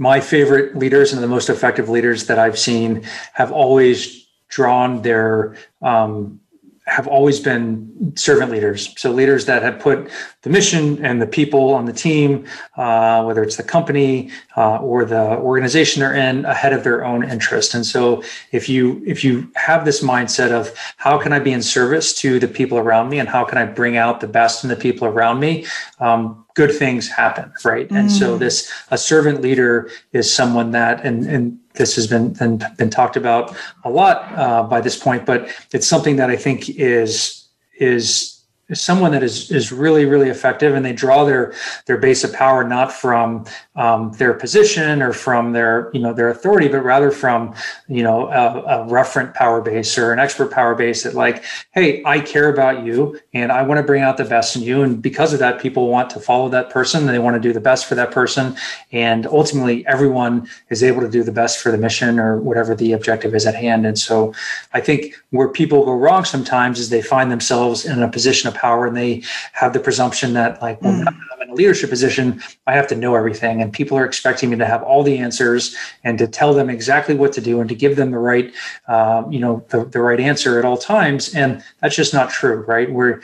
my 0.00 0.18
favorite 0.18 0.74
leaders 0.74 1.12
and 1.12 1.22
the 1.22 1.28
most 1.28 1.50
effective 1.50 1.90
leaders 1.90 2.26
that 2.26 2.38
I've 2.38 2.58
seen 2.58 3.04
have 3.34 3.52
always 3.52 4.26
drawn 4.48 5.02
their 5.02 5.56
um, 5.82 6.40
have 6.86 7.06
always 7.06 7.38
been 7.38 8.12
servant 8.16 8.50
leaders. 8.50 8.92
So 8.98 9.12
leaders 9.12 9.44
that 9.44 9.62
have 9.62 9.78
put 9.78 10.10
the 10.42 10.50
mission 10.50 11.04
and 11.04 11.20
the 11.22 11.26
people 11.26 11.74
on 11.74 11.84
the 11.84 11.92
team, 11.92 12.46
uh, 12.76 13.22
whether 13.22 13.44
it's 13.44 13.56
the 13.56 13.62
company 13.62 14.30
uh, 14.56 14.78
or 14.78 15.04
the 15.04 15.36
organization 15.36 16.00
they're 16.00 16.14
in, 16.14 16.46
ahead 16.46 16.72
of 16.72 16.82
their 16.82 17.04
own 17.04 17.22
interest. 17.22 17.74
And 17.74 17.84
so 17.84 18.24
if 18.50 18.68
you 18.68 19.02
if 19.06 19.22
you 19.22 19.52
have 19.54 19.84
this 19.84 20.02
mindset 20.02 20.50
of 20.50 20.74
how 20.96 21.18
can 21.18 21.32
I 21.32 21.38
be 21.38 21.52
in 21.52 21.62
service 21.62 22.14
to 22.22 22.40
the 22.40 22.48
people 22.48 22.78
around 22.78 23.10
me 23.10 23.18
and 23.20 23.28
how 23.28 23.44
can 23.44 23.58
I 23.58 23.66
bring 23.66 23.98
out 23.98 24.20
the 24.20 24.26
best 24.26 24.64
in 24.64 24.70
the 24.70 24.76
people 24.76 25.06
around 25.06 25.38
me, 25.40 25.66
um, 26.00 26.44
good 26.60 26.76
things 26.76 27.08
happen, 27.08 27.50
right? 27.64 27.88
Mm. 27.88 27.98
And 27.98 28.12
so 28.12 28.36
mm. 28.36 28.38
this 28.38 28.70
a 28.90 28.98
servant 28.98 29.40
leader 29.40 29.90
is 30.12 30.26
someone 30.32 30.72
that 30.72 31.02
and 31.06 31.24
and 31.24 31.58
this 31.74 31.96
has 31.96 32.06
been 32.06 32.34
been, 32.34 32.62
been 32.76 32.90
talked 32.90 33.16
about 33.16 33.56
a 33.84 33.90
lot 33.90 34.16
uh, 34.36 34.62
by 34.64 34.80
this 34.82 34.96
point, 34.98 35.24
but 35.24 35.48
it's 35.72 35.86
something 35.86 36.16
that 36.16 36.28
I 36.28 36.36
think 36.36 36.68
is 36.68 37.48
is 37.78 38.04
is 38.10 38.39
someone 38.72 39.12
that 39.12 39.22
is 39.22 39.50
is 39.50 39.72
really 39.72 40.04
really 40.04 40.28
effective 40.28 40.74
and 40.74 40.84
they 40.84 40.92
draw 40.92 41.24
their 41.24 41.52
their 41.86 41.96
base 41.96 42.24
of 42.24 42.32
power 42.32 42.62
not 42.62 42.92
from 42.92 43.44
um, 43.76 44.12
their 44.12 44.34
position 44.34 45.02
or 45.02 45.12
from 45.12 45.52
their 45.52 45.90
you 45.92 46.00
know 46.00 46.12
their 46.12 46.28
authority 46.28 46.68
but 46.68 46.82
rather 46.82 47.10
from 47.10 47.54
you 47.88 48.02
know 48.02 48.28
a, 48.28 48.60
a, 48.60 48.90
referent 48.90 49.34
power 49.34 49.60
base 49.60 49.96
or 49.98 50.12
an 50.12 50.18
expert 50.18 50.50
power 50.50 50.74
base 50.74 51.02
that 51.02 51.14
like 51.14 51.44
hey 51.72 52.02
i 52.04 52.20
care 52.20 52.48
about 52.48 52.84
you 52.84 53.18
and 53.32 53.50
i 53.50 53.62
want 53.62 53.78
to 53.78 53.82
bring 53.82 54.02
out 54.02 54.16
the 54.16 54.24
best 54.24 54.56
in 54.56 54.62
you 54.62 54.82
and 54.82 55.02
because 55.02 55.32
of 55.32 55.38
that 55.38 55.60
people 55.60 55.88
want 55.88 56.10
to 56.10 56.20
follow 56.20 56.48
that 56.48 56.70
person 56.70 57.00
and 57.00 57.10
they 57.10 57.18
want 57.18 57.34
to 57.34 57.40
do 57.40 57.52
the 57.52 57.60
best 57.60 57.86
for 57.86 57.94
that 57.94 58.10
person 58.10 58.56
and 58.92 59.26
ultimately 59.26 59.86
everyone 59.86 60.48
is 60.68 60.82
able 60.82 61.00
to 61.00 61.08
do 61.08 61.22
the 61.22 61.32
best 61.32 61.60
for 61.60 61.70
the 61.70 61.78
mission 61.78 62.18
or 62.18 62.38
whatever 62.40 62.74
the 62.74 62.92
objective 62.92 63.34
is 63.34 63.46
at 63.46 63.54
hand 63.54 63.86
and 63.86 63.98
so 63.98 64.32
i 64.74 64.80
think 64.80 65.14
where 65.30 65.48
people 65.48 65.84
go 65.84 65.92
wrong 65.92 66.24
sometimes 66.24 66.78
is 66.78 66.90
they 66.90 67.02
find 67.02 67.30
themselves 67.30 67.84
in 67.84 68.02
a 68.02 68.08
position 68.08 68.48
of 68.48 68.59
power 68.60 68.86
and 68.86 68.96
they 68.96 69.22
have 69.52 69.72
the 69.72 69.80
presumption 69.80 70.34
that 70.34 70.60
like 70.60 70.80
well, 70.82 70.92
mm. 70.92 71.06
I'm 71.06 71.42
in 71.42 71.50
a 71.50 71.54
leadership 71.54 71.90
position, 71.90 72.42
I 72.66 72.74
have 72.74 72.86
to 72.88 72.96
know 72.96 73.14
everything, 73.14 73.62
and 73.62 73.72
people 73.72 73.96
are 73.96 74.04
expecting 74.04 74.50
me 74.50 74.56
to 74.56 74.66
have 74.66 74.82
all 74.82 75.02
the 75.02 75.18
answers 75.18 75.74
and 76.04 76.18
to 76.18 76.26
tell 76.26 76.52
them 76.54 76.68
exactly 76.68 77.14
what 77.14 77.32
to 77.34 77.40
do 77.40 77.60
and 77.60 77.68
to 77.68 77.74
give 77.74 77.96
them 77.96 78.10
the 78.10 78.18
right, 78.18 78.52
uh, 78.88 79.24
you 79.30 79.40
know, 79.40 79.64
the, 79.70 79.84
the 79.84 80.00
right 80.00 80.20
answer 80.20 80.58
at 80.58 80.64
all 80.64 80.76
times, 80.76 81.34
and 81.34 81.62
that's 81.80 81.96
just 81.96 82.12
not 82.12 82.30
true, 82.30 82.64
right? 82.68 82.92
Where 82.92 83.22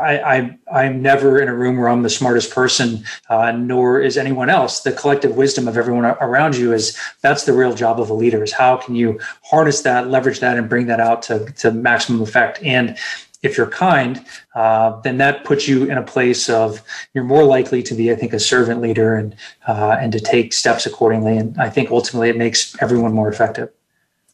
I, 0.00 0.18
I 0.18 0.58
I'm 0.72 1.02
never 1.02 1.40
in 1.40 1.48
a 1.48 1.54
room 1.54 1.76
where 1.76 1.88
I'm 1.88 2.02
the 2.02 2.10
smartest 2.10 2.50
person, 2.50 3.04
uh, 3.28 3.52
nor 3.52 4.00
is 4.00 4.18
anyone 4.18 4.50
else. 4.50 4.80
The 4.80 4.92
collective 4.92 5.36
wisdom 5.36 5.68
of 5.68 5.76
everyone 5.76 6.04
around 6.04 6.56
you 6.56 6.72
is 6.72 6.98
that's 7.20 7.44
the 7.44 7.52
real 7.52 7.74
job 7.74 8.00
of 8.00 8.10
a 8.10 8.14
leader. 8.14 8.42
Is 8.42 8.52
how 8.52 8.76
can 8.76 8.94
you 8.94 9.20
harness 9.42 9.82
that, 9.82 10.08
leverage 10.08 10.40
that, 10.40 10.58
and 10.58 10.68
bring 10.68 10.86
that 10.86 11.00
out 11.00 11.22
to 11.22 11.50
to 11.58 11.70
maximum 11.70 12.20
effect 12.22 12.62
and 12.62 12.96
if 13.42 13.56
you're 13.56 13.70
kind, 13.70 14.24
uh, 14.54 15.00
then 15.02 15.18
that 15.18 15.44
puts 15.44 15.68
you 15.68 15.84
in 15.84 15.96
a 15.96 16.02
place 16.02 16.48
of 16.48 16.82
you're 17.14 17.24
more 17.24 17.44
likely 17.44 17.82
to 17.84 17.94
be, 17.94 18.10
I 18.10 18.16
think, 18.16 18.32
a 18.32 18.40
servant 18.40 18.80
leader 18.80 19.14
and 19.14 19.36
uh, 19.66 19.96
and 20.00 20.12
to 20.12 20.20
take 20.20 20.52
steps 20.52 20.86
accordingly. 20.86 21.36
And 21.36 21.56
I 21.60 21.70
think 21.70 21.90
ultimately 21.90 22.28
it 22.28 22.36
makes 22.36 22.80
everyone 22.82 23.12
more 23.12 23.28
effective. 23.28 23.70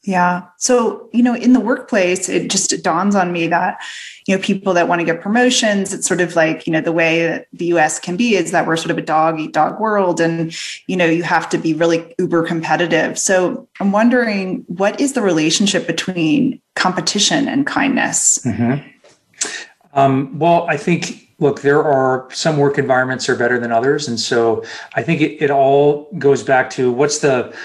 Yeah. 0.04 0.42
So 0.58 1.08
you 1.12 1.22
know, 1.22 1.34
in 1.34 1.54
the 1.54 1.60
workplace, 1.60 2.28
it 2.28 2.50
just 2.50 2.82
dawns 2.82 3.14
on 3.14 3.32
me 3.32 3.46
that 3.46 3.80
you 4.26 4.36
know 4.36 4.42
people 4.42 4.74
that 4.74 4.86
want 4.86 5.00
to 5.00 5.04
get 5.04 5.22
promotions, 5.22 5.94
it's 5.94 6.06
sort 6.06 6.20
of 6.20 6.36
like 6.36 6.66
you 6.66 6.72
know 6.72 6.82
the 6.82 6.92
way 6.92 7.26
that 7.26 7.46
the 7.54 7.66
U.S. 7.66 7.98
can 7.98 8.16
be 8.16 8.36
is 8.36 8.50
that 8.50 8.66
we're 8.66 8.76
sort 8.76 8.90
of 8.90 8.98
a 8.98 9.02
dog 9.02 9.40
eat 9.40 9.52
dog 9.52 9.80
world, 9.80 10.20
and 10.20 10.54
you 10.86 10.96
know 10.96 11.06
you 11.06 11.22
have 11.22 11.48
to 11.50 11.58
be 11.58 11.72
really 11.72 12.14
uber 12.18 12.46
competitive. 12.46 13.18
So 13.18 13.66
I'm 13.80 13.92
wondering, 13.92 14.64
what 14.68 15.00
is 15.00 15.14
the 15.14 15.22
relationship 15.22 15.86
between 15.86 16.60
competition 16.76 17.48
and 17.48 17.66
kindness? 17.66 18.38
Mm-hmm. 18.44 18.86
Um, 19.92 20.38
well, 20.38 20.66
I 20.68 20.76
think, 20.76 21.30
look, 21.38 21.62
there 21.62 21.83
are 21.83 22.28
some 22.33 22.57
work 22.57 22.78
environments 22.78 23.28
are 23.28 23.37
better 23.37 23.59
than 23.59 23.72
others. 23.72 24.09
And 24.09 24.18
so 24.18 24.64
I 24.94 25.02
think 25.02 25.20
it, 25.20 25.42
it 25.42 25.50
all 25.50 26.11
goes 26.18 26.42
back 26.42 26.70
to 26.70 26.90
what's 26.90 27.18
the 27.18 27.57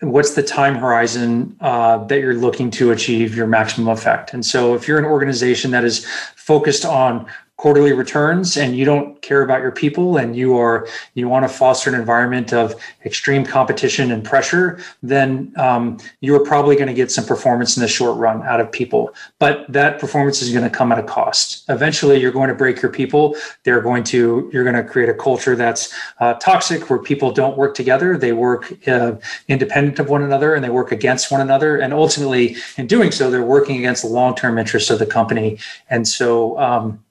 what's 0.00 0.34
the 0.34 0.42
time 0.42 0.76
horizon 0.76 1.56
uh, 1.60 1.98
that 2.04 2.20
you're 2.20 2.34
looking 2.34 2.70
to 2.70 2.92
achieve 2.92 3.34
your 3.34 3.48
maximum 3.48 3.88
effect 3.88 4.32
and 4.32 4.46
so 4.46 4.74
if 4.74 4.86
you're 4.86 4.98
an 4.98 5.04
organization 5.04 5.72
that 5.72 5.84
is 5.84 6.06
focused 6.36 6.84
on 6.84 7.26
quarterly 7.58 7.92
returns 7.92 8.56
and 8.56 8.76
you 8.76 8.84
don't 8.84 9.20
care 9.20 9.42
about 9.42 9.60
your 9.60 9.72
people 9.72 10.16
and 10.16 10.34
you 10.36 10.56
are 10.56 10.88
you 11.14 11.28
want 11.28 11.44
to 11.44 11.48
foster 11.48 11.90
an 11.90 11.98
environment 11.98 12.52
of 12.52 12.74
extreme 13.04 13.44
competition 13.44 14.10
and 14.12 14.24
pressure 14.24 14.78
then 15.02 15.52
um, 15.56 15.98
you're 16.20 16.44
probably 16.44 16.76
going 16.76 16.88
to 16.88 16.94
get 16.94 17.10
some 17.10 17.24
performance 17.26 17.76
in 17.76 17.80
the 17.82 17.88
short 17.88 18.16
run 18.16 18.42
out 18.42 18.60
of 18.60 18.70
people. 18.70 19.12
But 19.38 19.70
that 19.72 19.98
performance 19.98 20.42
is 20.42 20.52
going 20.52 20.64
to 20.64 20.70
come 20.70 20.92
at 20.92 20.98
a 20.98 21.02
cost. 21.02 21.64
Eventually 21.68 22.20
you're 22.20 22.32
going 22.32 22.48
to 22.48 22.54
break 22.54 22.80
your 22.80 22.92
people. 22.92 23.36
They're 23.64 23.80
going 23.80 24.04
to 24.04 24.50
you're 24.52 24.64
going 24.64 24.76
to 24.76 24.84
create 24.84 25.08
a 25.08 25.14
culture 25.14 25.56
that's 25.56 25.92
uh, 26.20 26.34
toxic 26.34 26.88
where 26.88 26.98
people 26.98 27.32
don't 27.32 27.56
work 27.56 27.74
together. 27.74 28.16
They 28.16 28.32
work 28.32 28.72
uh, 28.88 29.16
independent 29.48 29.98
of 29.98 30.08
one 30.08 30.22
another 30.22 30.54
and 30.54 30.64
they 30.64 30.70
work 30.70 30.92
against 30.92 31.30
one 31.30 31.40
another. 31.40 31.76
And 31.76 31.92
ultimately 31.92 32.56
in 32.76 32.86
doing 32.86 33.10
so 33.10 33.30
they're 33.30 33.42
working 33.42 33.78
against 33.78 34.02
the 34.02 34.08
long-term 34.08 34.58
interests 34.58 34.90
of 34.90 34.98
the 34.98 35.06
company. 35.06 35.58
And 35.90 36.06
so 36.06 36.58
um, 36.58 37.02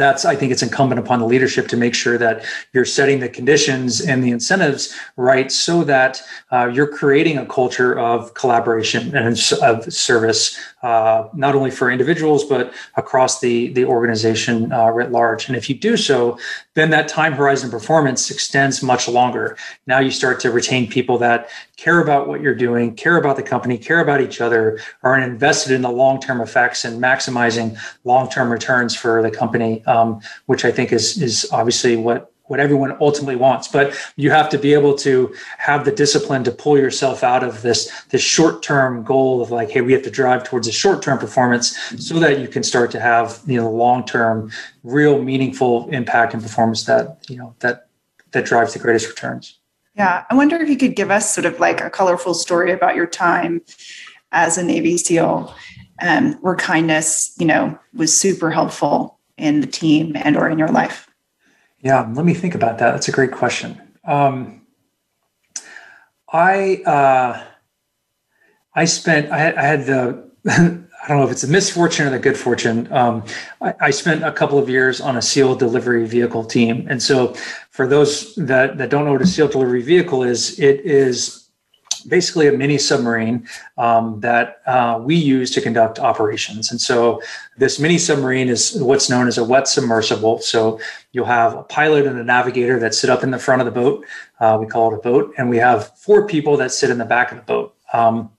that's 0.00 0.24
i 0.24 0.34
think 0.34 0.50
it's 0.50 0.62
incumbent 0.62 0.98
upon 0.98 1.20
the 1.20 1.26
leadership 1.26 1.68
to 1.68 1.76
make 1.76 1.94
sure 1.94 2.16
that 2.18 2.44
you're 2.72 2.84
setting 2.84 3.20
the 3.20 3.28
conditions 3.28 4.00
and 4.00 4.24
the 4.24 4.30
incentives 4.30 4.94
right 5.16 5.52
so 5.52 5.84
that 5.84 6.22
uh, 6.52 6.66
you're 6.66 6.88
creating 6.88 7.38
a 7.38 7.46
culture 7.46 7.98
of 7.98 8.34
collaboration 8.34 9.14
and 9.16 9.28
of 9.62 9.92
service 9.92 10.58
uh, 10.82 11.28
not 11.34 11.54
only 11.54 11.70
for 11.70 11.90
individuals 11.90 12.44
but 12.44 12.72
across 12.96 13.40
the 13.40 13.68
the 13.74 13.84
organization 13.84 14.72
uh, 14.72 14.88
writ 14.90 15.10
large. 15.12 15.48
And 15.48 15.56
if 15.56 15.68
you 15.68 15.74
do 15.74 15.96
so 15.96 16.38
then 16.74 16.90
that 16.90 17.08
time 17.08 17.34
horizon 17.34 17.70
performance 17.70 18.30
extends 18.30 18.82
much 18.82 19.06
longer. 19.08 19.56
Now 19.86 19.98
you 19.98 20.10
start 20.10 20.40
to 20.40 20.50
retain 20.50 20.88
people 20.88 21.18
that 21.18 21.50
care 21.76 22.00
about 22.00 22.28
what 22.28 22.40
you're 22.40 22.54
doing 22.54 22.94
care 22.94 23.16
about 23.16 23.36
the 23.36 23.42
company 23.42 23.76
care 23.76 24.00
about 24.00 24.20
each 24.20 24.40
other 24.40 24.78
are 25.02 25.18
invested 25.18 25.72
in 25.72 25.82
the 25.82 25.90
long-term 25.90 26.40
effects 26.40 26.84
and 26.84 27.02
maximizing 27.02 27.78
long-term 28.04 28.50
returns 28.50 28.94
for 28.94 29.22
the 29.22 29.30
company 29.30 29.82
um, 29.90 30.20
which 30.46 30.64
I 30.64 30.70
think 30.70 30.92
is 30.92 31.20
is 31.20 31.48
obviously 31.52 31.96
what 31.96 32.32
what 32.50 32.58
everyone 32.58 32.96
ultimately 33.00 33.36
wants. 33.36 33.68
But 33.68 33.96
you 34.16 34.32
have 34.32 34.48
to 34.50 34.58
be 34.58 34.74
able 34.74 34.94
to 34.96 35.32
have 35.58 35.84
the 35.84 35.92
discipline 35.92 36.42
to 36.44 36.50
pull 36.50 36.76
yourself 36.76 37.22
out 37.22 37.44
of 37.44 37.62
this 37.62 37.90
this 38.08 38.22
short 38.22 38.62
term 38.62 39.04
goal 39.04 39.40
of 39.40 39.50
like, 39.50 39.70
hey, 39.70 39.82
we 39.82 39.92
have 39.92 40.02
to 40.02 40.10
drive 40.10 40.42
towards 40.44 40.66
a 40.66 40.72
short 40.72 41.02
term 41.02 41.18
performance 41.18 41.76
so 41.98 42.18
that 42.18 42.40
you 42.40 42.48
can 42.48 42.62
start 42.62 42.90
to 42.92 43.00
have 43.00 43.40
you 43.46 43.56
know 43.60 43.70
long 43.70 44.04
term, 44.04 44.50
real 44.82 45.22
meaningful 45.22 45.88
impact 45.90 46.34
and 46.34 46.42
performance 46.42 46.84
that 46.84 47.18
you 47.28 47.36
know 47.36 47.54
that 47.60 47.88
that 48.32 48.44
drives 48.44 48.72
the 48.72 48.78
greatest 48.78 49.08
returns. 49.08 49.58
Yeah, 49.96 50.24
I 50.30 50.34
wonder 50.34 50.56
if 50.56 50.68
you 50.68 50.76
could 50.76 50.96
give 50.96 51.10
us 51.10 51.34
sort 51.34 51.44
of 51.44 51.58
like 51.60 51.80
a 51.80 51.90
colorful 51.90 52.34
story 52.34 52.72
about 52.72 52.94
your 52.94 53.06
time 53.06 53.60
as 54.32 54.56
a 54.56 54.62
Navy 54.62 54.96
SEAL, 54.96 55.52
um, 56.00 56.34
where 56.34 56.54
kindness, 56.54 57.34
you 57.38 57.44
know, 57.44 57.76
was 57.92 58.16
super 58.16 58.50
helpful 58.52 59.19
in 59.40 59.60
the 59.60 59.66
team 59.66 60.12
and 60.14 60.36
or 60.36 60.48
in 60.48 60.58
your 60.58 60.68
life? 60.68 61.08
Yeah, 61.80 62.08
let 62.12 62.24
me 62.24 62.34
think 62.34 62.54
about 62.54 62.78
that. 62.78 62.92
That's 62.92 63.08
a 63.08 63.12
great 63.12 63.32
question. 63.32 63.80
Um, 64.04 64.62
I 66.32 66.82
uh, 66.86 67.44
I 68.74 68.84
spent 68.84 69.30
I 69.30 69.38
had, 69.38 69.54
I 69.56 69.62
had 69.62 69.86
the 69.86 70.30
I 71.02 71.08
don't 71.08 71.18
know 71.18 71.24
if 71.24 71.30
it's 71.32 71.44
a 71.44 71.48
misfortune 71.48 72.06
or 72.06 72.10
the 72.10 72.18
good 72.18 72.36
fortune. 72.36 72.92
Um, 72.92 73.24
I, 73.62 73.74
I, 73.80 73.90
spent 73.90 74.22
a 74.22 74.30
couple 74.30 74.58
of 74.58 74.68
years 74.68 75.00
on 75.00 75.16
a 75.16 75.22
SEAL 75.22 75.54
delivery 75.56 76.06
vehicle 76.06 76.44
team, 76.44 76.86
and 76.90 77.02
so 77.02 77.34
for 77.70 77.86
those 77.86 78.34
that 78.34 78.76
that 78.76 78.90
don't 78.90 79.06
know 79.06 79.12
what 79.12 79.22
a 79.22 79.26
SEAL 79.26 79.48
delivery 79.48 79.82
vehicle 79.82 80.22
is, 80.22 80.58
it 80.60 80.80
is 80.80 81.39
basically 82.00 82.48
a 82.48 82.52
mini 82.52 82.78
submarine 82.78 83.46
um, 83.78 84.20
that 84.20 84.60
uh, 84.66 85.00
we 85.02 85.14
use 85.14 85.50
to 85.52 85.60
conduct 85.60 85.98
operations. 85.98 86.70
And 86.70 86.80
so 86.80 87.22
this 87.56 87.78
mini 87.78 87.98
submarine 87.98 88.48
is 88.48 88.80
what's 88.80 89.10
known 89.10 89.28
as 89.28 89.38
a 89.38 89.44
wet 89.44 89.68
submersible. 89.68 90.40
So 90.40 90.80
you'll 91.12 91.26
have 91.26 91.54
a 91.54 91.62
pilot 91.62 92.06
and 92.06 92.18
a 92.18 92.24
navigator 92.24 92.78
that 92.80 92.94
sit 92.94 93.10
up 93.10 93.22
in 93.22 93.30
the 93.30 93.38
front 93.38 93.60
of 93.62 93.66
the 93.66 93.72
boat. 93.72 94.04
Uh, 94.38 94.58
we 94.60 94.66
call 94.66 94.92
it 94.92 94.96
a 94.96 95.00
boat, 95.00 95.34
and 95.36 95.50
we 95.50 95.58
have 95.58 95.96
four 95.98 96.26
people 96.26 96.56
that 96.56 96.72
sit 96.72 96.90
in 96.90 96.98
the 96.98 97.04
back 97.04 97.30
of 97.32 97.38
the 97.38 97.44
boat. 97.44 97.74
Um, 97.92 98.30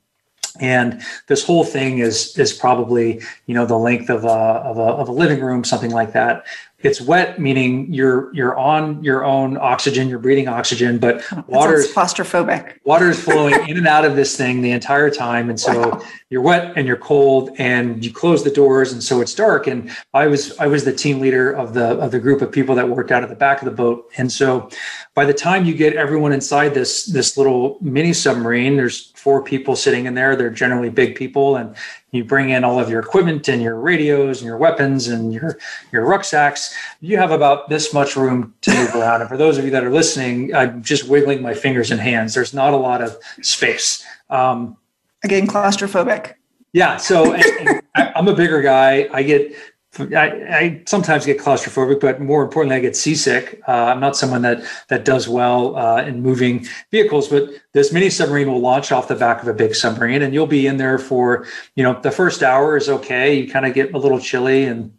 and 0.59 1.01
this 1.28 1.45
whole 1.45 1.64
thing 1.64 1.99
is 1.99 2.38
is 2.38 2.51
probably 2.51 3.22
you 3.45 3.53
know 3.53 3.66
the 3.66 3.78
length 3.78 4.09
of 4.09 4.26
a, 4.26 4.28
of 4.28 4.78
a, 4.78 4.82
of 4.82 5.07
a 5.07 5.12
living 5.12 5.41
room 5.41 5.64
something 5.64 5.91
like 5.91 6.12
that 6.12 6.45
it's 6.84 7.01
wet 7.01 7.39
meaning 7.39 7.91
you're 7.93 8.34
you're 8.34 8.57
on 8.57 9.03
your 9.03 9.23
own 9.23 9.57
oxygen 9.57 10.09
you're 10.09 10.19
breathing 10.19 10.47
oxygen 10.47 10.97
but 10.97 11.23
water 11.47 11.75
is 11.75 11.91
claustrophobic 11.93 12.77
water 12.84 13.09
is 13.09 13.21
flowing 13.21 13.53
in 13.69 13.77
and 13.77 13.88
out 13.88 14.05
of 14.05 14.15
this 14.15 14.36
thing 14.36 14.61
the 14.61 14.71
entire 14.71 15.09
time 15.09 15.49
and 15.49 15.59
so 15.59 15.89
wow. 15.89 16.01
you're 16.29 16.41
wet 16.41 16.73
and 16.75 16.88
you're 16.88 16.97
cold 16.97 17.51
and 17.57 18.03
you 18.03 18.11
close 18.11 18.43
the 18.43 18.51
doors 18.51 18.91
and 18.93 19.03
so 19.03 19.21
it's 19.21 19.34
dark 19.34 19.67
and 19.67 19.91
i 20.13 20.27
was 20.27 20.57
i 20.59 20.67
was 20.67 20.84
the 20.84 20.93
team 20.93 21.19
leader 21.19 21.51
of 21.51 21.73
the 21.73 21.97
of 21.99 22.11
the 22.11 22.19
group 22.19 22.41
of 22.41 22.51
people 22.51 22.75
that 22.75 22.88
worked 22.88 23.11
out 23.11 23.23
at 23.23 23.29
the 23.29 23.36
back 23.36 23.61
of 23.61 23.65
the 23.65 23.75
boat 23.75 24.09
and 24.17 24.32
so 24.32 24.69
by 25.13 25.25
the 25.25 25.34
time 25.34 25.65
you 25.65 25.73
get 25.73 25.93
everyone 25.95 26.32
inside 26.32 26.73
this 26.73 27.05
this 27.05 27.38
little 27.38 27.77
mini 27.82 28.13
submarine 28.13 28.75
there's 28.75 29.11
four 29.11 29.43
people 29.43 29.75
sitting 29.75 30.05
in 30.05 30.13
there 30.13 30.36
they're 30.36 30.49
generally 30.49 30.89
big 30.89 31.15
people 31.15 31.55
and 31.57 31.75
you 32.12 32.26
bring 32.26 32.49
in 32.49 32.64
all 32.64 32.78
of 32.78 32.89
your 32.89 32.99
equipment 32.99 33.47
and 33.47 33.62
your 33.62 33.80
radios 33.80 34.41
and 34.41 34.47
your 34.47 34.57
weapons 34.57 35.07
and 35.07 35.34
your 35.34 35.57
your 35.91 36.05
rucksacks. 36.05 36.76
You 36.99 37.18
have 37.18 37.32
about 37.32 37.70
this 37.70 37.93
much 37.93 38.16
room 38.16 38.53
to 38.62 38.74
move 38.74 38.95
around. 38.95 39.22
And 39.22 39.30
for 39.30 39.38
those 39.38 39.57
of 39.57 39.66
you 39.66 39.72
that 39.72 39.84
are 39.84 39.91
listening 39.91 40.53
i'm 40.53 40.84
just 40.84 41.07
wiggling 41.07 41.41
my 41.41 41.53
fingers 41.53 41.91
and 41.91 41.99
hands. 41.99 42.34
There's 42.34 42.53
not 42.53 42.74
a 42.74 42.78
lot 42.78 43.01
of 43.01 43.18
space. 43.41 44.05
Um, 44.30 44.78
again 45.24 45.47
claustrophobic. 45.47 46.34
Yeah 46.74 46.97
so 46.97 47.34
and, 47.34 47.70
and 47.70 47.82
I, 47.95 48.12
i'm 48.16 48.28
a 48.28 48.36
bigger 48.36 48.62
guy. 48.62 49.07
I 49.14 49.24
get 49.24 49.55
I, 49.99 50.05
I, 50.15 50.83
sometimes 50.85 51.25
get 51.25 51.37
claustrophobic, 51.37 51.99
but 51.99 52.21
more 52.21 52.43
importantly, 52.43 52.77
I 52.77 52.79
get 52.79 52.95
seasick. 52.95 53.61
Uh, 53.67 53.71
I'm 53.71 53.99
not 53.99 54.15
someone 54.15 54.41
that 54.43 54.63
that 54.87 55.03
does 55.03 55.27
well 55.27 55.75
uh, 55.75 56.01
in 56.03 56.21
moving 56.21 56.65
vehicles, 56.91 57.27
but 57.27 57.49
this 57.73 57.91
mini 57.91 58.09
submarine 58.09 58.49
will 58.49 58.61
launch 58.61 58.93
off 58.93 59.09
the 59.09 59.15
back 59.15 59.41
of 59.41 59.49
a 59.49 59.53
big 59.53 59.75
submarine, 59.75 60.21
and 60.21 60.33
you'll 60.33 60.47
be 60.47 60.65
in 60.65 60.77
there 60.77 60.97
for 60.97 61.45
you 61.75 61.83
know 61.83 61.99
the 62.01 62.11
first 62.11 62.41
hour 62.41 62.77
is 62.77 62.87
okay. 62.87 63.33
You 63.33 63.51
kind 63.51 63.65
of 63.65 63.73
get 63.73 63.93
a 63.93 63.97
little 63.97 64.19
chilly 64.19 64.63
and 64.63 64.93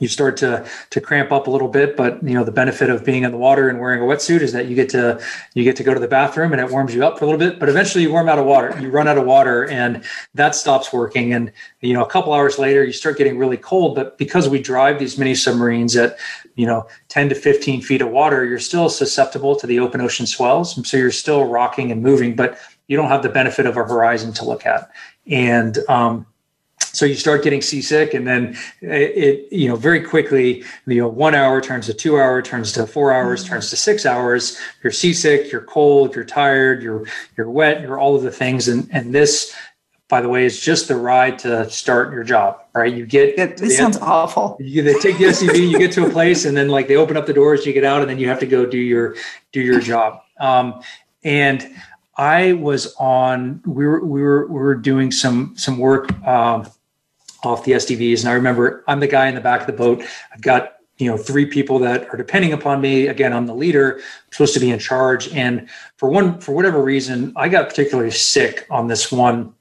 you 0.00 0.08
start 0.08 0.36
to 0.38 0.66
to 0.90 1.00
cramp 1.00 1.32
up 1.32 1.46
a 1.46 1.50
little 1.50 1.68
bit 1.68 1.96
but 1.96 2.22
you 2.22 2.34
know 2.34 2.44
the 2.44 2.52
benefit 2.52 2.90
of 2.90 3.04
being 3.04 3.24
in 3.24 3.30
the 3.30 3.36
water 3.36 3.68
and 3.68 3.80
wearing 3.80 4.00
a 4.00 4.04
wetsuit 4.04 4.40
is 4.40 4.52
that 4.52 4.66
you 4.66 4.74
get 4.74 4.88
to 4.88 5.20
you 5.54 5.64
get 5.64 5.76
to 5.76 5.84
go 5.84 5.94
to 5.94 6.00
the 6.00 6.08
bathroom 6.08 6.52
and 6.52 6.60
it 6.60 6.70
warms 6.70 6.94
you 6.94 7.04
up 7.04 7.18
for 7.18 7.24
a 7.24 7.28
little 7.28 7.38
bit 7.38 7.58
but 7.58 7.68
eventually 7.68 8.02
you 8.02 8.12
warm 8.12 8.28
out 8.28 8.38
of 8.38 8.46
water. 8.46 8.76
You 8.80 8.90
run 8.90 9.08
out 9.08 9.18
of 9.18 9.24
water 9.24 9.68
and 9.68 10.04
that 10.34 10.54
stops 10.54 10.92
working. 10.92 11.32
And 11.32 11.52
you 11.80 11.94
know 11.94 12.04
a 12.04 12.08
couple 12.08 12.32
hours 12.32 12.58
later 12.58 12.84
you 12.84 12.92
start 12.92 13.18
getting 13.18 13.38
really 13.38 13.56
cold 13.56 13.94
but 13.94 14.18
because 14.18 14.48
we 14.48 14.60
drive 14.60 14.98
these 14.98 15.18
mini 15.18 15.34
submarines 15.34 15.96
at 15.96 16.18
you 16.54 16.66
know 16.66 16.86
10 17.08 17.30
to 17.30 17.34
15 17.34 17.82
feet 17.82 18.02
of 18.02 18.10
water 18.10 18.44
you're 18.44 18.58
still 18.58 18.88
susceptible 18.88 19.56
to 19.56 19.66
the 19.66 19.78
open 19.78 20.00
ocean 20.00 20.26
swells. 20.26 20.88
So 20.88 20.96
you're 20.96 21.10
still 21.10 21.44
rocking 21.44 21.92
and 21.92 22.02
moving 22.02 22.36
but 22.36 22.58
you 22.86 22.96
don't 22.96 23.08
have 23.08 23.22
the 23.22 23.28
benefit 23.28 23.66
of 23.66 23.76
a 23.76 23.84
horizon 23.84 24.32
to 24.34 24.44
look 24.44 24.64
at. 24.64 24.90
And 25.26 25.78
um, 25.88 26.26
so 26.92 27.06
you 27.06 27.14
start 27.14 27.42
getting 27.42 27.60
seasick 27.60 28.14
and 28.14 28.26
then 28.26 28.56
it, 28.80 28.88
it, 28.90 29.52
you 29.52 29.68
know 29.68 29.76
very 29.76 30.00
quickly 30.00 30.64
you 30.86 31.00
know 31.00 31.08
one 31.08 31.34
hour 31.34 31.60
turns 31.60 31.86
to 31.86 31.94
two 31.94 32.18
hour 32.18 32.40
turns 32.42 32.72
to 32.72 32.86
four 32.86 33.12
hours 33.12 33.42
mm-hmm. 33.42 33.54
turns 33.54 33.70
to 33.70 33.76
six 33.76 34.06
hours 34.06 34.58
you're 34.82 34.92
seasick 34.92 35.50
you're 35.52 35.62
cold 35.62 36.14
you're 36.14 36.24
tired 36.24 36.82
you're 36.82 37.04
you're 37.36 37.50
wet 37.50 37.80
you're 37.80 37.98
all 37.98 38.16
of 38.16 38.22
the 38.22 38.30
things 38.30 38.68
and 38.68 38.88
and 38.92 39.14
this 39.14 39.54
by 40.08 40.20
the 40.20 40.28
way 40.28 40.44
is 40.44 40.58
just 40.58 40.88
the 40.88 40.96
ride 40.96 41.38
to 41.38 41.68
start 41.68 42.12
your 42.12 42.24
job 42.24 42.60
right 42.74 42.94
you 42.94 43.04
get 43.06 43.38
it, 43.38 43.58
this 43.58 43.76
sounds 43.76 43.96
end, 43.96 44.04
awful 44.04 44.56
you 44.60 44.82
they 44.82 44.94
take 44.94 45.18
the 45.18 45.24
suv 45.24 45.54
you 45.56 45.78
get 45.78 45.92
to 45.92 46.06
a 46.06 46.10
place 46.10 46.44
and 46.44 46.56
then 46.56 46.68
like 46.68 46.88
they 46.88 46.96
open 46.96 47.16
up 47.16 47.26
the 47.26 47.32
doors 47.32 47.66
you 47.66 47.72
get 47.72 47.84
out 47.84 48.00
and 48.00 48.10
then 48.10 48.18
you 48.18 48.28
have 48.28 48.40
to 48.40 48.46
go 48.46 48.64
do 48.64 48.78
your 48.78 49.14
do 49.52 49.60
your 49.60 49.80
job 49.80 50.22
um, 50.40 50.80
and 51.24 51.68
I 52.18 52.54
was 52.54 52.94
on. 52.96 53.62
We 53.64 53.86
were 53.86 54.04
we 54.04 54.20
were 54.20 54.46
we 54.48 54.54
were 54.54 54.74
doing 54.74 55.12
some 55.12 55.54
some 55.56 55.78
work 55.78 56.12
um, 56.26 56.68
off 57.42 57.64
the 57.64 57.72
SDVs. 57.72 58.20
And 58.20 58.28
I 58.28 58.32
remember 58.32 58.84
I'm 58.86 59.00
the 59.00 59.06
guy 59.06 59.28
in 59.28 59.34
the 59.34 59.40
back 59.40 59.60
of 59.60 59.66
the 59.66 59.72
boat. 59.72 60.02
I've 60.32 60.40
got 60.40 60.74
you 60.98 61.08
know 61.08 61.16
three 61.16 61.46
people 61.46 61.78
that 61.78 62.08
are 62.12 62.16
depending 62.16 62.52
upon 62.52 62.80
me 62.80 63.06
again 63.06 63.32
i'm 63.32 63.46
the 63.46 63.54
leader 63.54 63.98
i'm 63.98 64.32
supposed 64.32 64.54
to 64.54 64.60
be 64.60 64.70
in 64.70 64.78
charge 64.78 65.28
and 65.32 65.68
for 65.96 66.08
one 66.08 66.40
for 66.40 66.52
whatever 66.52 66.82
reason 66.82 67.32
i 67.36 67.48
got 67.48 67.68
particularly 67.68 68.10
sick 68.10 68.66
on 68.68 68.88
this 68.88 69.10
one 69.10 69.54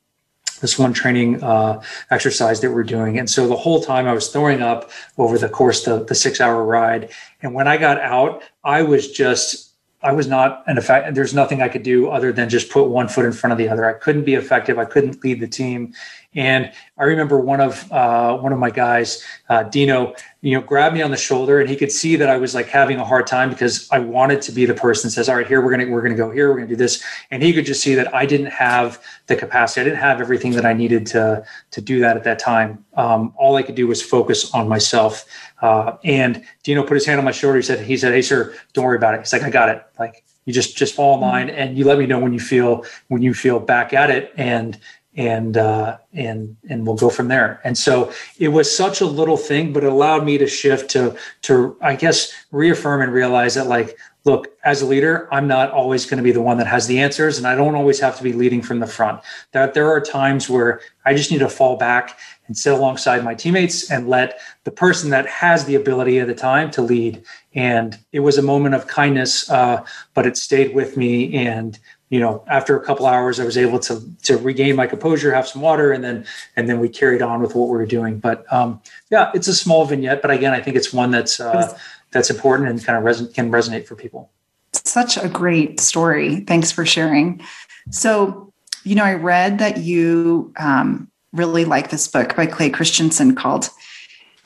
this 0.61 0.79
one 0.79 0.91
training 0.91 1.43
uh, 1.43 1.79
exercise 2.09 2.59
that 2.61 2.71
we're 2.71 2.83
doing 2.83 3.19
and 3.19 3.29
so 3.29 3.47
the 3.47 3.55
whole 3.55 3.81
time 3.81 4.07
i 4.07 4.13
was 4.13 4.29
throwing 4.29 4.63
up 4.63 4.89
over 5.19 5.37
the 5.37 5.47
course 5.47 5.85
the, 5.85 6.03
the 6.05 6.15
six 6.15 6.41
hour 6.41 6.63
ride 6.63 7.11
and 7.43 7.53
when 7.53 7.67
i 7.67 7.77
got 7.77 7.99
out 7.99 8.41
i 8.63 8.81
was 8.81 9.11
just 9.11 9.67
I 10.03 10.11
was 10.11 10.27
not 10.27 10.63
an 10.67 10.77
effect. 10.77 11.15
There's 11.15 11.33
nothing 11.33 11.61
I 11.61 11.69
could 11.69 11.81
do 11.81 12.09
other 12.09 12.31
than 12.31 12.49
just 12.49 12.69
put 12.69 12.87
one 12.87 13.07
foot 13.07 13.25
in 13.25 13.31
front 13.31 13.51
of 13.51 13.57
the 13.57 13.67
other. 13.67 13.85
I 13.85 13.93
couldn't 13.93 14.25
be 14.25 14.35
effective. 14.35 14.77
I 14.77 14.85
couldn't 14.85 15.23
lead 15.23 15.39
the 15.39 15.47
team. 15.47 15.93
And 16.35 16.71
I 16.97 17.05
remember 17.05 17.39
one 17.39 17.61
of 17.61 17.91
uh, 17.91 18.37
one 18.37 18.51
of 18.51 18.59
my 18.59 18.69
guys, 18.69 19.23
uh, 19.49 19.63
Dino, 19.63 20.13
you 20.41 20.53
know, 20.53 20.61
grabbed 20.61 20.93
me 20.93 21.01
on 21.01 21.09
the 21.09 21.17
shoulder, 21.17 21.59
and 21.59 21.69
he 21.69 21.75
could 21.75 21.91
see 21.91 22.15
that 22.17 22.29
I 22.29 22.37
was 22.37 22.53
like 22.53 22.67
having 22.67 22.99
a 22.99 23.05
hard 23.05 23.25
time 23.27 23.49
because 23.49 23.89
I 23.91 23.99
wanted 23.99 24.41
to 24.43 24.51
be 24.51 24.65
the 24.65 24.73
person 24.73 25.07
that 25.07 25.13
says, 25.13 25.29
"All 25.29 25.37
right, 25.37 25.47
here 25.47 25.61
we're 25.61 25.71
gonna 25.71 25.87
we're 25.87 26.01
gonna 26.01 26.15
go 26.15 26.29
here, 26.29 26.49
we're 26.49 26.57
gonna 26.57 26.67
do 26.67 26.75
this," 26.75 27.03
and 27.31 27.41
he 27.41 27.53
could 27.53 27.65
just 27.65 27.81
see 27.81 27.95
that 27.95 28.13
I 28.13 28.25
didn't 28.25 28.51
have 28.51 29.01
the 29.27 29.35
capacity. 29.35 29.81
I 29.81 29.83
didn't 29.85 29.99
have 29.99 30.19
everything 30.19 30.51
that 30.51 30.65
I 30.65 30.73
needed 30.73 31.05
to 31.07 31.43
to 31.71 31.81
do 31.81 31.99
that 32.01 32.17
at 32.17 32.23
that 32.25 32.39
time. 32.39 32.83
Um, 32.95 33.33
all 33.37 33.55
I 33.55 33.63
could 33.63 33.75
do 33.75 33.87
was 33.87 34.01
focus 34.01 34.53
on 34.53 34.67
myself. 34.67 35.25
Uh, 35.61 35.97
and 36.03 36.43
Dino 36.61 36.83
put 36.83 36.95
his 36.95 37.05
hand 37.05 37.19
on 37.19 37.25
my 37.25 37.31
shoulder. 37.31 37.55
He 37.55 37.63
said, 37.63 37.79
"He 37.79 37.97
said, 37.97 38.13
hey 38.13 38.21
sir, 38.21 38.53
don't 38.73 38.85
worry 38.85 38.97
about 38.97 39.15
it." 39.15 39.21
He's 39.21 39.33
like, 39.33 39.43
"I 39.43 39.49
got 39.49 39.69
it." 39.69 39.81
Like 39.97 40.23
you 40.47 40.53
just 40.53 40.77
just 40.77 40.95
fall 40.95 41.15
in 41.15 41.21
line, 41.21 41.49
and 41.49 41.77
you 41.77 41.83
let 41.83 41.99
me 41.99 42.05
know 42.05 42.19
when 42.19 42.31
you 42.31 42.39
feel 42.39 42.85
when 43.09 43.21
you 43.21 43.33
feel 43.33 43.59
back 43.59 43.93
at 43.93 44.09
it, 44.09 44.33
and 44.37 44.79
and 45.17 45.57
uh, 45.57 45.97
and 46.13 46.55
and 46.69 46.85
we'll 46.85 46.95
go 46.95 47.09
from 47.09 47.27
there. 47.27 47.59
And 47.63 47.77
so 47.77 48.13
it 48.37 48.49
was 48.49 48.73
such 48.73 49.01
a 49.01 49.05
little 49.05 49.35
thing, 49.35 49.73
but 49.73 49.83
it 49.83 49.91
allowed 49.91 50.23
me 50.23 50.37
to 50.37 50.47
shift 50.47 50.89
to 50.91 51.17
to 51.41 51.75
I 51.81 51.95
guess 51.95 52.31
reaffirm 52.51 53.01
and 53.01 53.11
realize 53.11 53.55
that 53.55 53.67
like 53.67 53.97
look 54.27 54.49
as 54.65 54.81
a 54.81 54.85
leader 54.85 55.27
i'm 55.31 55.47
not 55.47 55.71
always 55.71 56.05
going 56.05 56.17
to 56.17 56.23
be 56.23 56.33
the 56.33 56.41
one 56.41 56.57
that 56.57 56.67
has 56.67 56.85
the 56.85 56.99
answers 56.99 57.37
and 57.37 57.47
i 57.47 57.55
don't 57.55 57.75
always 57.75 57.99
have 57.99 58.17
to 58.17 58.23
be 58.23 58.33
leading 58.33 58.61
from 58.61 58.79
the 58.79 58.85
front 58.85 59.21
that 59.53 59.73
there 59.73 59.89
are 59.89 60.01
times 60.01 60.49
where 60.49 60.81
i 61.05 61.13
just 61.13 61.31
need 61.31 61.39
to 61.39 61.47
fall 61.47 61.77
back 61.77 62.19
and 62.47 62.57
sit 62.57 62.73
alongside 62.73 63.23
my 63.23 63.33
teammates 63.33 63.89
and 63.89 64.09
let 64.09 64.39
the 64.65 64.71
person 64.71 65.09
that 65.09 65.25
has 65.27 65.63
the 65.65 65.75
ability 65.75 66.19
at 66.19 66.27
the 66.27 66.35
time 66.35 66.69
to 66.69 66.81
lead 66.81 67.23
and 67.55 67.97
it 68.11 68.19
was 68.19 68.37
a 68.37 68.41
moment 68.41 68.75
of 68.75 68.85
kindness 68.85 69.49
uh, 69.49 69.83
but 70.13 70.27
it 70.27 70.35
stayed 70.35 70.75
with 70.75 70.97
me 70.97 71.33
and 71.33 71.79
you 72.09 72.19
know, 72.21 72.43
after 72.47 72.77
a 72.77 72.85
couple 72.85 73.05
hours, 73.05 73.39
I 73.39 73.45
was 73.45 73.57
able 73.57 73.79
to 73.79 74.01
to 74.23 74.37
regain 74.37 74.75
my 74.75 74.87
composure, 74.87 75.33
have 75.33 75.47
some 75.47 75.61
water, 75.61 75.91
and 75.91 76.03
then 76.03 76.25
and 76.55 76.69
then 76.69 76.79
we 76.79 76.87
carried 76.87 77.21
on 77.21 77.41
with 77.41 77.53
what 77.55 77.67
we 77.67 77.77
were 77.77 77.85
doing. 77.85 78.19
But 78.19 78.51
um, 78.51 78.81
yeah, 79.09 79.31
it's 79.33 79.47
a 79.47 79.53
small 79.53 79.85
vignette, 79.85 80.21
but 80.21 80.31
again, 80.31 80.53
I 80.53 80.61
think 80.61 80.77
it's 80.77 80.93
one 80.93 81.11
that's 81.11 81.39
uh, 81.39 81.77
that's 82.11 82.29
important 82.29 82.69
and 82.69 82.83
kind 82.83 82.97
of 82.97 83.03
res- 83.03 83.33
can 83.33 83.51
resonate 83.51 83.85
for 83.85 83.95
people. 83.95 84.29
Such 84.71 85.17
a 85.17 85.27
great 85.27 85.79
story. 85.79 86.41
Thanks 86.41 86.71
for 86.71 86.85
sharing. 86.85 87.41
So, 87.89 88.53
you 88.83 88.95
know, 88.95 89.03
I 89.03 89.13
read 89.13 89.59
that 89.59 89.77
you 89.77 90.53
um, 90.57 91.09
really 91.33 91.65
like 91.65 91.89
this 91.89 92.07
book 92.07 92.35
by 92.35 92.45
Clay 92.45 92.69
Christensen 92.69 93.35
called 93.35 93.69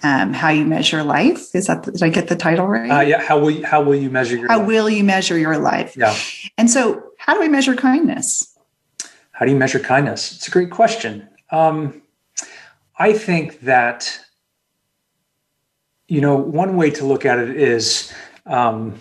um, 0.02 0.34
"How 0.34 0.50
You 0.50 0.66
Measure 0.66 1.04
Life." 1.04 1.54
Is 1.54 1.68
that 1.68 1.84
did 1.84 2.02
I 2.02 2.10
get 2.10 2.28
the 2.28 2.36
title 2.36 2.66
right? 2.68 2.90
Uh, 2.90 3.02
yeah. 3.02 3.22
How 3.22 3.38
will 3.38 3.52
you, 3.52 3.66
how 3.66 3.84
will 3.84 3.96
you 3.96 4.10
measure 4.10 4.36
your 4.36 4.48
how 4.48 4.58
life? 4.58 4.68
will 4.68 4.90
you 4.90 5.04
measure 5.04 5.38
your 5.38 5.60
life? 5.60 5.96
Yeah. 5.96 6.16
And 6.58 6.72
so 6.72 7.11
how 7.32 7.36
do 7.36 7.40
we 7.44 7.48
measure 7.48 7.78
kindness? 7.78 8.60
How 9.32 9.46
do 9.46 9.54
you 9.54 9.58
measure 9.58 9.80
kindness? 9.80 10.36
It's 10.36 10.50
a 10.50 10.52
great 10.52 10.70
question. 10.70 11.30
Um, 11.50 12.02
I 13.00 13.14
think 13.14 13.62
that, 13.62 14.20
you 16.10 16.20
know, 16.20 16.36
one 16.36 16.76
way 16.76 16.90
to 16.90 17.06
look 17.06 17.26
at 17.26 17.40
it 17.40 17.56
is 17.56 18.12
um, 18.46 19.00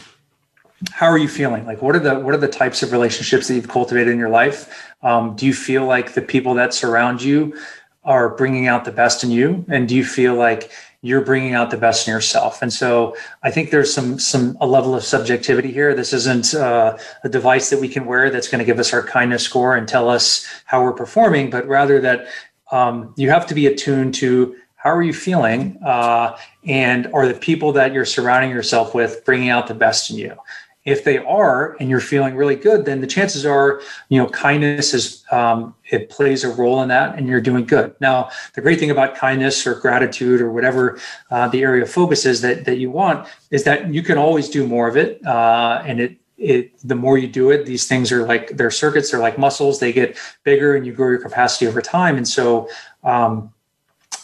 how 0.92 1.06
are 1.06 1.18
you 1.18 1.26
feeling? 1.26 1.66
Like, 1.66 1.82
what 1.82 1.96
are 1.96 1.98
the 1.98 2.20
what 2.20 2.32
are 2.32 2.36
the 2.36 2.46
types 2.46 2.84
of 2.84 2.92
relationships 2.92 3.48
that 3.48 3.54
you've 3.54 3.66
cultivated 3.66 4.12
in 4.12 4.18
your 4.20 4.28
life? 4.28 4.92
Um, 5.02 5.34
do 5.34 5.44
you 5.44 5.52
feel 5.52 5.84
like 5.84 6.14
the 6.14 6.22
people 6.22 6.54
that 6.54 6.72
surround 6.72 7.20
you 7.20 7.58
are 8.04 8.36
bringing 8.36 8.68
out 8.68 8.84
the 8.84 8.92
best 8.92 9.24
in 9.24 9.32
you 9.32 9.64
and 9.68 9.88
do 9.88 9.96
you 9.96 10.04
feel 10.04 10.36
like 10.36 10.70
you're 11.02 11.22
bringing 11.22 11.54
out 11.54 11.70
the 11.70 11.76
best 11.76 12.06
in 12.06 12.12
yourself. 12.12 12.60
And 12.62 12.72
so 12.72 13.16
i 13.42 13.50
think 13.50 13.70
there's 13.70 13.92
some 13.92 14.18
some 14.18 14.56
a 14.60 14.66
level 14.66 14.94
of 14.94 15.02
subjectivity 15.02 15.72
here. 15.72 15.94
This 15.94 16.12
isn't 16.12 16.54
uh, 16.54 16.98
a 17.24 17.28
device 17.28 17.70
that 17.70 17.80
we 17.80 17.88
can 17.88 18.06
wear 18.06 18.30
that's 18.30 18.48
going 18.48 18.58
to 18.58 18.64
give 18.64 18.78
us 18.78 18.92
our 18.92 19.02
kindness 19.02 19.42
score 19.42 19.76
and 19.76 19.88
tell 19.88 20.08
us 20.08 20.46
how 20.66 20.82
we're 20.82 20.92
performing 20.92 21.50
but 21.50 21.66
rather 21.66 22.00
that 22.00 22.26
um, 22.72 23.14
you 23.16 23.30
have 23.30 23.46
to 23.46 23.54
be 23.54 23.66
attuned 23.66 24.14
to 24.14 24.56
how 24.76 24.90
are 24.90 25.02
you 25.02 25.12
feeling 25.12 25.78
uh, 25.84 26.36
and 26.64 27.06
are 27.12 27.26
the 27.26 27.34
people 27.34 27.72
that 27.72 27.92
you're 27.92 28.04
surrounding 28.04 28.50
yourself 28.50 28.94
with 28.94 29.24
bringing 29.24 29.48
out 29.48 29.66
the 29.66 29.74
best 29.74 30.10
in 30.10 30.16
you 30.16 30.36
if 30.84 31.04
they 31.04 31.18
are 31.18 31.76
and 31.78 31.90
you're 31.90 32.00
feeling 32.00 32.34
really 32.34 32.56
good 32.56 32.84
then 32.84 33.00
the 33.00 33.06
chances 33.06 33.44
are 33.44 33.82
you 34.08 34.18
know 34.18 34.28
kindness 34.30 34.94
is 34.94 35.24
um, 35.30 35.74
it 35.90 36.08
plays 36.08 36.44
a 36.44 36.48
role 36.48 36.82
in 36.82 36.88
that 36.88 37.18
and 37.18 37.26
you're 37.28 37.40
doing 37.40 37.64
good. 37.64 37.94
Now 38.00 38.30
the 38.54 38.60
great 38.60 38.78
thing 38.78 38.90
about 38.90 39.14
kindness 39.14 39.66
or 39.66 39.74
gratitude 39.74 40.40
or 40.40 40.50
whatever 40.50 40.98
uh, 41.30 41.48
the 41.48 41.62
area 41.62 41.82
of 41.82 41.90
focus 41.90 42.24
is 42.26 42.40
that, 42.40 42.64
that 42.64 42.78
you 42.78 42.90
want 42.90 43.28
is 43.50 43.64
that 43.64 43.92
you 43.92 44.02
can 44.02 44.18
always 44.18 44.48
do 44.48 44.66
more 44.66 44.88
of 44.88 44.96
it 44.96 45.24
uh, 45.26 45.82
and 45.86 46.00
it 46.00 46.16
it 46.38 46.72
the 46.88 46.94
more 46.94 47.18
you 47.18 47.28
do 47.28 47.50
it 47.50 47.66
these 47.66 47.86
things 47.86 48.10
are 48.10 48.26
like 48.26 48.56
they're 48.56 48.70
circuits 48.70 49.10
they're 49.10 49.20
like 49.20 49.38
muscles 49.38 49.78
they 49.78 49.92
get 49.92 50.16
bigger 50.42 50.74
and 50.74 50.86
you 50.86 50.92
grow 50.92 51.10
your 51.10 51.18
capacity 51.18 51.66
over 51.66 51.82
time. 51.82 52.16
And 52.16 52.26
so 52.26 52.68
um, 53.04 53.52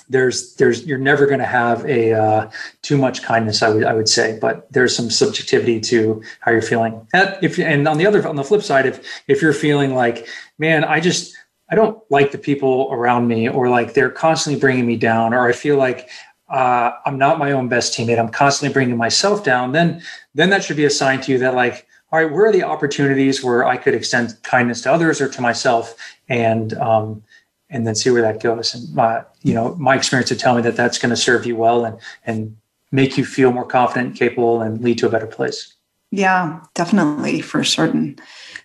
there's 0.08 0.54
there's 0.54 0.86
you're 0.86 0.98
never 0.98 1.26
going 1.26 1.40
to 1.40 1.46
have 1.46 1.84
a 1.84 2.12
uh, 2.12 2.50
too 2.82 2.96
much 2.96 3.22
kindness 3.22 3.62
I 3.62 3.70
would 3.70 3.84
I 3.84 3.94
would 3.94 4.08
say 4.08 4.38
but 4.40 4.70
there's 4.72 4.94
some 4.94 5.10
subjectivity 5.10 5.80
to 5.80 6.22
how 6.40 6.52
you're 6.52 6.62
feeling. 6.62 7.06
That 7.12 7.42
if 7.42 7.58
and 7.58 7.86
on 7.88 7.98
the 7.98 8.06
other 8.06 8.26
on 8.26 8.36
the 8.36 8.44
flip 8.44 8.62
side 8.62 8.86
if 8.86 9.04
if 9.28 9.42
you're 9.42 9.52
feeling 9.52 9.94
like 9.94 10.28
man 10.58 10.84
I 10.84 11.00
just 11.00 11.36
I 11.70 11.74
don't 11.74 11.98
like 12.10 12.30
the 12.32 12.38
people 12.38 12.88
around 12.92 13.26
me 13.26 13.48
or 13.48 13.68
like 13.68 13.94
they're 13.94 14.10
constantly 14.10 14.60
bringing 14.60 14.86
me 14.86 14.96
down 14.96 15.34
or 15.34 15.48
I 15.48 15.52
feel 15.52 15.76
like 15.76 16.08
uh, 16.48 16.92
I'm 17.04 17.18
not 17.18 17.40
my 17.40 17.50
own 17.50 17.68
best 17.68 17.96
teammate 17.96 18.18
I'm 18.18 18.28
constantly 18.28 18.72
bringing 18.72 18.96
myself 18.96 19.42
down 19.42 19.72
then 19.72 20.02
then 20.34 20.50
that 20.50 20.62
should 20.62 20.76
be 20.76 20.84
a 20.84 20.90
sign 20.90 21.20
to 21.22 21.32
you 21.32 21.38
that 21.38 21.54
like 21.54 21.86
all 22.12 22.22
right 22.22 22.32
where 22.32 22.46
are 22.46 22.52
the 22.52 22.62
opportunities 22.62 23.42
where 23.42 23.64
I 23.64 23.76
could 23.76 23.94
extend 23.94 24.40
kindness 24.42 24.82
to 24.82 24.92
others 24.92 25.20
or 25.20 25.28
to 25.28 25.40
myself? 25.40 25.96
And 26.28 26.74
um, 26.74 27.22
and 27.70 27.86
then 27.86 27.94
see 27.94 28.10
where 28.10 28.22
that 28.22 28.42
goes. 28.42 28.74
And 28.74 28.94
my, 28.94 29.24
you 29.42 29.54
know, 29.54 29.74
my 29.76 29.96
experience 29.96 30.30
would 30.30 30.38
tell 30.38 30.54
me 30.54 30.62
that 30.62 30.76
that's 30.76 30.98
going 30.98 31.10
to 31.10 31.16
serve 31.16 31.46
you 31.46 31.56
well 31.56 31.84
and 31.84 31.98
and 32.24 32.56
make 32.92 33.18
you 33.18 33.24
feel 33.24 33.52
more 33.52 33.66
confident, 33.66 34.08
and 34.08 34.16
capable, 34.16 34.62
and 34.62 34.80
lead 34.80 34.98
to 34.98 35.06
a 35.06 35.10
better 35.10 35.26
place. 35.26 35.74
Yeah, 36.12 36.60
definitely 36.74 37.40
for 37.40 37.64
certain. 37.64 38.16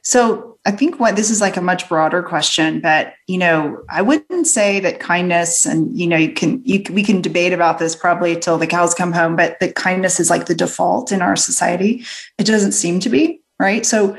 So 0.03 0.57
I 0.65 0.71
think 0.71 0.99
what 0.99 1.15
this 1.15 1.31
is 1.31 1.41
like 1.41 1.57
a 1.57 1.61
much 1.61 1.89
broader 1.89 2.21
question, 2.21 2.81
but 2.81 3.13
you 3.27 3.37
know, 3.37 3.83
I 3.89 4.01
wouldn't 4.03 4.45
say 4.45 4.79
that 4.79 4.99
kindness 4.99 5.65
and 5.65 5.97
you 5.97 6.05
know, 6.05 6.17
you 6.17 6.31
can 6.33 6.61
you 6.63 6.83
we 6.91 7.03
can 7.03 7.21
debate 7.21 7.51
about 7.51 7.79
this 7.79 7.95
probably 7.95 8.39
till 8.39 8.59
the 8.59 8.67
cows 8.67 8.93
come 8.93 9.11
home, 9.11 9.35
but 9.35 9.59
that 9.59 9.75
kindness 9.75 10.19
is 10.19 10.29
like 10.29 10.45
the 10.45 10.55
default 10.55 11.11
in 11.11 11.21
our 11.21 11.35
society. 11.35 12.05
It 12.37 12.45
doesn't 12.45 12.73
seem 12.73 12.99
to 13.01 13.09
be, 13.09 13.41
right? 13.59 13.85
So 13.85 14.15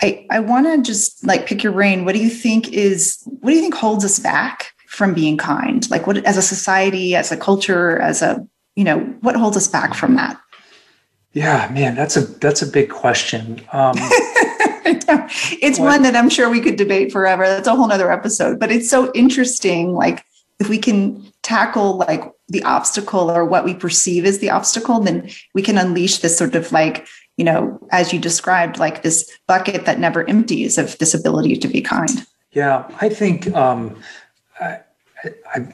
I, 0.00 0.26
I 0.30 0.40
want 0.40 0.66
to 0.66 0.82
just 0.82 1.24
like 1.26 1.46
pick 1.46 1.62
your 1.62 1.72
brain. 1.72 2.04
What 2.04 2.14
do 2.14 2.22
you 2.22 2.30
think 2.30 2.72
is, 2.72 3.22
what 3.24 3.50
do 3.50 3.56
you 3.56 3.62
think 3.62 3.74
holds 3.74 4.04
us 4.04 4.18
back 4.18 4.72
from 4.88 5.14
being 5.14 5.36
kind? 5.36 5.88
Like 5.90 6.06
what, 6.06 6.18
as 6.24 6.36
a 6.36 6.42
society, 6.42 7.14
as 7.14 7.30
a 7.30 7.36
culture, 7.36 7.98
as 7.98 8.22
a, 8.22 8.46
you 8.74 8.84
know, 8.84 9.00
what 9.20 9.36
holds 9.36 9.56
us 9.56 9.68
back 9.68 9.94
from 9.94 10.16
that? 10.16 10.40
Yeah, 11.32 11.70
man, 11.72 11.94
that's 11.94 12.16
a, 12.16 12.22
that's 12.22 12.62
a 12.62 12.66
big 12.66 12.90
question. 12.90 13.62
Um, 13.72 13.94
it's 15.62 15.78
what? 15.78 15.86
one 15.86 16.02
that 16.02 16.16
I'm 16.16 16.28
sure 16.28 16.50
we 16.50 16.60
could 16.60 16.76
debate 16.76 17.12
forever. 17.12 17.46
That's 17.46 17.68
a 17.68 17.74
whole 17.74 17.88
nother 17.88 18.10
episode, 18.10 18.58
but 18.58 18.70
it's 18.70 18.90
so 18.90 19.10
interesting. 19.14 19.94
Like 19.94 20.24
if 20.58 20.68
we 20.68 20.78
can 20.78 21.32
tackle 21.42 21.96
like 21.96 22.22
the 22.48 22.62
obstacle 22.62 23.30
or 23.30 23.44
what 23.44 23.64
we 23.64 23.74
perceive 23.74 24.24
as 24.24 24.38
the 24.38 24.50
obstacle, 24.50 25.00
then 25.00 25.28
we 25.54 25.62
can 25.62 25.78
unleash 25.78 26.18
this 26.18 26.36
sort 26.36 26.54
of 26.54 26.70
like 26.70 27.06
you 27.36 27.44
know, 27.44 27.78
as 27.90 28.12
you 28.12 28.18
described, 28.18 28.78
like 28.78 29.02
this 29.02 29.30
bucket 29.46 29.84
that 29.86 29.98
never 29.98 30.28
empties 30.28 30.78
of 30.78 30.98
this 30.98 31.14
ability 31.14 31.56
to 31.56 31.68
be 31.68 31.80
kind. 31.80 32.26
Yeah, 32.52 32.88
I 33.00 33.08
think 33.08 33.52
um, 33.54 33.96
I, 34.60 34.80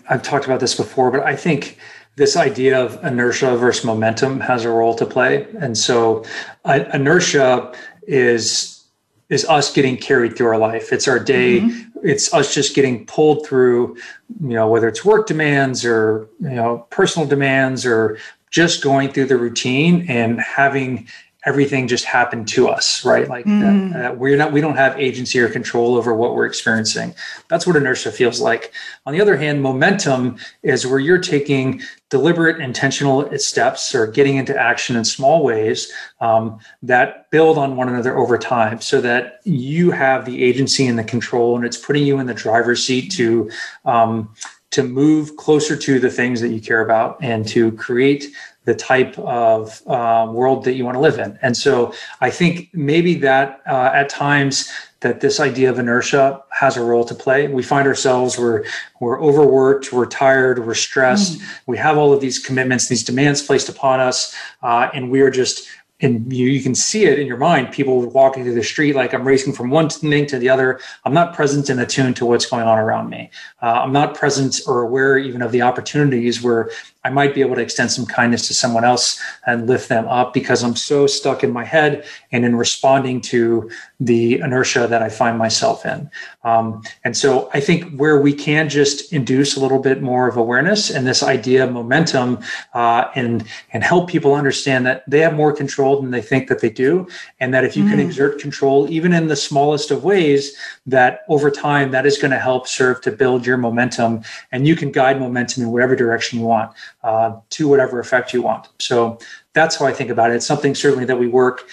have 0.05 0.23
talked 0.23 0.45
about 0.45 0.61
this 0.61 0.75
before, 0.75 1.11
but 1.11 1.23
I 1.23 1.35
think 1.35 1.79
this 2.17 2.37
idea 2.37 2.81
of 2.81 3.03
inertia 3.05 3.57
versus 3.57 3.85
momentum 3.85 4.41
has 4.41 4.65
a 4.65 4.71
role 4.71 4.95
to 4.95 5.07
play. 5.07 5.47
And 5.61 5.77
so, 5.77 6.25
uh, 6.65 6.85
inertia 6.93 7.73
is 8.07 8.85
is 9.29 9.45
us 9.45 9.73
getting 9.73 9.97
carried 9.97 10.37
through 10.37 10.47
our 10.47 10.59
life. 10.59 10.91
It's 10.93 11.07
our 11.07 11.19
day. 11.19 11.61
Mm-hmm. 11.61 11.99
It's 12.03 12.33
us 12.33 12.55
just 12.55 12.75
getting 12.75 13.05
pulled 13.05 13.47
through, 13.47 13.97
you 14.41 14.55
know, 14.55 14.69
whether 14.69 14.89
it's 14.89 15.05
work 15.05 15.27
demands 15.27 15.85
or 15.85 16.29
you 16.41 16.51
know 16.51 16.87
personal 16.91 17.27
demands 17.27 17.85
or 17.85 18.19
just 18.51 18.83
going 18.83 19.11
through 19.11 19.27
the 19.27 19.37
routine 19.37 20.07
and 20.09 20.41
having 20.41 21.07
everything 21.49 21.89
just 21.89 22.05
happened 22.05 22.47
to 22.47 22.69
us 22.69 22.99
right? 23.05 23.29
Like 23.29 23.47
mm. 23.47 23.95
uh, 23.95 24.15
we're 24.15 24.37
not 24.37 24.53
we 24.53 24.61
don't 24.61 24.77
have 24.77 24.99
agency 24.99 25.39
or 25.41 25.49
control 25.49 25.97
over 25.97 26.15
what 26.15 26.35
we're 26.35 26.47
experiencing. 26.47 27.15
That's 27.49 27.67
what 27.67 27.77
inertia 27.77 28.13
feels 28.13 28.41
like. 28.41 28.73
On 29.07 29.13
the 29.13 29.21
other 29.21 29.37
hand 29.37 29.63
momentum 29.63 30.37
is 30.63 30.87
where 30.87 30.99
you're 30.99 31.19
taking 31.19 31.81
deliberate 32.11 32.61
intentional 32.61 33.37
steps 33.39 33.95
or 33.95 34.07
getting 34.07 34.37
into 34.37 34.57
action 34.57 34.97
in 34.97 35.05
small 35.05 35.43
ways 35.43 35.93
um, 36.21 36.59
that 36.83 37.31
build 37.31 37.59
on 37.59 37.77
one 37.77 37.89
another 37.89 38.17
over 38.17 38.39
time 38.39 38.81
so 38.81 39.01
that 39.01 39.41
you 39.45 39.91
have 39.91 40.25
the 40.25 40.43
agency 40.43 40.87
and 40.87 40.99
the 40.99 41.05
control 41.05 41.57
and 41.57 41.65
it's 41.65 41.77
putting 41.77 42.05
you 42.05 42.19
in 42.19 42.27
the 42.27 42.35
driver's 42.35 42.85
seat 42.85 43.11
to 43.13 43.51
um, 43.85 44.35
to 44.71 44.83
move 44.83 45.37
closer 45.37 45.77
to 45.77 45.99
the 45.99 46.11
things 46.11 46.43
that 46.43 46.51
you 46.51 46.61
care 46.61 46.83
about 46.83 47.17
and 47.23 47.49
to 47.49 47.73
create 47.73 48.27
the 48.69 48.75
type 48.75 49.19
of 49.21 49.81
uh, 49.87 50.29
world 50.31 50.63
that 50.65 50.75
you 50.75 50.85
want 50.85 50.95
to 50.95 51.01
live 51.01 51.19
in. 51.19 51.39
And 51.41 51.57
so 51.57 51.95
I 52.21 52.29
think 52.29 52.69
maybe 52.75 53.15
that 53.15 53.63
uh, 53.67 53.93
at 53.95 54.11
times 54.11 54.71
that 55.01 55.23
this 55.23 55.41
idea 55.41 55.71
of 55.71 55.79
inertia 55.79 56.43
has 56.51 56.77
a 56.77 56.83
role 56.83 57.03
to 57.05 57.15
play. 57.15 57.49
We 57.49 57.63
find 57.63 57.89
ourselves 57.89 58.37
we're 58.37 58.67
we're 59.01 59.23
overworked, 59.23 59.91
we're 59.91 60.05
tired, 60.05 60.67
we're 60.67 60.75
stressed. 60.75 61.39
Mm. 61.39 61.45
We 61.67 61.79
have 61.79 61.97
all 61.97 62.13
of 62.13 62.21
these 62.21 62.39
commitments, 62.39 62.89
these 62.89 63.05
demands 63.05 63.41
placed 63.41 63.71
upon 63.71 64.01
us, 64.01 64.35
uh, 64.63 64.91
and 64.93 65.11
we 65.11 65.23
are 65.23 65.31
just 65.31 65.67
and 66.01 66.33
you, 66.33 66.47
you 66.47 66.63
can 66.63 66.75
see 66.75 67.07
it 67.07 67.19
in 67.19 67.27
your 67.27 67.37
mind 67.37 67.73
people 67.73 68.07
walking 68.11 68.45
through 68.45 68.55
the 68.55 68.63
street 68.63 68.95
like 68.95 69.13
i'm 69.13 69.27
racing 69.27 69.53
from 69.53 69.71
one 69.71 69.89
thing 69.89 70.27
to 70.27 70.39
the 70.39 70.49
other 70.49 70.81
i'm 71.05 71.13
not 71.13 71.35
present 71.35 71.69
and 71.69 71.81
attuned 71.81 72.17
to 72.17 72.25
what's 72.27 72.47
going 72.47 72.67
on 72.67 72.79
around 72.79 73.09
me 73.09 73.31
uh, 73.63 73.81
i'm 73.83 73.93
not 73.93 74.15
present 74.15 74.61
or 74.67 74.83
aware 74.83 75.19
even 75.19 75.43
of 75.43 75.53
the 75.53 75.63
opportunities 75.63 76.43
where 76.43 76.71
I 77.05 77.11
might 77.11 77.33
be 77.33 77.41
able 77.43 77.55
to 77.55 77.63
extend 77.63 77.93
some 77.93 78.07
kindness 78.07 78.49
to 78.49 78.55
someone 78.55 78.85
else 78.85 79.21
and 79.47 79.69
lift 79.69 79.89
them 79.89 80.09
up 80.09 80.35
because 80.35 80.65
I'm 80.65 80.75
so 80.75 81.07
stuck 81.07 81.45
in 81.45 81.53
my 81.53 81.65
head 81.65 82.05
and 82.33 82.45
in 82.45 82.57
responding 82.57 83.21
to 83.23 83.71
the 84.01 84.41
inertia 84.41 84.89
that 84.89 85.01
I 85.01 85.09
find 85.09 85.39
myself 85.39 85.87
in. 85.87 86.11
Um, 86.43 86.83
and 87.05 87.17
so 87.17 87.51
I 87.55 87.61
think 87.61 87.97
where 87.97 88.21
we 88.21 88.33
can 88.33 88.69
just 88.69 89.13
induce 89.13 89.57
a 89.57 89.61
little 89.61 89.79
bit 89.79 90.03
more 90.03 90.29
of 90.29 90.37
awareness 90.37 90.91
and 90.91 91.07
this 91.07 91.23
idea 91.23 91.65
of 91.65 91.73
momentum 91.73 92.41
uh, 92.75 93.05
and 93.15 93.47
and 93.73 93.85
help 93.85 94.09
people 94.09 94.35
understand 94.35 94.85
that 94.87 95.09
they 95.09 95.21
have 95.21 95.35
more 95.35 95.53
control 95.53 96.01
than 96.01 96.11
they 96.11 96.23
think 96.23 96.49
that 96.49 96.61
they 96.61 96.71
do, 96.71 97.07
and 97.39 97.55
that 97.55 97.65
if 97.65 97.77
you 97.77 97.85
mm. 97.85 97.91
can 97.91 98.01
exert 98.01 98.41
control 98.41 98.91
even 98.91 99.13
in 99.13 99.29
the 99.29 99.37
smallest 99.37 99.91
of 99.91 100.05
ways, 100.05 100.57
that 100.87 101.21
over 101.29 101.51
time 101.51 101.91
that 101.93 102.07
is 102.07 102.19
going 102.19 102.31
to 102.31 102.39
help 102.39 102.67
serve 102.67 103.01
to 103.03 103.13
build 103.13 103.47
your 103.47 103.57
momentum, 103.57 104.23
and 104.53 104.67
you 104.67 104.75
can 104.75 104.91
guide 104.91 105.21
momentum 105.21 105.63
in 105.63 105.71
whatever 105.71 105.95
direction 105.95 106.39
you 106.41 106.45
want 106.45 106.73
uh, 107.03 107.37
to 107.51 107.69
whatever 107.69 108.01
effect 108.01 108.33
you 108.35 108.43
want. 108.43 108.69
So 108.79 109.19
that's 109.55 109.77
how 109.77 109.87
I 109.87 109.93
think 109.93 110.11
about 110.11 110.31
it. 110.31 110.35
It's 110.35 110.47
something 110.47 110.75
certainly 110.75 111.05
that 111.05 111.19
we 111.19 111.29
work 111.29 111.69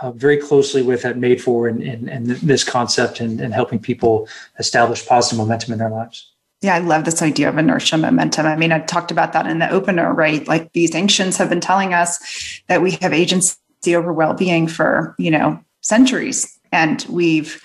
uh, 0.00 0.12
very 0.12 0.36
closely 0.36 0.82
with 0.82 1.04
at 1.04 1.18
Made 1.18 1.42
For 1.42 1.66
and, 1.66 1.82
and, 1.82 2.08
and 2.08 2.26
this 2.26 2.64
concept 2.64 3.20
and, 3.20 3.40
and 3.40 3.52
helping 3.52 3.80
people 3.80 4.28
establish 4.58 5.06
positive 5.06 5.38
momentum 5.38 5.72
in 5.72 5.78
their 5.78 5.90
lives. 5.90 6.30
Yeah, 6.60 6.74
I 6.74 6.80
love 6.80 7.04
this 7.04 7.22
idea 7.22 7.48
of 7.48 7.56
inertia 7.56 7.96
momentum. 7.96 8.46
I 8.46 8.56
mean, 8.56 8.72
I 8.72 8.80
talked 8.80 9.10
about 9.10 9.32
that 9.32 9.46
in 9.46 9.60
the 9.60 9.70
opener, 9.70 10.12
right? 10.12 10.46
Like 10.48 10.72
these 10.72 10.94
ancients 10.94 11.36
have 11.36 11.48
been 11.48 11.60
telling 11.60 11.94
us 11.94 12.18
that 12.66 12.82
we 12.82 12.92
have 13.00 13.12
agency 13.12 13.56
over 13.94 14.12
well-being 14.12 14.66
for, 14.66 15.14
you 15.18 15.30
know, 15.30 15.60
centuries. 15.82 16.58
And 16.72 17.04
we've 17.08 17.62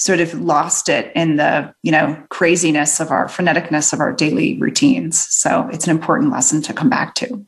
sort 0.00 0.18
of 0.18 0.32
lost 0.40 0.88
it 0.88 1.12
in 1.14 1.36
the 1.36 1.74
you 1.82 1.92
know 1.92 2.20
craziness 2.30 3.00
of 3.00 3.10
our 3.10 3.26
freneticness 3.26 3.92
of 3.92 4.00
our 4.00 4.12
daily 4.12 4.58
routines. 4.58 5.26
So 5.28 5.68
it's 5.72 5.84
an 5.84 5.90
important 5.90 6.32
lesson 6.32 6.62
to 6.62 6.72
come 6.72 6.88
back 6.88 7.14
to. 7.16 7.46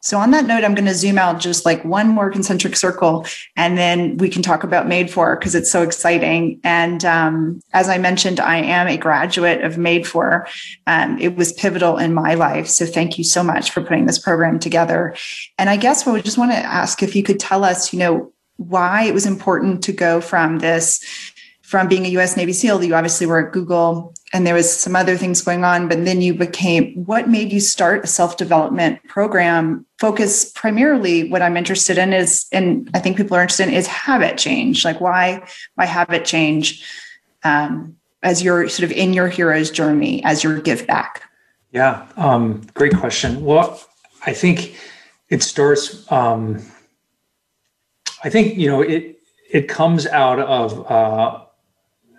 So 0.00 0.16
on 0.16 0.30
that 0.30 0.46
note 0.46 0.62
i'm 0.62 0.76
going 0.76 0.86
to 0.86 0.94
zoom 0.94 1.18
out 1.18 1.40
just 1.40 1.66
like 1.66 1.84
one 1.84 2.06
more 2.06 2.30
concentric 2.30 2.76
circle 2.76 3.26
and 3.56 3.76
then 3.76 4.16
we 4.18 4.28
can 4.28 4.42
talk 4.42 4.62
about 4.62 4.86
made 4.86 5.10
for 5.10 5.36
because 5.36 5.56
it's 5.56 5.72
so 5.72 5.82
exciting. 5.82 6.60
And 6.62 7.04
um, 7.04 7.60
as 7.72 7.88
i 7.88 7.98
mentioned 7.98 8.38
i 8.38 8.58
am 8.58 8.86
a 8.86 8.96
graduate 8.96 9.64
of 9.64 9.76
made 9.76 10.06
for. 10.06 10.46
Um, 10.86 11.18
it 11.18 11.34
was 11.34 11.52
pivotal 11.52 11.98
in 11.98 12.14
my 12.14 12.34
life 12.34 12.68
so 12.68 12.86
thank 12.86 13.18
you 13.18 13.24
so 13.24 13.42
much 13.42 13.72
for 13.72 13.82
putting 13.82 14.06
this 14.06 14.20
program 14.20 14.60
together. 14.60 15.16
And 15.58 15.68
i 15.68 15.76
guess 15.76 16.06
what 16.06 16.12
we 16.12 16.22
just 16.22 16.38
want 16.38 16.52
to 16.52 16.58
ask 16.58 17.02
if 17.02 17.16
you 17.16 17.24
could 17.24 17.40
tell 17.40 17.64
us 17.64 17.92
you 17.92 17.98
know 17.98 18.32
why 18.56 19.04
it 19.04 19.14
was 19.14 19.26
important 19.26 19.82
to 19.84 19.92
go 19.92 20.20
from 20.20 20.58
this 20.58 21.00
from 21.68 21.86
being 21.86 22.06
a 22.06 22.08
US 22.10 22.34
Navy 22.34 22.54
SEAL, 22.54 22.82
you 22.82 22.94
obviously 22.94 23.26
were 23.26 23.46
at 23.46 23.52
Google 23.52 24.14
and 24.32 24.46
there 24.46 24.54
was 24.54 24.70
some 24.70 24.94
other 24.94 25.16
things 25.16 25.40
going 25.40 25.64
on 25.64 25.88
but 25.88 26.04
then 26.04 26.20
you 26.20 26.34
became 26.34 26.94
what 27.06 27.28
made 27.28 27.52
you 27.52 27.60
start 27.60 28.04
a 28.04 28.06
self-development 28.06 29.02
program 29.08 29.86
focus 29.98 30.50
primarily 30.52 31.28
what 31.30 31.42
i'm 31.42 31.56
interested 31.56 31.98
in 31.98 32.12
is 32.12 32.46
and 32.52 32.90
i 32.94 32.98
think 32.98 33.16
people 33.16 33.36
are 33.36 33.42
interested 33.42 33.68
in 33.68 33.74
is 33.74 33.86
habit 33.86 34.38
change. 34.38 34.84
Like 34.84 35.00
why 35.00 35.46
why 35.74 35.86
habit 35.86 36.24
change 36.24 36.84
um, 37.44 37.96
as 38.22 38.42
you're 38.42 38.68
sort 38.68 38.90
of 38.90 38.96
in 38.96 39.12
your 39.12 39.28
hero's 39.28 39.70
journey 39.70 40.22
as 40.24 40.42
your 40.42 40.60
give 40.60 40.86
back? 40.86 41.22
Yeah 41.70 42.06
um, 42.16 42.66
great 42.74 42.96
question. 42.96 43.44
Well 43.44 43.80
i 44.26 44.32
think 44.32 44.76
it 45.28 45.42
starts 45.42 46.10
um, 46.10 46.62
i 48.24 48.28
think 48.30 48.56
you 48.56 48.68
know 48.68 48.82
it 48.82 49.18
it 49.50 49.68
comes 49.68 50.06
out 50.06 50.38
of 50.40 50.90
uh, 50.90 51.44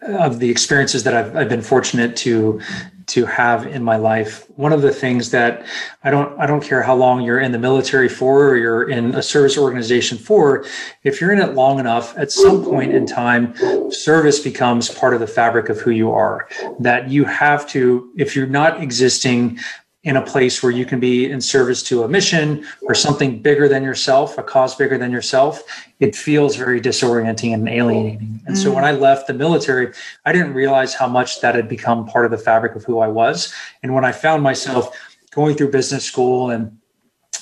of 0.02 0.39
the 0.39 0.50
experiences 0.50 1.04
that 1.04 1.14
I've, 1.14 1.36
I've 1.36 1.50
been 1.50 1.62
fortunate 1.62 2.16
to 2.18 2.62
to 3.08 3.26
have 3.26 3.66
in 3.66 3.84
my 3.84 3.95
life. 3.95 4.45
One 4.56 4.72
of 4.72 4.84
the 4.84 4.91
things 4.91 5.32
that 5.32 5.66
I 6.04 6.12
don't 6.12 6.39
I 6.39 6.45
don't 6.45 6.64
care 6.64 6.84
how 6.84 6.95
long 6.95 7.22
you're 7.22 7.39
in 7.39 7.52
the 7.52 7.58
military 7.58 8.08
for 8.08 8.50
or 8.50 8.56
you're 8.56 8.89
in 8.89 9.16
a 9.16 9.24
service 9.24 9.58
organization 9.58 10.18
for, 10.18 10.66
if 11.04 11.20
you're 11.20 11.32
in 11.32 11.39
it 11.39 11.56
long 11.56 11.80
enough, 11.80 12.16
at 12.18 12.32
some 12.32 12.64
point 12.64 12.93
in 12.93 13.06
time, 13.06 13.56
service 13.91 14.39
becomes 14.39 14.89
part 14.89 15.14
of 15.16 15.20
the 15.20 15.28
fabric 15.28 15.70
of 15.70 15.80
who 15.80 15.91
you 15.91 16.12
are. 16.12 16.47
That 16.80 17.10
you 17.10 17.26
have 17.26 17.68
to, 17.70 18.12
if 18.16 18.36
you're 18.36 18.47
not 18.47 18.82
existing 18.82 19.60
in 20.04 20.16
a 20.16 20.22
place 20.22 20.64
where 20.64 20.72
you 20.72 20.86
can 20.86 21.00
be 21.00 21.30
in 21.30 21.41
service 21.41 21.84
to 21.84 22.04
a 22.04 22.08
mission 22.08 22.66
or 22.84 22.95
something 22.95 23.41
bigger 23.41 23.68
than 23.68 23.84
yourself, 23.84 24.38
a 24.38 24.43
cause 24.43 24.74
bigger 24.76 24.97
than 24.97 25.12
yourself, 25.12 25.62
it 26.00 26.16
feels 26.16 26.56
very 26.56 26.80
disorienting 26.80 27.54
and 27.54 27.68
alienating. 27.68 28.41
And 28.45 28.56
mm. 28.56 28.64
so 28.64 28.74
when 28.74 28.86
I 28.86 28.91
left 28.91 29.28
the 29.28 29.34
military, 29.34 29.91
I 30.26 30.32
didn't 30.32 30.54
realize 30.54 30.93
how 30.93 31.08
much 31.08 31.41
that 31.41 31.54
had 31.54 31.68
become 31.68 32.06
part 32.06 32.24
of 32.24 32.32
the 32.32 32.38
fabric 32.38 32.76
of 32.76 32.86
who 32.86 33.00
I 33.00 33.08
was. 33.08 33.54
And 33.84 33.93
when 33.93 34.06
I 34.06 34.14
found 34.14 34.41
myself 34.41 34.97
going 35.32 35.58
through 35.58 35.72
business 35.72 36.06
school 36.06 36.50
and 36.50 36.78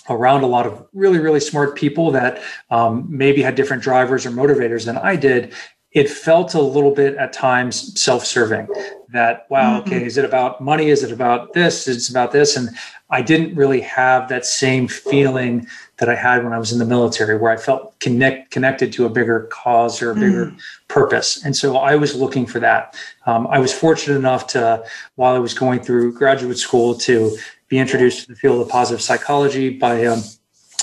around 0.09 0.43
a 0.43 0.47
lot 0.47 0.65
of 0.65 0.87
really, 0.93 1.19
really 1.19 1.39
smart 1.39 1.75
people 1.75 2.11
that 2.11 2.41
um, 2.71 3.05
maybe 3.07 3.43
had 3.43 3.53
different 3.53 3.83
drivers 3.83 4.25
or 4.25 4.31
motivators 4.31 4.85
than 4.85 4.97
I 4.97 5.15
did, 5.15 5.53
it 5.91 6.09
felt 6.09 6.53
a 6.53 6.61
little 6.61 6.93
bit 6.93 7.15
at 7.15 7.33
times 7.33 7.99
self-serving 7.99 8.67
that 9.09 9.47
wow 9.49 9.79
mm-hmm. 9.79 9.87
okay 9.87 10.05
is 10.05 10.17
it 10.17 10.25
about 10.25 10.59
money? 10.61 10.89
Is 10.89 11.03
it 11.03 11.11
about 11.11 11.53
this? 11.53 11.87
It's 11.87 12.09
about 12.09 12.31
this? 12.31 12.57
And 12.57 12.69
i 13.09 13.21
didn't 13.21 13.55
really 13.55 13.79
have 13.79 14.27
that 14.27 14.45
same 14.45 14.87
feeling 14.87 15.65
that 15.97 16.09
i 16.09 16.15
had 16.15 16.43
when 16.43 16.51
i 16.51 16.57
was 16.57 16.73
in 16.73 16.79
the 16.79 16.85
military 16.85 17.37
where 17.37 17.51
i 17.51 17.57
felt 17.57 17.97
connect, 17.99 18.51
connected 18.51 18.91
to 18.93 19.05
a 19.05 19.09
bigger 19.09 19.47
cause 19.49 20.01
or 20.01 20.11
a 20.11 20.15
bigger 20.15 20.47
mm. 20.47 20.59
purpose. 20.89 21.43
And 21.43 21.55
so 21.55 21.77
i 21.77 21.95
was 21.95 22.15
looking 22.15 22.45
for 22.45 22.59
that. 22.59 22.95
Um, 23.25 23.47
i 23.47 23.59
was 23.59 23.73
fortunate 23.73 24.17
enough 24.17 24.47
to 24.47 24.83
while 25.15 25.35
i 25.35 25.39
was 25.39 25.53
going 25.53 25.79
through 25.79 26.13
graduate 26.13 26.57
school 26.57 26.95
to 26.95 27.37
be 27.69 27.79
introduced 27.79 28.21
to 28.21 28.27
the 28.33 28.35
field 28.35 28.61
of 28.61 28.69
positive 28.69 29.01
psychology 29.01 29.69
by 29.69 30.05
um, 30.05 30.21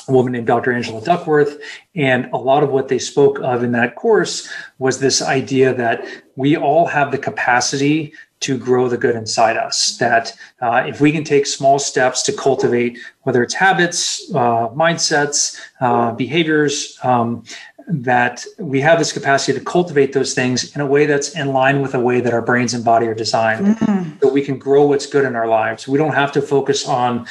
a 0.08 0.12
woman 0.12 0.32
named 0.32 0.46
Dr. 0.46 0.72
Angela 0.72 1.02
Duckworth. 1.02 1.58
And 1.94 2.26
a 2.32 2.36
lot 2.36 2.62
of 2.62 2.70
what 2.70 2.88
they 2.88 2.98
spoke 2.98 3.38
of 3.40 3.62
in 3.62 3.72
that 3.72 3.96
course 3.96 4.48
was 4.78 4.98
this 4.98 5.22
idea 5.22 5.74
that 5.74 6.04
we 6.36 6.56
all 6.56 6.86
have 6.86 7.10
the 7.10 7.18
capacity 7.18 8.12
to 8.40 8.58
grow 8.58 8.88
the 8.88 8.98
good 8.98 9.16
inside 9.16 9.56
us. 9.56 9.96
That 9.96 10.34
uh, 10.60 10.84
if 10.86 11.00
we 11.00 11.12
can 11.12 11.24
take 11.24 11.46
small 11.46 11.78
steps 11.78 12.22
to 12.24 12.32
cultivate, 12.32 12.98
whether 13.22 13.42
it's 13.42 13.54
habits, 13.54 14.30
uh, 14.34 14.68
mindsets, 14.68 15.58
uh, 15.80 16.12
behaviors, 16.12 16.98
um, 17.02 17.44
that 17.86 18.44
we 18.58 18.80
have 18.80 18.98
this 18.98 19.12
capacity 19.12 19.58
to 19.58 19.64
cultivate 19.64 20.12
those 20.12 20.34
things 20.34 20.74
in 20.74 20.80
a 20.80 20.86
way 20.86 21.06
that's 21.06 21.34
in 21.36 21.48
line 21.48 21.82
with 21.82 21.92
the 21.92 22.00
way 22.00 22.20
that 22.20 22.32
our 22.32 22.42
brains 22.42 22.72
and 22.72 22.84
body 22.84 23.06
are 23.06 23.14
designed 23.14 23.66
mm-hmm. 23.76 24.18
so 24.22 24.32
we 24.32 24.40
can 24.40 24.58
grow 24.58 24.86
what's 24.86 25.06
good 25.06 25.24
in 25.24 25.36
our 25.36 25.46
lives 25.46 25.86
we 25.86 25.98
don't 25.98 26.14
have 26.14 26.32
to 26.32 26.40
focus 26.40 26.88
on 26.88 27.26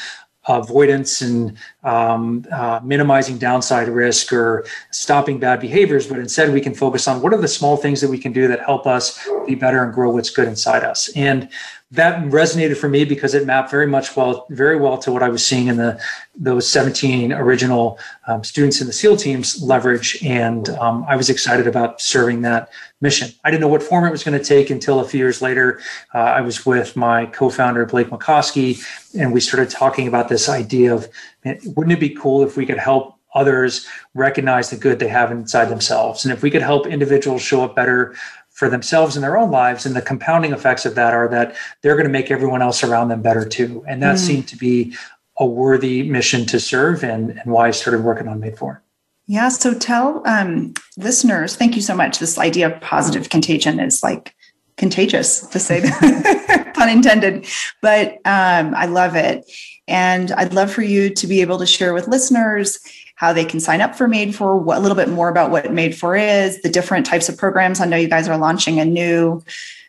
avoidance 0.47 1.21
and 1.21 1.57
um, 1.83 2.45
uh, 2.51 2.79
minimizing 2.83 3.37
downside 3.37 3.89
risk 3.89 4.31
or 4.31 4.65
stopping 4.91 5.39
bad 5.39 5.59
behaviors, 5.59 6.07
but 6.07 6.17
instead 6.19 6.53
we 6.53 6.61
can 6.61 6.73
focus 6.73 7.07
on 7.07 7.21
what 7.21 7.33
are 7.33 7.41
the 7.41 7.47
small 7.47 7.77
things 7.77 8.01
that 8.01 8.09
we 8.09 8.17
can 8.17 8.31
do 8.31 8.47
that 8.47 8.61
help 8.61 8.87
us 8.87 9.27
be 9.45 9.55
better 9.55 9.83
and 9.83 9.93
grow 9.93 10.09
what's 10.11 10.29
good 10.29 10.47
inside 10.47 10.83
us. 10.83 11.09
And 11.15 11.49
that 11.93 12.23
resonated 12.23 12.75
for 12.75 12.89
me 12.89 13.05
because 13.05 13.35
it 13.35 13.45
mapped 13.45 13.69
very 13.69 13.85
much 13.85 14.15
well, 14.15 14.47
very 14.49 14.79
well 14.79 14.97
to 14.97 15.11
what 15.11 15.21
I 15.21 15.29
was 15.29 15.45
seeing 15.45 15.67
in 15.67 15.77
the 15.77 16.01
those 16.35 16.67
17 16.67 17.31
original 17.31 17.99
um, 18.25 18.43
students 18.43 18.81
in 18.81 18.87
the 18.87 18.93
SEAL 18.93 19.17
teams 19.17 19.61
leverage, 19.61 20.17
and 20.23 20.69
um, 20.69 21.05
I 21.07 21.15
was 21.15 21.29
excited 21.29 21.67
about 21.67 22.01
serving 22.01 22.41
that 22.41 22.69
mission. 23.01 23.29
I 23.43 23.51
didn't 23.51 23.61
know 23.61 23.67
what 23.67 23.83
form 23.83 24.05
it 24.05 24.09
was 24.09 24.23
going 24.23 24.37
to 24.37 24.43
take 24.43 24.71
until 24.71 25.01
a 25.01 25.07
few 25.07 25.19
years 25.19 25.43
later. 25.43 25.79
Uh, 26.15 26.19
I 26.19 26.41
was 26.41 26.65
with 26.65 26.95
my 26.95 27.27
co-founder 27.27 27.85
Blake 27.85 28.07
Mycoskie, 28.07 28.83
and 29.15 29.31
we 29.31 29.39
started 29.39 29.69
talking 29.69 30.07
about 30.07 30.29
this 30.29 30.49
idea 30.49 30.95
of, 30.95 31.07
wouldn't 31.45 31.93
it 31.93 31.99
be 31.99 32.09
cool 32.09 32.43
if 32.43 32.57
we 32.57 32.65
could 32.65 32.77
help 32.77 33.15
others 33.35 33.87
recognize 34.13 34.69
the 34.69 34.77
good 34.77 34.99
they 34.99 35.07
have 35.07 35.31
inside 35.31 35.65
themselves, 35.65 36.23
and 36.23 36.33
if 36.33 36.43
we 36.43 36.51
could 36.51 36.61
help 36.61 36.87
individuals 36.87 37.41
show 37.41 37.63
up 37.63 37.75
better 37.75 38.15
for 38.53 38.69
themselves 38.69 39.15
in 39.15 39.21
their 39.21 39.35
own 39.35 39.51
lives 39.51 39.85
and 39.85 39.95
the 39.95 40.01
compounding 40.01 40.53
effects 40.53 40.85
of 40.85 40.95
that 40.95 41.13
are 41.13 41.27
that 41.27 41.55
they're 41.81 41.95
going 41.95 42.05
to 42.05 42.11
make 42.11 42.29
everyone 42.29 42.61
else 42.61 42.83
around 42.83 43.09
them 43.09 43.21
better 43.21 43.43
too. 43.43 43.83
And 43.87 44.01
that 44.03 44.15
mm. 44.15 44.19
seemed 44.19 44.47
to 44.49 44.55
be 44.55 44.95
a 45.37 45.45
worthy 45.45 46.07
mission 46.07 46.45
to 46.45 46.59
serve 46.59 47.03
and, 47.03 47.31
and 47.31 47.51
why 47.51 47.67
i 47.67 47.71
started 47.71 48.03
working 48.03 48.27
on 48.27 48.39
made 48.39 48.57
for. 48.57 48.81
Yeah 49.25 49.49
so 49.49 49.73
tell 49.73 50.21
um, 50.27 50.75
listeners 50.97 51.55
thank 51.55 51.75
you 51.75 51.81
so 51.81 51.95
much. 51.95 52.19
This 52.19 52.37
idea 52.37 52.73
of 52.73 52.79
positive 52.81 53.29
contagion 53.29 53.79
is 53.79 54.03
like 54.03 54.35
contagious 54.77 55.41
to 55.47 55.59
say 55.59 55.79
that 55.79 56.71
pun 56.75 56.89
intended. 56.89 57.47
But 57.81 58.13
um, 58.25 58.75
i 58.75 58.85
love 58.85 59.15
it 59.15 59.49
and 59.87 60.31
i'd 60.33 60.53
love 60.53 60.71
for 60.71 60.81
you 60.81 61.09
to 61.09 61.27
be 61.27 61.41
able 61.41 61.57
to 61.57 61.65
share 61.65 61.93
with 61.93 62.07
listeners 62.07 62.79
how 63.15 63.31
they 63.31 63.45
can 63.45 63.59
sign 63.59 63.79
up 63.79 63.95
for 63.95 64.07
Made 64.07 64.35
for, 64.35 64.57
what, 64.57 64.77
a 64.77 64.81
little 64.81 64.97
bit 64.97 65.07
more 65.07 65.29
about 65.29 65.51
what 65.51 65.71
Made 65.71 65.95
for 65.95 66.15
is, 66.15 66.61
the 66.61 66.69
different 66.69 67.05
types 67.05 67.29
of 67.29 67.37
programs. 67.37 67.79
I 67.79 67.85
know 67.85 67.95
you 67.95 68.09
guys 68.09 68.27
are 68.27 68.37
launching 68.37 68.79
a 68.79 68.85
new 68.85 69.41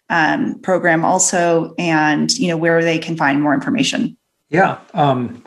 um, 0.08 0.58
program 0.60 1.04
also, 1.04 1.74
and 1.78 2.30
you 2.38 2.48
know 2.48 2.56
where 2.56 2.82
they 2.84 2.98
can 2.98 3.16
find 3.16 3.42
more 3.42 3.54
information. 3.54 4.16
Yeah. 4.50 4.78
Um, 4.92 5.42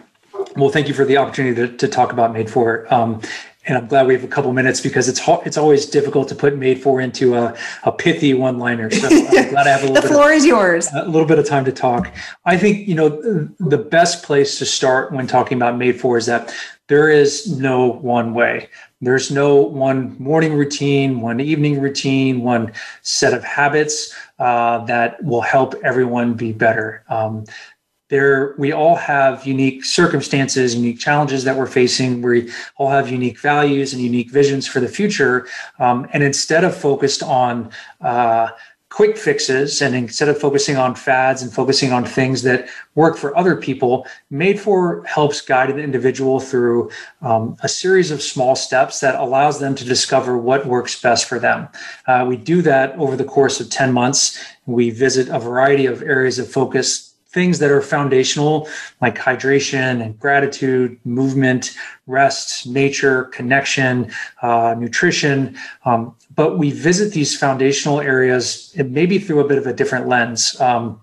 well, 0.56 0.70
thank 0.70 0.88
you 0.88 0.94
for 0.94 1.06
the 1.06 1.18
opportunity 1.18 1.56
to, 1.56 1.78
to 1.78 1.88
talk 1.88 2.12
about 2.12 2.34
Made 2.34 2.50
for. 2.50 2.92
Um, 2.94 3.22
and 3.68 3.78
I'm 3.78 3.88
glad 3.88 4.08
we 4.08 4.14
have 4.14 4.24
a 4.24 4.28
couple 4.28 4.52
minutes 4.54 4.80
because 4.80 5.10
it's 5.10 5.22
it's 5.46 5.58
always 5.58 5.86
difficult 5.86 6.30
to 6.30 6.36
put 6.36 6.56
made 6.56 6.82
for 6.82 7.02
into 7.02 7.36
a, 7.36 7.56
a 7.84 7.92
pithy 7.92 8.34
one 8.34 8.58
liner. 8.58 8.90
So 8.90 9.08
I'm 9.08 9.50
glad 9.50 9.68
I 9.68 9.72
have 9.72 9.84
a 9.84 9.88
little. 9.88 10.02
the 10.02 10.08
floor 10.08 10.32
of, 10.32 10.38
is 10.38 10.46
yours. 10.46 10.88
A 10.94 11.06
little 11.06 11.28
bit 11.28 11.38
of 11.38 11.46
time 11.46 11.66
to 11.66 11.72
talk. 11.72 12.12
I 12.46 12.58
think 12.58 12.88
you 12.88 12.96
know 12.96 13.10
the 13.60 13.78
best 13.78 14.24
place 14.24 14.58
to 14.60 14.66
start 14.66 15.12
when 15.12 15.28
talking 15.28 15.58
about 15.58 15.78
made 15.78 16.00
for 16.00 16.18
is 16.18 16.26
that 16.28 16.56
there 16.88 17.10
is 17.10 17.60
no 17.60 17.88
one 17.88 18.34
way. 18.34 18.70
There's 19.02 19.30
no 19.30 19.56
one 19.56 20.16
morning 20.18 20.54
routine, 20.54 21.20
one 21.20 21.40
evening 21.40 21.82
routine, 21.82 22.42
one 22.42 22.72
set 23.02 23.34
of 23.34 23.44
habits 23.44 24.16
uh, 24.40 24.86
that 24.86 25.22
will 25.24 25.42
help 25.42 25.76
everyone 25.84 26.34
be 26.34 26.54
better. 26.54 27.04
Um, 27.10 27.46
there, 28.10 28.56
we 28.58 28.72
all 28.72 28.96
have 28.96 29.46
unique 29.46 29.84
circumstances, 29.84 30.76
unique 30.76 31.00
challenges 31.00 31.44
that 31.44 31.58
we're 31.58 31.68
facing. 31.68 32.22
We 32.22 32.52
all 32.78 32.90
have 32.90 33.10
unique 33.10 33.40
values 33.40 33.94
and 33.94 34.02
unique 34.02 34.32
visions 34.32 34.66
for 34.66 34.80
the 34.80 34.88
future. 34.88 35.48
Um, 35.80 36.08
and 36.14 36.24
instead 36.24 36.64
of 36.64 36.76
focused 36.76 37.22
on 37.22 37.70
uh, 38.00 38.50
quick 38.90 39.18
fixes 39.18 39.82
and 39.82 39.94
instead 39.94 40.30
of 40.30 40.40
focusing 40.40 40.78
on 40.78 40.96
fads 40.96 41.42
and 41.42 41.54
focusing 41.54 41.92
on 41.92 42.06
things 42.06 42.42
that 42.44 42.70
work 42.96 43.18
for 43.18 43.36
other 43.38 43.56
people 43.56 44.08
made 44.30 44.58
for 44.58 45.04
helps 45.04 45.42
guide 45.42 45.70
the 45.70 45.78
individual 45.78 46.40
through 46.40 46.90
um, 47.22 47.58
a 47.64 47.68
series 47.68 48.12
of 48.12 48.22
small 48.22 48.56
steps 48.56 49.02
that 49.02 49.16
allows 49.16 49.60
them 49.60 49.76
to 49.76 49.84
discover 49.84 50.38
what 50.38 50.66
works 50.66 51.00
best 51.02 51.26
for 51.26 51.38
them 51.38 51.68
uh, 52.08 52.24
we 52.26 52.38
do 52.38 52.62
that 52.62 52.98
over 52.98 53.18
the 53.18 53.26
course 53.26 53.60
of 53.60 53.70
10 53.70 53.92
months 53.92 54.42
we 54.66 54.90
visit 54.90 55.28
a 55.28 55.38
variety 55.38 55.86
of 55.86 56.02
areas 56.02 56.40
of 56.40 56.50
focus 56.50 57.07
things 57.30 57.60
that 57.60 57.72
are 57.72 57.82
foundational 57.82 58.68
like 59.02 59.18
hydration 59.18 60.02
and 60.04 60.20
gratitude 60.20 60.98
movement 61.04 61.78
rest 62.08 62.66
nature 62.66 63.26
connection 63.26 64.12
uh, 64.42 64.76
nutrition. 64.78 65.58
Um, 65.86 66.16
but 66.36 66.58
we 66.58 66.72
visit 66.72 67.14
these 67.14 67.38
foundational 67.38 68.00
areas 68.00 68.74
maybe 68.76 69.20
through 69.20 69.42
a 69.42 69.48
bit 69.48 69.58
of 69.58 69.68
a 69.68 69.74
different 69.74 70.08
lens. 70.08 70.60
Um, 70.62 71.02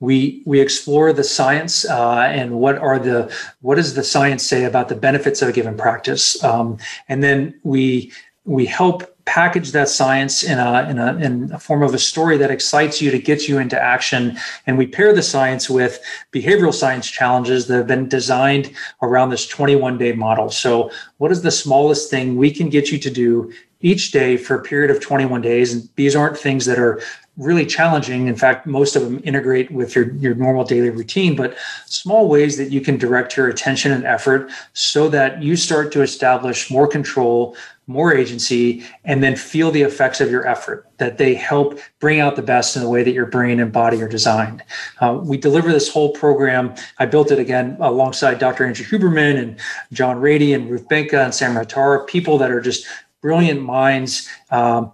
we 0.00 0.42
we 0.44 0.60
explore 0.60 1.12
the 1.12 1.24
science 1.24 1.84
uh, 1.88 2.20
and 2.20 2.52
what 2.52 2.76
are 2.78 2.98
the 2.98 3.34
what 3.60 3.76
does 3.76 3.94
the 3.94 4.04
science 4.04 4.42
say 4.42 4.64
about 4.64 4.88
the 4.88 4.94
benefits 4.94 5.42
of 5.42 5.48
a 5.48 5.52
given 5.52 5.76
practice? 5.76 6.42
Um, 6.44 6.78
and 7.08 7.22
then 7.22 7.58
we 7.62 8.12
we 8.44 8.66
help 8.66 9.13
package 9.26 9.72
that 9.72 9.88
science 9.88 10.42
in 10.42 10.58
a, 10.58 10.88
in 10.88 10.98
a 10.98 11.16
in 11.16 11.52
a 11.52 11.58
form 11.58 11.82
of 11.82 11.94
a 11.94 11.98
story 11.98 12.36
that 12.36 12.50
excites 12.50 13.00
you 13.00 13.10
to 13.10 13.18
get 13.18 13.48
you 13.48 13.58
into 13.58 13.80
action. 13.80 14.36
And 14.66 14.76
we 14.76 14.86
pair 14.86 15.14
the 15.14 15.22
science 15.22 15.70
with 15.70 15.98
behavioral 16.32 16.74
science 16.74 17.10
challenges 17.10 17.66
that 17.66 17.76
have 17.76 17.86
been 17.86 18.08
designed 18.08 18.72
around 19.02 19.30
this 19.30 19.46
21 19.46 19.98
day 19.98 20.12
model. 20.12 20.50
So 20.50 20.90
what 21.18 21.32
is 21.32 21.42
the 21.42 21.50
smallest 21.50 22.10
thing 22.10 22.36
we 22.36 22.50
can 22.50 22.68
get 22.68 22.92
you 22.92 22.98
to 22.98 23.10
do 23.10 23.52
each 23.80 24.12
day 24.12 24.36
for 24.36 24.56
a 24.56 24.62
period 24.62 24.90
of 24.90 25.00
21 25.00 25.40
days? 25.40 25.72
And 25.72 25.88
these 25.96 26.14
aren't 26.14 26.38
things 26.38 26.66
that 26.66 26.78
are 26.78 27.00
really 27.36 27.66
challenging. 27.66 28.28
In 28.28 28.36
fact, 28.36 28.66
most 28.66 28.94
of 28.94 29.02
them 29.02 29.20
integrate 29.24 29.70
with 29.70 29.96
your, 29.96 30.12
your 30.14 30.34
normal 30.34 30.64
daily 30.64 30.90
routine, 30.90 31.34
but 31.34 31.56
small 31.86 32.28
ways 32.28 32.56
that 32.58 32.70
you 32.70 32.80
can 32.80 32.96
direct 32.96 33.36
your 33.36 33.48
attention 33.48 33.90
and 33.90 34.04
effort 34.04 34.50
so 34.72 35.08
that 35.08 35.42
you 35.42 35.56
start 35.56 35.90
to 35.92 36.02
establish 36.02 36.70
more 36.70 36.86
control, 36.86 37.56
more 37.86 38.14
agency, 38.14 38.82
and 39.04 39.22
then 39.22 39.36
feel 39.36 39.70
the 39.70 39.82
effects 39.82 40.20
of 40.20 40.30
your 40.30 40.46
effort, 40.46 40.88
that 40.98 41.18
they 41.18 41.34
help 41.34 41.78
bring 42.00 42.20
out 42.20 42.36
the 42.36 42.42
best 42.42 42.76
in 42.76 42.82
the 42.82 42.88
way 42.88 43.02
that 43.02 43.12
your 43.12 43.26
brain 43.26 43.60
and 43.60 43.72
body 43.72 44.02
are 44.02 44.08
designed. 44.08 44.62
Uh, 45.00 45.20
we 45.22 45.36
deliver 45.36 45.70
this 45.70 45.88
whole 45.88 46.12
program. 46.12 46.74
I 46.98 47.06
built 47.06 47.30
it 47.30 47.38
again 47.38 47.76
alongside 47.80 48.38
Dr. 48.38 48.64
Andrew 48.64 48.86
Huberman 48.86 49.38
and 49.38 49.60
John 49.92 50.20
Ratey 50.20 50.54
and 50.54 50.70
Ruth 50.70 50.88
Benca 50.88 51.22
and 51.22 51.34
Sam 51.34 51.54
Ratara, 51.54 52.06
people 52.06 52.38
that 52.38 52.50
are 52.50 52.60
just 52.60 52.86
brilliant 53.20 53.62
minds. 53.62 54.28
Um, 54.50 54.92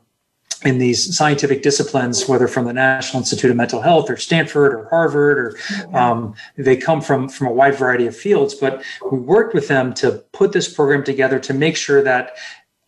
in 0.64 0.78
these 0.78 1.16
scientific 1.16 1.62
disciplines, 1.62 2.28
whether 2.28 2.46
from 2.46 2.66
the 2.66 2.72
National 2.72 3.20
Institute 3.20 3.50
of 3.50 3.56
Mental 3.56 3.80
Health 3.80 4.10
or 4.10 4.16
Stanford 4.16 4.74
or 4.74 4.88
Harvard, 4.88 5.38
or 5.38 5.96
um, 5.96 6.34
they 6.56 6.76
come 6.76 7.00
from 7.00 7.28
from 7.28 7.46
a 7.46 7.52
wide 7.52 7.76
variety 7.76 8.06
of 8.06 8.14
fields. 8.16 8.54
But 8.54 8.82
we 9.10 9.18
worked 9.18 9.54
with 9.54 9.68
them 9.68 9.94
to 9.94 10.22
put 10.32 10.52
this 10.52 10.72
program 10.72 11.02
together 11.02 11.38
to 11.38 11.54
make 11.54 11.76
sure 11.76 12.02
that 12.02 12.36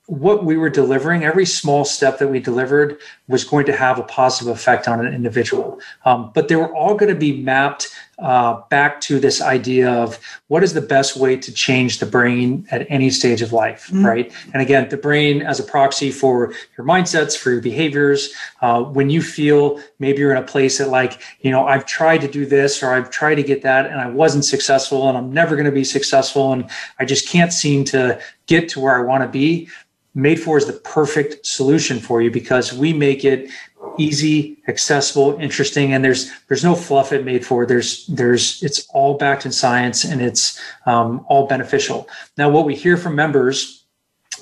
what 0.06 0.44
we 0.44 0.56
were 0.56 0.68
delivering, 0.68 1.24
every 1.24 1.46
small 1.46 1.84
step 1.84 2.18
that 2.18 2.28
we 2.28 2.40
delivered 2.40 2.98
was 3.28 3.44
going 3.44 3.66
to 3.66 3.76
have 3.76 3.98
a 3.98 4.02
positive 4.02 4.52
effect 4.52 4.88
on 4.88 5.04
an 5.04 5.14
individual. 5.14 5.80
Um, 6.04 6.32
but 6.34 6.48
they 6.48 6.56
were 6.56 6.74
all 6.74 6.94
going 6.94 7.12
to 7.12 7.18
be 7.18 7.40
mapped 7.40 7.88
uh, 8.22 8.62
back 8.70 9.00
to 9.02 9.18
this 9.18 9.42
idea 9.42 9.90
of 9.90 10.18
what 10.46 10.62
is 10.62 10.72
the 10.72 10.80
best 10.80 11.16
way 11.16 11.36
to 11.36 11.52
change 11.52 11.98
the 11.98 12.06
brain 12.06 12.66
at 12.70 12.86
any 12.88 13.10
stage 13.10 13.42
of 13.42 13.52
life, 13.52 13.88
mm-hmm. 13.88 14.06
right? 14.06 14.32
And 14.52 14.62
again, 14.62 14.88
the 14.88 14.96
brain 14.96 15.42
as 15.42 15.60
a 15.60 15.64
proxy 15.64 16.10
for 16.10 16.54
your 16.78 16.86
mindsets, 16.86 17.36
for 17.36 17.50
your 17.50 17.60
behaviors. 17.60 18.32
Uh, 18.60 18.82
when 18.82 19.10
you 19.10 19.20
feel 19.20 19.80
maybe 19.98 20.18
you're 20.20 20.32
in 20.32 20.42
a 20.42 20.46
place 20.46 20.78
that, 20.78 20.88
like, 20.88 21.20
you 21.40 21.50
know, 21.50 21.66
I've 21.66 21.84
tried 21.84 22.20
to 22.22 22.28
do 22.28 22.46
this 22.46 22.82
or 22.82 22.94
I've 22.94 23.10
tried 23.10 23.34
to 23.34 23.42
get 23.42 23.62
that 23.62 23.86
and 23.86 24.00
I 24.00 24.06
wasn't 24.06 24.44
successful 24.44 25.08
and 25.08 25.18
I'm 25.18 25.32
never 25.32 25.56
going 25.56 25.66
to 25.66 25.72
be 25.72 25.84
successful 25.84 26.52
and 26.52 26.70
I 26.98 27.04
just 27.04 27.28
can't 27.28 27.52
seem 27.52 27.84
to 27.86 28.20
get 28.46 28.68
to 28.70 28.80
where 28.80 28.96
I 28.96 29.02
want 29.02 29.22
to 29.24 29.28
be 29.28 29.68
Made 30.14 30.38
for 30.40 30.58
is 30.58 30.66
the 30.66 30.74
perfect 30.74 31.46
solution 31.46 31.98
for 31.98 32.20
you 32.20 32.30
because 32.30 32.70
we 32.70 32.92
make 32.92 33.24
it 33.24 33.50
easy, 33.98 34.62
accessible, 34.68 35.38
interesting, 35.38 35.92
and 35.92 36.04
there's 36.04 36.30
there's 36.48 36.64
no 36.64 36.74
fluff 36.74 37.12
at 37.12 37.24
Made 37.24 37.44
for. 37.44 37.66
There's 37.66 38.06
there's 38.06 38.62
it's 38.62 38.86
all 38.90 39.16
backed 39.16 39.46
in 39.46 39.52
science 39.52 40.04
and 40.04 40.20
it's 40.20 40.60
um, 40.86 41.24
all 41.28 41.46
beneficial. 41.46 42.08
Now, 42.36 42.48
what 42.48 42.64
we 42.64 42.74
hear 42.74 42.96
from 42.96 43.14
members 43.14 43.82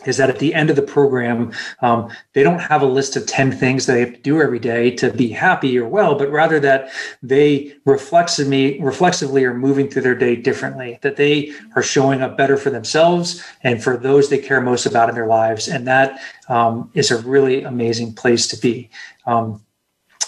is 0.06 0.16
that 0.16 0.30
at 0.30 0.38
the 0.38 0.54
end 0.54 0.70
of 0.70 0.76
the 0.76 0.82
program, 0.82 1.52
um, 1.82 2.10
they 2.32 2.42
don't 2.42 2.60
have 2.60 2.82
a 2.82 2.86
list 2.86 3.16
of 3.16 3.26
10 3.26 3.52
things 3.52 3.86
they 3.86 4.00
have 4.00 4.14
to 4.14 4.20
do 4.20 4.40
every 4.40 4.58
day 4.58 4.90
to 4.92 5.12
be 5.12 5.28
happy 5.28 5.78
or 5.78 5.86
well, 5.86 6.14
but 6.14 6.30
rather 6.30 6.58
that 6.60 6.90
they 7.22 7.74
reflexively, 7.84 8.80
reflexively 8.80 9.44
are 9.44 9.54
moving 9.54 9.88
through 9.88 10.02
their 10.02 10.14
day 10.14 10.36
differently, 10.36 10.98
that 11.02 11.16
they 11.16 11.52
are 11.76 11.82
showing 11.82 12.22
up 12.22 12.36
better 12.36 12.56
for 12.56 12.70
themselves 12.70 13.44
and 13.62 13.82
for 13.82 13.96
those 13.96 14.30
they 14.30 14.38
care 14.38 14.60
most 14.60 14.86
about 14.86 15.08
in 15.08 15.14
their 15.14 15.26
lives. 15.26 15.68
And 15.68 15.86
that 15.86 16.20
um, 16.48 16.90
is 16.94 17.10
a 17.10 17.20
really 17.22 17.62
amazing 17.62 18.14
place 18.14 18.46
to 18.48 18.56
be. 18.56 18.90
Um, 19.26 19.64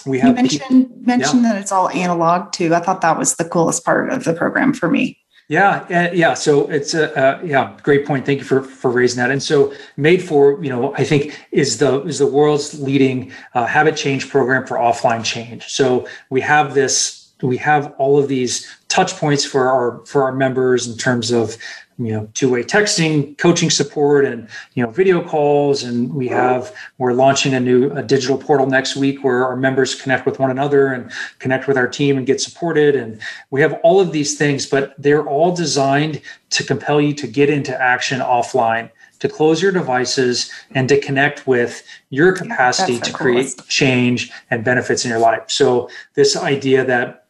we 0.05 0.19
have 0.19 0.29
you 0.29 0.35
mentioned, 0.35 0.89
people, 0.89 0.97
mentioned 1.01 1.43
yeah. 1.43 1.53
that 1.53 1.61
it's 1.61 1.71
all 1.71 1.89
analog 1.89 2.51
too. 2.51 2.73
I 2.73 2.79
thought 2.79 3.01
that 3.01 3.17
was 3.17 3.35
the 3.35 3.45
coolest 3.45 3.85
part 3.85 4.11
of 4.11 4.23
the 4.23 4.33
program 4.33 4.73
for 4.73 4.89
me. 4.89 5.19
Yeah, 5.49 5.85
uh, 5.89 6.13
yeah. 6.13 6.33
So 6.33 6.69
it's 6.69 6.93
a 6.93 7.15
uh, 7.17 7.41
yeah, 7.43 7.77
great 7.83 8.05
point. 8.05 8.25
Thank 8.25 8.39
you 8.39 8.45
for 8.45 8.63
for 8.63 8.89
raising 8.89 9.17
that. 9.17 9.29
And 9.29 9.43
so, 9.43 9.73
Made 9.97 10.23
for 10.23 10.63
you 10.63 10.69
know, 10.69 10.95
I 10.95 11.03
think 11.03 11.37
is 11.51 11.77
the 11.77 12.01
is 12.03 12.19
the 12.19 12.27
world's 12.27 12.79
leading 12.79 13.31
uh, 13.53 13.65
habit 13.65 13.95
change 13.95 14.29
program 14.29 14.65
for 14.65 14.77
offline 14.77 15.23
change. 15.23 15.65
So 15.65 16.07
we 16.29 16.41
have 16.41 16.73
this. 16.73 17.31
We 17.41 17.57
have 17.57 17.93
all 17.97 18.17
of 18.17 18.29
these 18.29 18.73
touch 18.87 19.15
points 19.17 19.43
for 19.43 19.69
our 19.69 20.05
for 20.05 20.23
our 20.23 20.31
members 20.31 20.87
in 20.87 20.97
terms 20.97 21.31
of 21.31 21.57
you 21.97 22.11
know 22.11 22.29
two-way 22.33 22.63
texting 22.63 23.37
coaching 23.37 23.69
support 23.69 24.25
and 24.25 24.47
you 24.73 24.83
know 24.83 24.89
video 24.89 25.21
calls. 25.21 25.83
And 25.83 26.13
we 26.13 26.27
have 26.29 26.75
we're 26.97 27.13
launching 27.13 27.53
a 27.53 27.59
new 27.59 27.91
a 27.91 28.03
digital 28.03 28.37
portal 28.37 28.67
next 28.67 28.95
week 28.95 29.23
where 29.23 29.45
our 29.45 29.55
members 29.55 29.95
connect 29.95 30.25
with 30.25 30.39
one 30.39 30.51
another 30.51 30.87
and 30.87 31.11
connect 31.39 31.67
with 31.67 31.77
our 31.77 31.87
team 31.87 32.17
and 32.17 32.25
get 32.25 32.41
supported. 32.41 32.95
And 32.95 33.21
we 33.51 33.61
have 33.61 33.73
all 33.83 33.99
of 33.99 34.11
these 34.11 34.37
things 34.37 34.65
but 34.65 34.95
they're 34.97 35.27
all 35.27 35.55
designed 35.55 36.21
to 36.51 36.63
compel 36.63 37.01
you 37.01 37.13
to 37.13 37.27
get 37.27 37.49
into 37.49 37.79
action 37.81 38.19
offline 38.19 38.89
to 39.23 39.29
close 39.29 39.61
your 39.61 39.71
devices 39.71 40.51
and 40.71 40.89
to 40.89 40.99
connect 40.99 41.47
with 41.47 41.81
your 42.09 42.33
capacity 42.33 42.99
to 42.99 43.13
create 43.13 43.55
change 43.69 44.29
and 44.51 44.65
benefits 44.65 45.05
in 45.05 45.09
your 45.09 45.19
life. 45.19 45.43
So 45.47 45.89
this 46.15 46.35
idea 46.35 46.83
that 46.83 47.21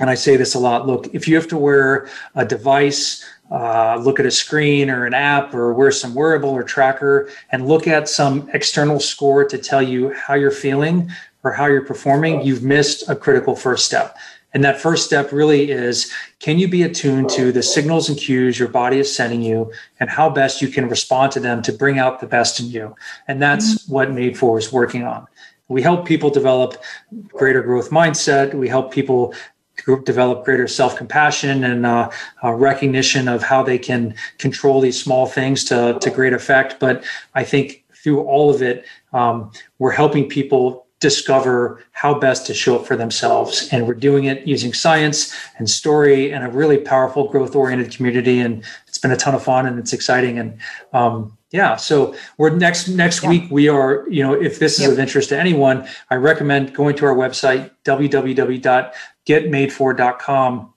and 0.00 0.10
I 0.10 0.14
say 0.14 0.36
this 0.36 0.54
a 0.54 0.58
lot 0.58 0.86
look, 0.86 1.12
if 1.14 1.26
you 1.28 1.36
have 1.36 1.48
to 1.48 1.56
wear 1.56 2.08
a 2.34 2.44
device 2.44 3.24
uh, 3.50 3.96
look 4.02 4.20
at 4.20 4.26
a 4.26 4.30
screen 4.30 4.90
or 4.90 5.06
an 5.06 5.14
app 5.14 5.54
or 5.54 5.72
wear 5.72 5.90
some 5.90 6.14
wearable 6.14 6.50
or 6.50 6.62
tracker 6.62 7.30
and 7.50 7.66
look 7.66 7.86
at 7.86 8.08
some 8.08 8.48
external 8.52 9.00
score 9.00 9.44
to 9.44 9.58
tell 9.58 9.82
you 9.82 10.12
how 10.12 10.34
you're 10.34 10.50
feeling 10.50 11.10
or 11.44 11.52
how 11.52 11.66
you're 11.66 11.84
performing, 11.84 12.42
you've 12.42 12.62
missed 12.62 13.08
a 13.08 13.16
critical 13.16 13.54
first 13.56 13.86
step. 13.86 14.16
And 14.54 14.64
that 14.64 14.80
first 14.80 15.04
step 15.04 15.30
really 15.30 15.70
is 15.70 16.12
can 16.40 16.58
you 16.58 16.68
be 16.68 16.82
attuned 16.82 17.28
to 17.30 17.52
the 17.52 17.62
signals 17.62 18.08
and 18.08 18.18
cues 18.18 18.58
your 18.58 18.68
body 18.68 18.98
is 18.98 19.14
sending 19.14 19.42
you 19.42 19.72
and 20.00 20.08
how 20.08 20.30
best 20.30 20.62
you 20.62 20.68
can 20.68 20.88
respond 20.88 21.32
to 21.32 21.40
them 21.40 21.62
to 21.62 21.72
bring 21.72 21.98
out 21.98 22.20
the 22.20 22.26
best 22.26 22.58
in 22.58 22.66
you? 22.66 22.94
And 23.28 23.42
that's 23.42 23.84
mm-hmm. 23.84 23.92
what 23.92 24.10
Made 24.10 24.38
For 24.38 24.58
is 24.58 24.72
working 24.72 25.04
on. 25.04 25.26
We 25.68 25.82
help 25.82 26.06
people 26.06 26.30
develop 26.30 26.82
greater 27.28 27.62
growth 27.62 27.90
mindset. 27.90 28.54
We 28.54 28.68
help 28.68 28.90
people 28.90 29.34
develop 29.96 30.44
greater 30.44 30.68
self-compassion 30.68 31.64
and 31.64 31.86
uh, 31.86 32.10
uh, 32.44 32.52
recognition 32.52 33.28
of 33.28 33.42
how 33.42 33.62
they 33.62 33.78
can 33.78 34.14
control 34.38 34.80
these 34.80 35.00
small 35.00 35.26
things 35.26 35.64
to, 35.64 35.98
to 36.00 36.10
great 36.10 36.32
effect 36.32 36.78
but 36.78 37.04
i 37.34 37.42
think 37.42 37.84
through 38.02 38.20
all 38.20 38.50
of 38.50 38.62
it 38.62 38.84
um, 39.12 39.50
we're 39.78 39.90
helping 39.90 40.28
people 40.28 40.86
discover 41.00 41.84
how 41.92 42.18
best 42.18 42.46
to 42.46 42.54
show 42.54 42.76
up 42.76 42.86
for 42.86 42.96
themselves 42.96 43.68
and 43.70 43.86
we're 43.86 43.94
doing 43.94 44.24
it 44.24 44.46
using 44.46 44.72
science 44.72 45.34
and 45.58 45.70
story 45.70 46.32
and 46.32 46.44
a 46.44 46.48
really 46.48 46.78
powerful 46.78 47.28
growth 47.28 47.54
oriented 47.54 47.94
community 47.94 48.40
and 48.40 48.64
it's 48.88 48.98
been 48.98 49.12
a 49.12 49.16
ton 49.16 49.34
of 49.34 49.42
fun 49.42 49.66
and 49.66 49.78
it's 49.78 49.92
exciting 49.92 50.38
and 50.38 50.58
um, 50.92 51.36
yeah 51.50 51.76
so 51.76 52.14
we're 52.36 52.50
next 52.50 52.88
next 52.88 53.22
yeah. 53.22 53.28
week 53.28 53.44
we 53.50 53.68
are 53.68 54.08
you 54.10 54.24
know 54.24 54.32
if 54.34 54.58
this 54.58 54.74
is 54.74 54.80
yep. 54.80 54.90
of 54.90 54.98
interest 54.98 55.28
to 55.28 55.38
anyone 55.38 55.86
i 56.10 56.16
recommend 56.16 56.74
going 56.74 56.96
to 56.96 57.06
our 57.06 57.14
website 57.14 57.70
www.getmadefor.com 59.28 60.74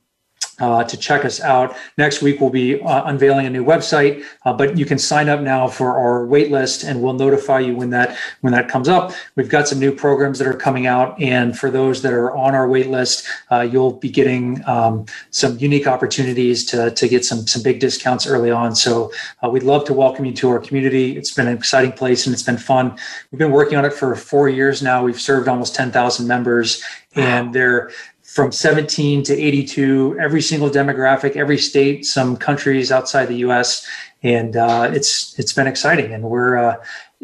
uh, 0.61 0.83
to 0.83 0.95
check 0.95 1.25
us 1.25 1.41
out. 1.41 1.75
Next 1.97 2.21
week, 2.21 2.39
we'll 2.39 2.51
be 2.51 2.79
uh, 2.81 3.03
unveiling 3.05 3.47
a 3.47 3.49
new 3.49 3.65
website, 3.65 4.23
uh, 4.45 4.53
but 4.53 4.77
you 4.77 4.85
can 4.85 4.99
sign 4.99 5.27
up 5.27 5.41
now 5.41 5.67
for 5.67 5.97
our 5.97 6.25
wait 6.25 6.51
list, 6.51 6.83
and 6.83 7.01
we'll 7.01 7.13
notify 7.13 7.59
you 7.59 7.75
when 7.75 7.89
that 7.89 8.15
when 8.41 8.53
that 8.53 8.69
comes 8.69 8.87
up. 8.87 9.11
We've 9.35 9.49
got 9.49 9.67
some 9.67 9.79
new 9.79 9.93
programs 9.93 10.37
that 10.39 10.47
are 10.47 10.53
coming 10.53 10.85
out, 10.85 11.19
and 11.19 11.57
for 11.57 11.71
those 11.71 12.03
that 12.03 12.13
are 12.13 12.35
on 12.35 12.53
our 12.53 12.69
wait 12.69 12.89
list, 12.89 13.25
uh, 13.51 13.61
you'll 13.61 13.93
be 13.93 14.09
getting 14.09 14.63
um, 14.67 15.05
some 15.31 15.57
unique 15.57 15.87
opportunities 15.87 16.63
to 16.65 16.91
to 16.91 17.07
get 17.07 17.25
some 17.25 17.47
some 17.47 17.63
big 17.63 17.79
discounts 17.79 18.27
early 18.27 18.51
on. 18.51 18.75
So 18.75 19.11
uh, 19.43 19.49
we'd 19.49 19.63
love 19.63 19.85
to 19.85 19.93
welcome 19.93 20.25
you 20.25 20.33
to 20.33 20.49
our 20.49 20.59
community. 20.59 21.17
It's 21.17 21.33
been 21.33 21.47
an 21.47 21.57
exciting 21.57 21.93
place, 21.93 22.27
and 22.27 22.33
it's 22.33 22.43
been 22.43 22.57
fun. 22.57 22.95
We've 23.31 23.39
been 23.39 23.51
working 23.51 23.77
on 23.79 23.85
it 23.85 23.93
for 23.93 24.15
four 24.15 24.47
years 24.47 24.83
now. 24.83 25.03
We've 25.03 25.19
served 25.19 25.47
almost 25.47 25.73
ten 25.73 25.91
thousand 25.91 26.27
members, 26.27 26.83
and 27.15 27.53
they're 27.53 27.91
from 28.31 28.49
17 28.49 29.23
to 29.23 29.33
82, 29.33 30.17
every 30.17 30.41
single 30.41 30.69
demographic, 30.69 31.35
every 31.35 31.57
state, 31.57 32.05
some 32.05 32.37
countries 32.37 32.89
outside 32.89 33.25
the 33.25 33.35
U.S. 33.47 33.85
And 34.23 34.55
uh, 34.55 34.89
it's 34.93 35.37
it's 35.37 35.51
been 35.51 35.67
exciting, 35.67 36.13
and 36.13 36.23
we're. 36.23 36.57
Uh, 36.57 36.75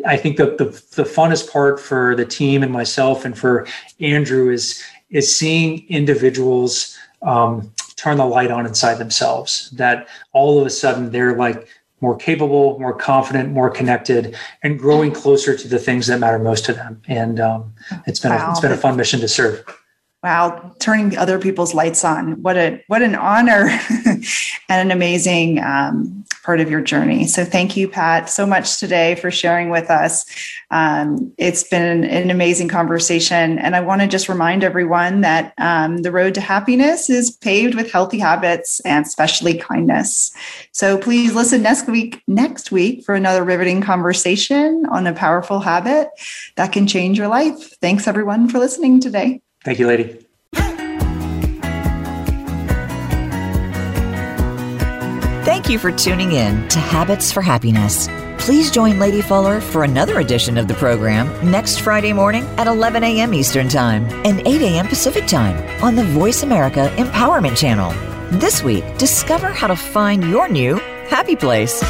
I 0.06 0.18
think 0.18 0.36
the, 0.36 0.48
the 0.58 0.66
the 1.02 1.10
funnest 1.10 1.50
part 1.50 1.80
for 1.80 2.14
the 2.16 2.26
team 2.26 2.62
and 2.62 2.74
myself 2.74 3.24
and 3.24 3.38
for 3.38 3.66
Andrew 4.02 4.52
is 4.52 4.84
is 5.10 5.34
seeing 5.34 5.88
individuals 5.88 6.98
um, 7.22 7.72
turn 7.96 8.18
the 8.18 8.26
light 8.26 8.52
on 8.52 8.66
inside 8.66 8.96
themselves. 8.96 9.70
That 9.72 10.10
all 10.34 10.60
of 10.60 10.68
a 10.68 10.70
sudden 10.70 11.12
they're 11.12 11.38
like 11.38 11.70
more 12.02 12.18
capable, 12.18 12.78
more 12.80 12.94
confident, 12.94 13.54
more 13.54 13.70
connected, 13.70 14.36
and 14.62 14.78
growing 14.78 15.14
closer 15.14 15.56
to 15.56 15.68
the 15.70 15.80
things 15.80 16.08
that 16.08 16.20
matter 16.20 16.38
most 16.38 16.66
to 16.66 16.74
them. 16.74 17.02
And 17.08 17.40
um, 17.40 17.74
it's 18.06 18.20
been 18.20 18.34
wow. 18.34 18.50
a, 18.50 18.52
it's 18.52 18.60
been 18.60 18.74
a 18.74 18.78
fun 18.78 18.98
mission 18.98 19.22
to 19.22 19.28
serve 19.30 19.64
wow 20.28 20.76
turning 20.80 21.18
other 21.18 21.40
people's 21.40 21.74
lights 21.74 22.04
on 22.04 22.42
what 22.42 22.58
a 22.58 22.84
what 22.88 23.02
an 23.02 23.16
honor 23.16 23.70
and 24.06 24.22
an 24.70 24.92
amazing 24.92 25.64
um, 25.64 26.26
part 26.44 26.60
of 26.60 26.70
your 26.70 26.82
journey. 26.82 27.28
So 27.28 27.44
thank 27.44 27.76
you, 27.76 27.90
Pat, 27.90 28.30
so 28.30 28.46
much 28.46 28.80
today 28.80 29.16
for 29.16 29.32
sharing 29.32 29.70
with 29.70 29.90
us. 29.90 30.26
Um, 30.72 31.34
it's 31.38 31.64
been 31.64 32.04
an 32.06 32.30
amazing 32.30 32.68
conversation. 32.68 33.60
And 33.60 33.76
I 33.76 33.82
want 33.82 34.02
to 34.02 34.08
just 34.08 34.30
remind 34.30 34.64
everyone 34.64 35.22
that 35.22 35.54
um, 35.58 35.98
the 36.04 36.12
road 36.12 36.34
to 36.36 36.42
happiness 36.42 37.10
is 37.10 37.32
paved 37.32 37.76
with 37.76 37.92
healthy 37.92 38.20
habits 38.20 38.80
and 38.82 39.06
especially 39.06 39.58
kindness. 39.58 40.34
So 40.72 40.98
please 40.98 41.36
listen 41.36 41.62
next 41.62 41.88
week, 41.88 42.22
next 42.28 42.72
week 42.72 43.04
for 43.04 43.16
another 43.16 43.44
riveting 43.44 43.82
conversation 43.82 44.86
on 44.90 45.08
a 45.08 45.14
powerful 45.14 45.60
habit 45.60 46.08
that 46.56 46.72
can 46.72 46.88
change 46.88 47.18
your 47.18 47.28
life. 47.28 47.78
Thanks 47.82 48.08
everyone 48.08 48.50
for 48.50 48.60
listening 48.60 49.00
today. 49.00 49.42
Thank 49.68 49.80
you, 49.80 49.88
lady. 49.88 50.18
Thank 55.44 55.68
you 55.68 55.78
for 55.78 55.92
tuning 55.92 56.32
in 56.32 56.66
to 56.70 56.80
Habits 56.80 57.34
for 57.34 57.42
Happiness. 57.42 58.08
Please 58.38 58.72
join 58.72 58.98
Lady 58.98 59.22
Fuller 59.22 59.60
for 59.60 59.84
another 59.84 60.22
edition 60.22 60.58
of 60.58 60.70
the 60.70 60.74
program 60.76 61.28
next 61.52 61.82
Friday 61.82 62.14
morning 62.14 62.46
at 62.58 62.68
11 62.68 63.04
a.m. 63.04 63.34
Eastern 63.34 63.68
Time 63.68 64.06
and 64.26 64.40
8 64.48 64.62
a.m. 64.62 64.88
Pacific 64.88 65.28
Time 65.28 65.58
on 65.84 65.96
the 65.96 66.06
Voice 66.06 66.44
America 66.44 66.90
Empowerment 66.96 67.58
Channel. 67.58 67.92
This 68.40 68.64
week, 68.64 68.86
discover 68.98 69.48
how 69.48 69.68
to 69.68 69.76
find 69.76 70.24
your 70.30 70.48
new 70.48 70.78
happy 71.10 71.36
place. 71.36 71.84